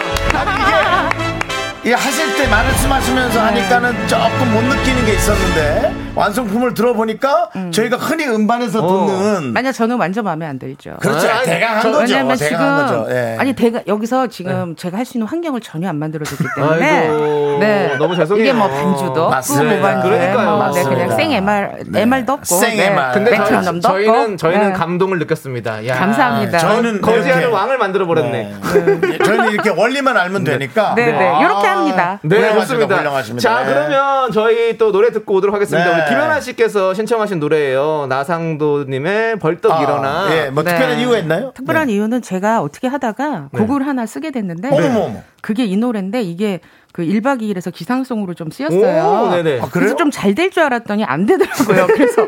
[1.92, 9.06] 하실 때 말씀하시면서 하니까는 조금 못 느끼는 게 있었는데, 완성품을 들어보니까 저희가 흔히 음반에서 어.
[9.06, 10.96] 듣는 만약 저는 완전 마음에 안 들죠.
[11.00, 11.28] 그렇죠.
[11.28, 12.12] 아니, 대강 한 저- 거죠.
[12.14, 13.14] 왜냐면 대강한 지금 거죠.
[13.14, 13.36] 예.
[13.38, 18.16] 아니 대가 여기서 지금 제가 할 수 있는 환경을 전혀 안 만들어줬기 때문에 아이고, 너무
[18.16, 18.44] 죄송해요.
[18.44, 19.72] 이게 뭐 반주도 없고 맞습니다.
[19.76, 20.34] 뭐 반주 그러니까요.
[20.50, 20.90] 뭐 네, 맞습니다.
[20.90, 22.00] 그냥 생 MR 네.
[22.02, 22.86] MR도 없고 생 네.
[22.86, 23.12] MR.
[23.14, 24.36] 근데 메트로놈도 저희, 저희는 없고.
[24.36, 24.72] 저희는 네.
[24.72, 25.86] 감동을 느꼈습니다.
[25.86, 26.58] 야, 감사합니다.
[26.58, 28.54] 저희는 거지하는 이렇게- 왕을 만들어 버렸네.
[29.00, 29.18] 네.
[29.24, 30.94] 저희는 이렇게 원리만 알면 되니까.
[30.96, 31.28] 네, 네.
[31.28, 32.18] 아, 이렇게 합니다.
[32.22, 32.60] 네, 훌륭하십니다.
[32.66, 32.96] 좋습니다.
[32.96, 33.48] 훌륭하십니다.
[33.48, 33.72] 자, 네.
[33.74, 35.88] 그러면 저희 또 노래 듣고 오도록 하겠습니다.
[35.88, 36.02] 네.
[36.02, 38.06] 우리 김연아 씨께서 신청하신 노래예요.
[38.08, 40.28] 나상도님의 벌떡 아, 일어나.
[40.32, 40.70] 예, 뭐 네.
[40.70, 41.52] 특별한 이유가 있나요?
[41.54, 41.94] 특별한 네.
[41.94, 45.22] 이유는 제가 어떻게 하다가 곡을 하나 쓰게 됐는데 어머, 어머.
[45.42, 46.60] 그게 이 노래인데 이게
[46.92, 49.28] 그 1박 2일에서 기상송으로 좀 쓰였어요.
[49.28, 49.60] 오, 네네.
[49.60, 49.68] 아?
[49.70, 51.86] 그래서 좀 잘 될 줄 알았더니 안 되더라고요.
[51.94, 52.26] 그래서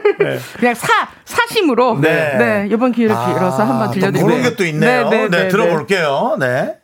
[0.59, 0.87] 그냥 사
[1.25, 2.37] 사심으로 네.
[2.39, 4.27] 네, 이번 기회를 빌어서 한번 또 들려드릴게요.
[4.27, 5.09] 그런 게 또 있네요.
[5.09, 6.37] 네, 들어볼게요.
[6.39, 6.77] 네.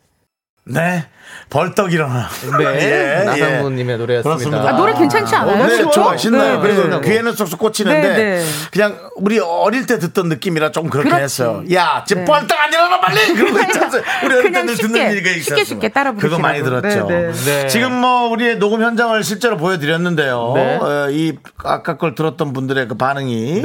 [0.65, 1.05] 네.
[1.51, 2.29] 벌떡 일어나.
[2.59, 4.37] 네, 예, 나상도님의 노래였습니다.
[4.51, 4.69] 그렇습니다.
[4.75, 5.67] 아, 노래 괜찮지 않아요?
[5.67, 6.17] 네, 좋아?
[6.17, 6.55] 신나요.
[6.57, 7.09] 네, 그래서 네.
[7.09, 8.45] 귀에는 쏙쏙 꽂히는데 네, 네.
[8.73, 11.23] 그냥 우리 어릴 때 듣던 느낌이라 좀 그렇게 그렇지.
[11.23, 11.63] 했어요.
[11.73, 12.31] 야, 지금 네.
[12.31, 13.35] 벌떡 안 일어나 빨리.
[13.35, 14.03] 그런 거 있잖아요.
[14.25, 15.65] 우리 어릴 쉽게, 듣는 얘기가 쉽게 있었어요.
[15.65, 16.63] 쉽게 따라 그거 많이.
[16.63, 17.07] 들었죠.
[17.07, 17.67] 네.
[17.69, 20.53] 지금 뭐 우리의 녹음 현장을 실제로 보여드렸는데요.
[20.57, 20.77] 네.
[20.81, 23.63] 어, 이 아까 걸 들었던 분들의 그 반응이.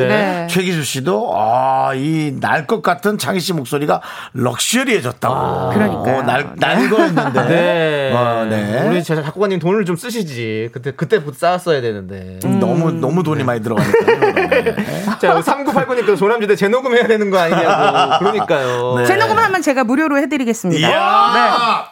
[0.50, 4.02] 최기수 씨도 아, 이 날 것 같은 창희 씨 목소리가
[4.34, 5.70] 럭셔리해졌다고.
[5.74, 6.18] 그러니까요.
[6.18, 7.40] 어, 날 날거했는데.
[7.80, 8.12] 네.
[8.14, 8.88] 어, 네.
[8.88, 10.70] 우리 제 작곡가님 돈을 좀 쓰시지.
[10.74, 12.40] 그때 그때부터 쌓았어야 되는데.
[12.44, 14.06] 음, 너무 너무 돈이 많이 들어가니까.
[14.06, 14.76] 네.
[15.20, 18.20] 자, 3989님께서 조남지대 재녹음 해야 되는 거 아니냐고.
[18.20, 18.96] 그러니까요.
[18.98, 19.06] 네.
[19.06, 20.88] 재녹음하면 제가 무료로 해드리겠습니다.
[20.88, 21.90] 이야.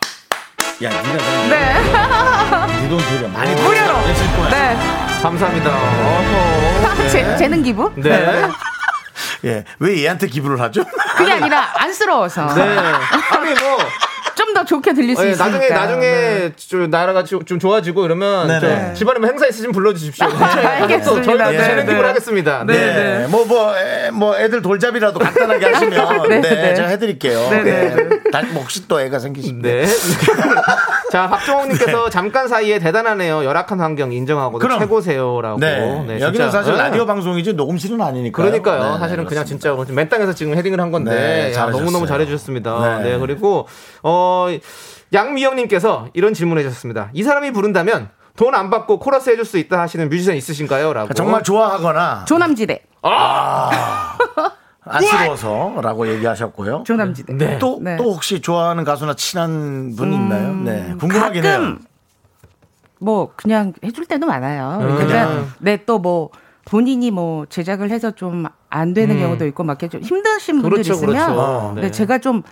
[0.80, 0.86] 네.
[0.86, 1.18] 야, 그럼
[1.50, 1.74] 네.
[2.84, 3.98] 네돈 들여 많이 무료로.
[4.00, 4.50] 했을 거야.
[4.50, 4.78] 네.
[5.22, 5.70] 감사합니다.
[5.72, 7.10] 어허.
[7.10, 7.92] 재, 재능 기부?
[7.96, 8.50] 네.
[9.46, 10.84] 예, 왜 얘한테 기부를 하죠?
[11.18, 12.62] 그게 아니라 안쓰러워서 네.
[12.64, 13.78] 아니 뭐
[14.48, 15.46] 좀 더 좋게 들릴 수 예, 있으니까.
[15.52, 16.52] 나중에 나중에 네.
[16.56, 18.60] 좀 나라가 좀, 좀 좋아지고 이러면 네네.
[18.60, 20.26] 좀 집안에 뭐 행사 있으시면 불러주십시오.
[20.28, 21.24] 알겠습니다.
[21.24, 21.86] 저희 네, 재능 네.
[21.92, 22.64] 기부를 하겠습니다.
[22.66, 22.74] 네.
[22.74, 26.76] 네, 뭐, 뭐, 애, 뭐, 애들 돌잡이라도 간단하게 하시면, 네, 네, 네.
[26.76, 27.50] 제가 해드릴게요.
[27.50, 27.96] 네, 네.
[27.96, 28.32] 네.
[28.32, 29.62] 다- 뭐 혹시 또 애가 생기시면.
[29.62, 29.86] 네.
[31.12, 33.44] 자, 박종욱님께서 잠깐 사이에 대단하네요.
[33.46, 34.60] 열악한 환경 인정하고.
[34.60, 35.60] 최고세요라고.
[35.60, 36.04] 네.
[36.08, 36.50] 네, 여기는 진짜.
[36.52, 36.80] 사실 네.
[36.80, 38.42] 라디오 방송이지 녹음실은 아니니까.
[38.42, 38.98] 그러니까요.
[38.98, 41.80] 사실은 그냥 진짜 맨 땅에서 지금 헤딩을 한 건데 네, 야, 잘하셨어요.
[41.80, 43.00] 너무 너무 잘해주셨습니다.
[43.04, 43.12] 네.
[43.12, 43.20] 네.
[43.20, 43.68] 그리고
[44.04, 44.37] 어
[45.14, 47.10] 양미영님께서 이런 질문을 해주셨습니다.
[47.14, 50.94] 이 사람이 부른다면 돈 안 받고 코러스 해줄 수 있다 하시는 뮤지션 있으신가요?
[50.94, 51.14] 라고.
[51.14, 52.84] 정말 좋아하거나 조남지대.
[54.84, 56.84] 안쓰러워서라고 얘기하셨고요.
[56.86, 57.34] 조남지대.
[57.34, 57.60] 네.
[57.60, 57.98] 또, 네.
[57.98, 60.54] 또 혹시 좋아하는 가수나 친한 분 있나요?
[60.54, 60.94] 네.
[61.00, 61.78] 궁금하긴 가끔 해요.
[63.00, 64.80] 뭐 그냥 해줄 때도 많아요.
[64.82, 64.96] 음.
[64.98, 66.30] 그러니까 네또 뭐
[66.66, 69.22] 본인이 뭐 제작을 해서 좀 안 되는 음.
[69.22, 71.42] 경우도 있고 막 이렇게 좀 힘드신 분들 그렇죠, 있으면 그렇죠.
[71.42, 71.72] 어.
[71.76, 71.82] 네.
[71.84, 71.92] 네.
[71.92, 72.44] 제가 좀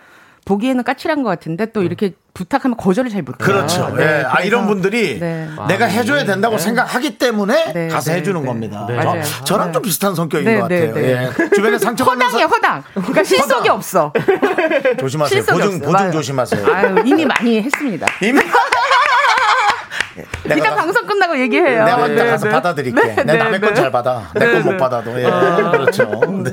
[0.45, 3.37] 보기에는 까칠한 것 같은데 또 이렇게 부탁하면 거절을 잘 못해요.
[3.45, 3.93] 그렇죠.
[3.97, 4.23] 네, 예.
[4.27, 5.49] 아, 이런 분들이 네.
[5.67, 6.25] 내가 아, 해줘야 네.
[6.25, 8.47] 된다고 생각하기 때문에 네, 가서 네, 해주는 네.
[8.47, 8.85] 겁니다.
[8.87, 8.99] 네.
[9.23, 9.43] 저-.
[9.45, 9.71] 저랑 네.
[9.73, 10.95] 좀 비슷한 성격인 네, 것 네, 같아요.
[10.95, 11.29] 네.
[11.45, 11.49] 예.
[11.55, 12.83] 주변에 상처받는 허당이에요, 허당.
[12.93, 14.13] 그러니까 실속이 없어.
[14.15, 15.41] 사- 조심하세요.
[15.41, 15.79] 실속이 보증, 없어요.
[15.79, 16.11] 보증 맞아요.
[16.11, 16.73] 조심하세요.
[16.73, 18.05] 아유, 이미 많이 했습니다.
[18.21, 18.39] 이미
[20.47, 21.85] 가- 방송 끝나고 얘기해요.
[21.85, 22.51] 내가 먼저 네, 가서 네.
[22.51, 23.01] 받아드릴게.
[23.01, 23.67] 네, 내 네, 남의 네.
[23.67, 24.29] 건잘 받아.
[24.33, 25.11] 내 건 못 받아도.
[25.19, 25.23] 예.
[25.23, 26.21] 그렇죠.
[26.43, 26.51] 네.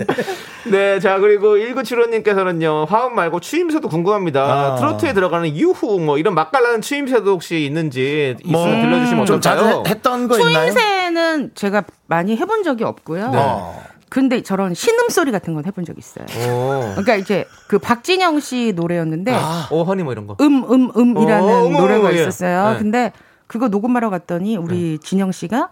[0.70, 4.42] 네, 자, 그리고 1975님께서는요, 화음 말고 추임새도 궁금합니다.
[4.42, 4.76] 아.
[4.76, 9.82] 트로트에 들어가는 유후, 뭐, 이런 맛깔나는 추임새도 혹시 있는지, 뭐, 있으면 들려주시면 좀 어떨까요?
[9.86, 10.70] 해- 했던 거 있나요?
[10.72, 13.30] 추임새는 제가 많이 해본 적이 없고요.
[13.34, 13.82] 어.
[14.08, 16.26] 근데 저런 신음 소리 같은 건 해본 적 있어요.
[16.46, 16.80] 오.
[16.90, 19.34] 그러니까 이제 그 박진영 씨 노래였는데
[19.70, 20.36] 오, 허니 뭐 이런 거.
[20.42, 22.20] 음, 음, 음이라는 어, 음, 노래가 음, 예.
[22.20, 22.72] 있었어요.
[22.72, 22.78] 네.
[22.78, 23.12] 근데
[23.52, 25.68] 그거 녹음하러 갔더니 우리 진영 씨가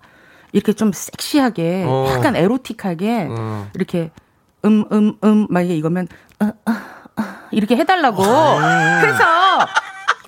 [0.52, 2.08] 이렇게 좀 섹시하게 어.
[2.10, 3.70] 약간 에로틱하게 어.
[3.74, 4.10] 이렇게
[4.66, 6.06] 음, 음, 음, 막 이게 이거면
[6.40, 7.22] 어, 어, 어,
[7.52, 9.24] 이렇게 해달라고 해서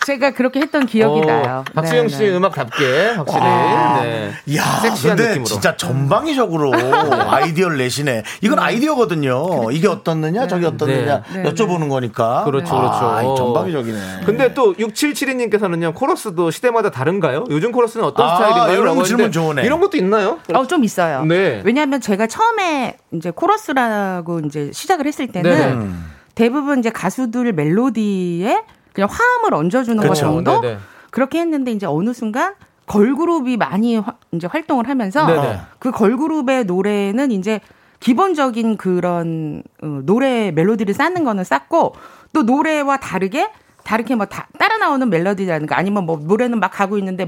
[0.06, 1.64] 제가 그렇게 했던 기억이 어, 나요.
[1.74, 2.36] 박수영 네, 씨 네.
[2.36, 3.40] 음악답게, 확실히.
[3.40, 4.00] 와.
[4.02, 4.30] 네.
[4.56, 4.62] 야,
[5.02, 5.44] 근데 느낌으로.
[5.44, 8.22] 진짜 전방위적으로 아이디어를 내시네.
[8.40, 9.70] 이건 아이디어거든요.
[9.72, 11.42] 이게 어떻느냐, 저게 어떻느냐 네.
[11.44, 12.44] 여쭤보는 거니까.
[12.44, 13.32] 그렇죠, 아, 그렇죠.
[13.32, 13.98] 이 전방위적이네.
[14.26, 17.44] 근데 또 6772님께서는요, 코러스도 시대마다 다른가요?
[17.50, 18.80] 요즘 코러스는 어떤 아, 스타일인가요?
[18.80, 19.62] 이런 질문 좋으네.
[19.64, 20.38] 이런 것도 있나요?
[20.54, 21.24] 어, 좀 있어요.
[21.24, 21.62] 네.
[21.64, 25.90] 왜냐하면 제가 처음에 이제 코러스라고 이제 시작을 했을 때는 네네.
[26.34, 28.62] 대부분 이제 가수들 멜로디에
[28.94, 30.14] 그냥 화음을 얹어주는 것 그쵸.
[30.20, 30.78] 정도 네네.
[31.10, 32.54] 그렇게 했는데 이제 어느 순간
[32.86, 35.60] 걸그룹이 많이 화- 이제 활동을 하면서 네네.
[35.78, 37.60] 그 걸그룹의 노래는 이제
[38.00, 41.94] 기본적인 그런 어, 노래 멜로디를 쌓는 거는 쌓고
[42.32, 43.50] 또 노래와 다르게
[43.84, 47.24] 다르게 뭐 다, 따라 나오는 멜로디라든가 아니면 뭐 노래는 막 가고 있는데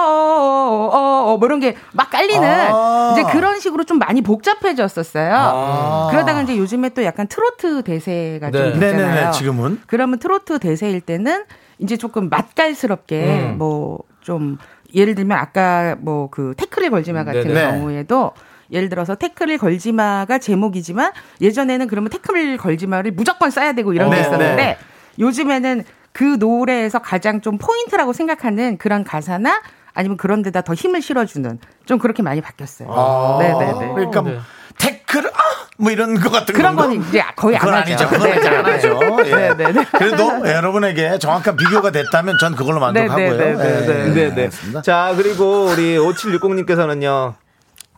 [0.00, 3.10] 뭐어어어어어 뭐 이런 게 막 깔리는 아.
[3.12, 5.34] 이제 그런 식으로 좀 많이 복잡해졌었어요.
[5.34, 6.08] 아.
[6.10, 8.68] 그러다가 이제 요즘에 또 약간 트로트 대세가 좀 네.
[8.74, 8.96] 있잖아요.
[9.14, 9.80] 네네네, 지금은.
[9.86, 11.44] 그러면 트로트 대세일 때는
[11.78, 13.58] 이제 조금 맛깔스럽게 음.
[13.58, 14.58] 뭐좀
[14.94, 17.70] 예를 들면 아까 뭐 그 태클을 걸지 마 같은 네네.
[17.72, 18.32] 경우에도
[18.72, 24.20] 예를 들어서 태클을 걸지마가 제목이지만 예전에는 그러면 태클을 걸지마를 무조건 써야 되고 이런 게 네,
[24.22, 24.78] 있었는데 네.
[25.18, 31.58] 요즘에는 그 노래에서 가장 좀 포인트라고 생각하는 그런 가사나 아니면 그런 데다 더 힘을 실어주는
[31.86, 32.88] 좀 그렇게 많이 바뀌었어요.
[32.92, 33.94] 아, 네네네.
[33.94, 34.40] 그러니까 뭐
[34.78, 35.60] 태클 아!
[35.78, 36.94] 뭐 이런 것 같은 그런 건가?
[36.94, 37.92] 건 이제 거의 안 그건 하죠.
[37.92, 38.08] 아니죠.
[38.08, 39.00] 그건 이제 안 네, 하죠.
[39.26, 39.34] 예.
[39.34, 39.84] 네, 네, 네.
[39.96, 43.36] 그래도 여러분에게 정확한 비교가 됐다면 전 그걸로 만족하고요.
[43.36, 44.82] 네, 네, 네, 예, 네, 네, 네.
[44.82, 47.34] 자, 그리고 우리 5760님께서는요.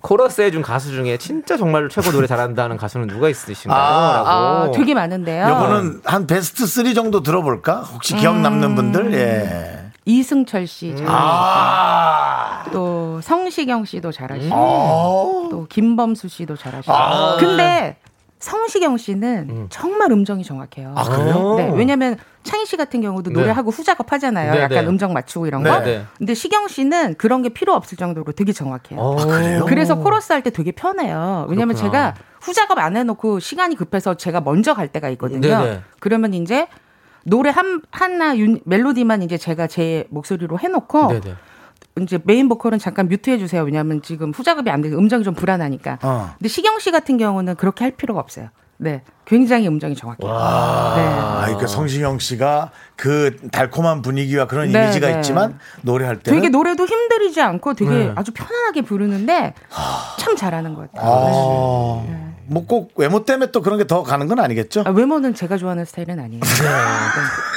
[0.03, 3.81] 코러스 해준 가수 중에 진짜 정말 최고 노래 잘한다는 가수는 누가 있으신가요?
[3.81, 4.29] 아, 라고.
[4.29, 5.49] 아, 되게 많은데요.
[5.49, 7.81] 요거는 한 베스트 3 정도 들어볼까?
[7.83, 8.43] 혹시 기억 음.
[8.43, 9.15] 남는 분들?
[9.15, 9.83] 예.
[10.05, 12.65] 이승철 씨 잘하시고 아.
[12.73, 15.49] 또 성시경 씨도 잘하시고 어.
[15.49, 17.37] 또 김범수 씨도 잘하시고 아.
[17.39, 17.97] 근데
[18.43, 20.95] 성시경 씨는 정말 음정이 정확해요.
[20.97, 21.55] 아, 그래요?
[21.57, 23.39] 네, 왜냐면 창희 씨 같은 경우도 네.
[23.39, 24.53] 노래하고 후작업 하잖아요.
[24.53, 24.87] 네, 약간 네.
[24.91, 25.79] 음정 맞추고 이런 네, 거.
[25.81, 26.05] 네.
[26.19, 29.01] 근데 시경 씨는 그런 게 필요 없을 정도로 되게 정확해요.
[29.01, 29.65] 아, 그래요?
[29.69, 31.47] 그래서 코러스 할 때 되게 편해요.
[31.49, 32.15] 왜냐면 그렇구나.
[32.15, 35.41] 제가 후 작업 안 해놓고 시간이 급해서 제가 먼저 갈 때가 있거든요.
[35.41, 35.81] 네네.
[36.01, 36.67] 그러면 이제
[37.25, 41.35] 노래 한 하나 윤- 멜로디만 이제 제가 제 목소리로 해놓고 네네.
[42.01, 43.63] 이제 메인 보컬은 잠깐 mute해 주세요.
[43.63, 45.99] 왜냐하면 지금 후작업이 안 돼서 음정이 좀 불안하니까.
[46.03, 46.31] 어.
[46.39, 48.49] 근데 시경 씨 같은 경우는 그렇게 할 필요가 없어요.
[48.79, 50.29] 네, 굉장히 음정이 정확해요.
[50.29, 50.37] 네.
[50.37, 55.17] 아, 그러니까 성시경 씨가 그 달콤한 분위기와 그런 네, 이미지가 네.
[55.17, 58.13] 있지만 노래할 때는 되게 노래도 힘들이지 않고 되게 네.
[58.17, 59.55] 아주 편안하게 부르는데
[60.19, 61.11] 참 잘하는 것 같아요.
[61.15, 64.83] 아, 뭐꼭 외모 때문에 또 그런 게 더 가는 건 아니겠죠?
[64.85, 66.41] 아, 외모는 제가 좋아하는 스타일은 아니에요.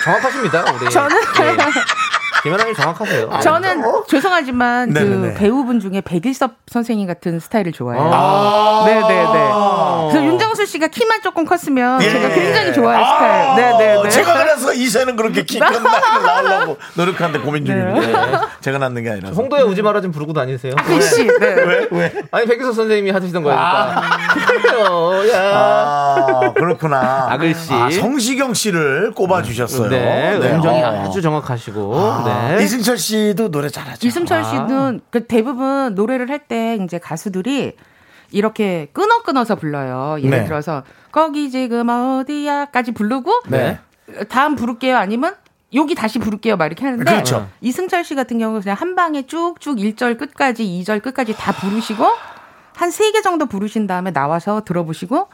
[0.04, 0.64] 정확하십니다.
[0.76, 0.92] 우리.
[0.92, 1.58] 저는 예.
[2.46, 3.40] 김연아님 정확하세요.
[3.42, 5.34] 저는 죄송하지만 그 네네네.
[5.34, 8.08] 배우분 중에 백일섭 선생님 같은 스타일을 좋아해요.
[8.14, 8.84] 아.
[8.86, 10.12] 네네네.
[10.12, 12.10] 그래서 윤정수 씨가 키만 조금 컸으면 예.
[12.12, 13.14] 제가 굉장히 좋아하는 아,
[13.56, 13.56] 스타일.
[13.80, 14.10] 네네네.
[14.10, 18.48] 제가 그래서 이세는 그렇게 키큰 나이를 낳으려고 노력하는데 고민 중입니다.
[18.62, 19.30] 제가 낳는 게 아니라.
[19.32, 20.76] 홍도에 오지 마라 좀 부르고 다니세요.
[20.76, 21.26] 그렇지.
[21.26, 21.36] 네.
[21.40, 21.88] 왜?
[21.90, 22.14] 왜?
[22.30, 24.02] 아니 백기석 선생님이 하시던 거니까.
[24.36, 25.34] 그래요.
[25.34, 25.42] 야.
[25.56, 27.28] 아, 그렇구나.
[27.32, 27.74] 아글씨.
[27.74, 29.90] 아, 성시경 씨를 꼽아주셨어요.
[29.90, 31.06] 네, 음정이 어.
[31.08, 32.24] 아주 정확하시고.
[32.26, 32.35] 네.
[32.62, 34.06] 이승철 씨도 노래 잘하죠.
[34.08, 37.76] 이승철 씨는 그 대부분 노래를 할 때 이제 가수들이
[38.32, 40.18] 이렇게 끊어 끊어서 불러요.
[40.20, 40.46] 예를 네.
[40.46, 43.80] 들어서 거기 지금 어디야까지 부르고 네.
[44.30, 45.36] 다음 부를게요 아니면
[45.74, 47.50] 여기 다시 부를게요 막 이렇게 하는데 그렇죠.
[47.62, 52.06] 이승철 씨 같은 경우는 그냥 한 방에 쭉쭉 1절 끝까지 2절 끝까지 다 부르시고
[52.76, 55.30] 한세개 정도 부르신 다음에 나와서 들어보시고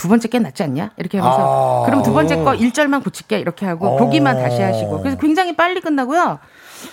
[0.00, 0.92] 두 번째 게 낫지 않냐?
[0.96, 1.86] 이렇게 하면서 아.
[1.86, 3.96] 그럼 두 번째 거 1절만 고칠게 이렇게 하고 어.
[3.98, 6.38] 보기만 다시 하시고 그래서 굉장히 빨리 끝나고요.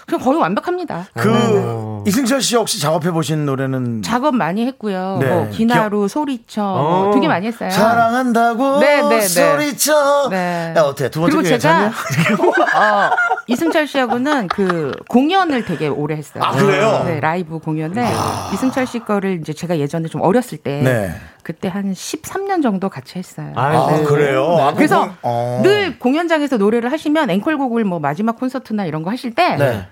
[0.06, 1.08] 그냥 거의 완벽합니다.
[1.14, 5.20] 그 이승철 씨 혹시 작업해 보신 노래는 작업 많이 했고요.
[5.22, 5.30] 네.
[5.30, 7.12] 뭐 기나루, 소리쳐 뭐 어.
[7.14, 7.70] 되게 많이 했어요.
[7.70, 9.22] 사랑한다고 네, 네, 네.
[9.22, 10.28] 소리쳐.
[10.30, 10.74] 네.
[10.76, 11.86] 야 어때 두 번째 그리고 게 제가?
[12.76, 13.10] 어,
[13.48, 16.44] 이승철 씨하고는 그 공연을 되게 오래 했어요.
[16.44, 17.04] 아, 그래요?
[17.06, 18.06] 네, 라이브 공연을
[18.54, 21.16] 이승철 씨 거를 이제 제가 예전에 좀 어렸을 때 네.
[21.48, 23.54] 그때 한 13년 정도 같이 했어요.
[23.56, 24.04] 아 네.
[24.04, 24.58] 그래요.
[24.60, 25.62] 아, 그래서 그건- 어.
[25.64, 29.88] 늘 공연장에서 노래를 하시면 앵콜곡을 뭐 마지막 콘서트나 이런 거 하실 때 네.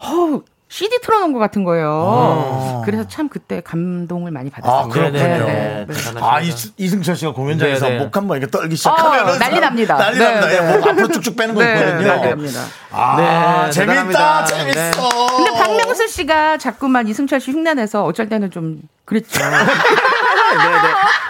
[0.00, 1.88] 어우, CD 틀어놓은 것 같은 거예요.
[1.88, 2.82] 어.
[2.84, 4.88] 그래서 참 그때 감동을 많이 아 받았어요.
[4.90, 5.18] 그렇군요.
[5.18, 6.20] 네, 네, 네.
[6.20, 8.04] 아 이, 이승철 씨가 공연장에서 네, 네.
[8.04, 9.96] 목한 번 이렇게 떨기 시작하면 어, 난리 납니다.
[9.96, 10.46] 난리 네, 납니다.
[10.48, 10.56] 네.
[10.56, 12.06] 예, 목 앞으로 쭉쭉 빼는 거 네, 있거든요.
[12.08, 12.60] 난리 납니다.
[12.90, 14.44] 아 네, 재밌다, 대단합니다.
[14.44, 15.08] 재밌어.
[15.38, 19.40] 근데 박명수 씨가 자꾸만 이승철 씨 흉내내서 어쩔 때는 좀 그랬죠.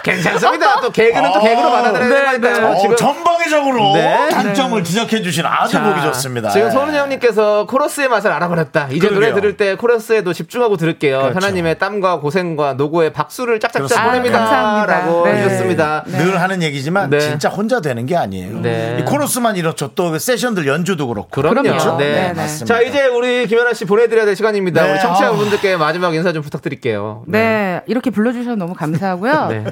[0.03, 0.81] 괜찮습니다.
[0.81, 2.67] 또 개그는 또 개그로 받아들여야 네, 되니까요.
[2.67, 4.29] 어, 지금 전방위적으로 네.
[4.29, 6.49] 단점을 지적해 주신 아주 자, 보기 좋습니다.
[6.49, 6.71] 지금 예.
[6.71, 8.87] 손은영님께서 코러스의 맛을 알아버렸다.
[8.91, 9.19] 이제 그러게요.
[9.29, 11.19] 노래 들을 때 코러스에도 집중하고 들을게요.
[11.19, 11.35] 그렇죠.
[11.35, 14.05] 하나님의 땀과 고생과 노고에 박수를 짝짝짝 그렇습니다.
[14.05, 14.37] 보냅니다.
[14.37, 14.99] 아, 감사합니다.
[14.99, 15.33] 라고 네.
[15.33, 16.03] 해주셨습니다.
[16.07, 17.19] 늘 하는 얘기지만 네.
[17.19, 18.59] 진짜 혼자 되는 게 아니에요.
[18.61, 18.97] 네.
[18.99, 19.89] 이 코러스만 이렇죠.
[19.93, 21.29] 또그 세션들 연주도 그렇고.
[21.29, 21.63] 그럼요.
[21.63, 21.97] 그럼요.
[21.97, 22.07] 네.
[22.07, 22.33] 네, 네.
[22.33, 22.75] 맞습니다.
[22.75, 24.83] 자, 이제 우리 김연아 씨 보내드려야 될 시간입니다.
[24.83, 24.91] 네.
[24.91, 27.23] 우리 청취자분들께 마지막 인사 좀 부탁드릴게요.
[27.27, 29.47] 네, 이렇게 불러주셔서 너무 감사 하고요.
[29.51, 29.63] 네.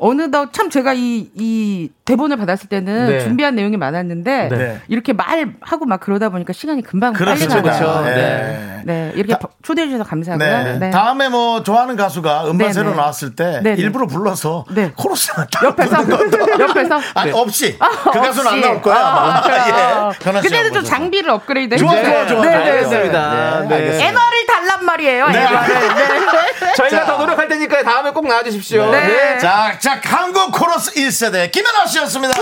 [0.00, 3.20] 어느덧 참 제가 이, 이 대본을 받았을 때는 네.
[3.20, 4.80] 준비한 내용이 많았는데 네.
[4.88, 7.84] 이렇게 말하고 막 그러다 보니까 시간이 금방 그렇죠, 빨리 그렇죠.
[7.84, 8.04] 가요.
[8.04, 8.14] 네.
[8.14, 8.74] 네.
[8.84, 10.62] 네, 이렇게 초대해 주셔서 감사하고요.
[10.64, 10.78] 네.
[10.78, 10.90] 네.
[10.90, 12.96] 다음에 뭐 좋아하는 가수가 음반 네, 새로 네.
[12.96, 13.62] 나왔을 때.
[13.78, 14.92] 일부러 불러서 네.
[14.94, 15.96] 코러스만 딱 옆에서
[16.60, 18.60] 옆에서 아니 없이 아, 그 가수는 안.
[18.60, 18.96] 나올 거야.
[18.96, 19.42] 아?
[19.44, 20.12] 아.
[20.12, 20.40] 예.
[20.40, 22.26] 그때는 좀 장비를 업그레이드 좋아, 해주세요.
[22.26, 22.44] 좋아, 좋아.
[22.44, 23.10] 네, 네, 네.
[23.68, 24.08] 네, 네.
[24.08, 25.28] MR을 달란 말이에요.
[25.28, 25.38] 네.
[25.38, 26.72] 네.
[26.76, 28.83] 저희가 더 노력할 테니까 다음에 꼭 나와주십시오.
[28.90, 29.38] 네.
[29.38, 32.34] 자, 자, 한국 코러스 1세대 김연아 씨였습니다.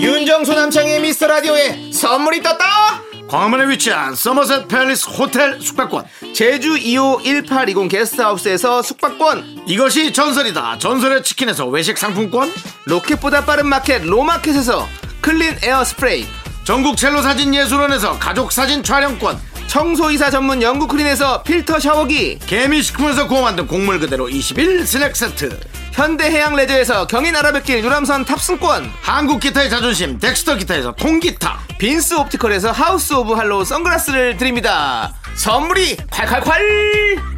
[0.00, 3.02] 윤정수 남창의 미스터 라디오에 선물이 떴다!
[3.28, 10.78] 광화문에 위치한 서머셋 팰리스 호텔 숙박권, 제주 2호 1820 게스트하우스에서 숙박권 이것이 전설이다.
[10.78, 12.50] 전설의 치킨에서 외식 상품권.
[12.86, 14.88] 로켓보다 빠른 마켓 로마켓에서
[15.20, 16.26] 클린 에어 스프레이
[16.68, 19.40] 전국 첼로 사진 예술원에서 가족 사진 촬영권.
[19.68, 25.58] 청소이사 전문 영구크린에서 필터 샤워기 개미식품에서 구워 만든 곡물 그대로 21 스낵 세트.
[25.92, 31.58] 현대해양 레저에서 경인 아라뱃길 유람선 탑승권 한국 기타의 자존심 덱스터 기타에서 통기타.
[31.78, 37.37] 빈스 옵티컬에서 하우스 오브 할로우 선글라스를 드립니다 선물이 콸콸콸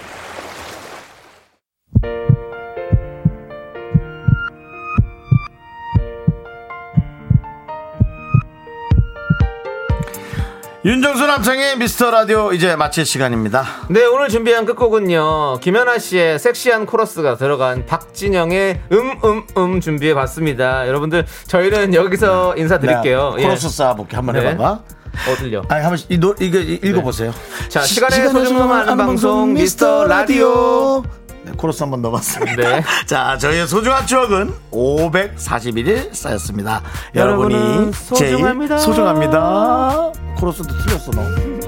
[10.83, 13.65] 윤정수 남창희의 미스터 라디오 이제 마칠 시간입니다.
[13.89, 21.93] 네 오늘 준비한 끝곡은요 김현아 씨의 섹시한 코러스가 들어간 박진영의 음음음 준비해 봤습니다 여러분들 저희는
[21.93, 24.41] 여기서 인사드릴게요 네, 코러스 쌓아볼게 한번 네.
[24.41, 24.69] 해봐봐.
[24.71, 27.31] 어 들려 아니 한번 이 노, 이거 이- 읽어보세요.
[27.69, 31.03] 자 시간의 소중함 아는 방송 미스터 라디오
[31.43, 32.55] 네, 코러스 한번 넣어봤습니다.
[32.55, 32.83] 네.
[33.07, 36.83] 자, 저희의 소중한 추억은 541일 쌓였습니다.
[37.15, 38.77] 여러분이 제일 소중합니다.
[38.77, 40.11] 소중합니다.
[40.41, 41.60] 코러스도 틀렸어, 너.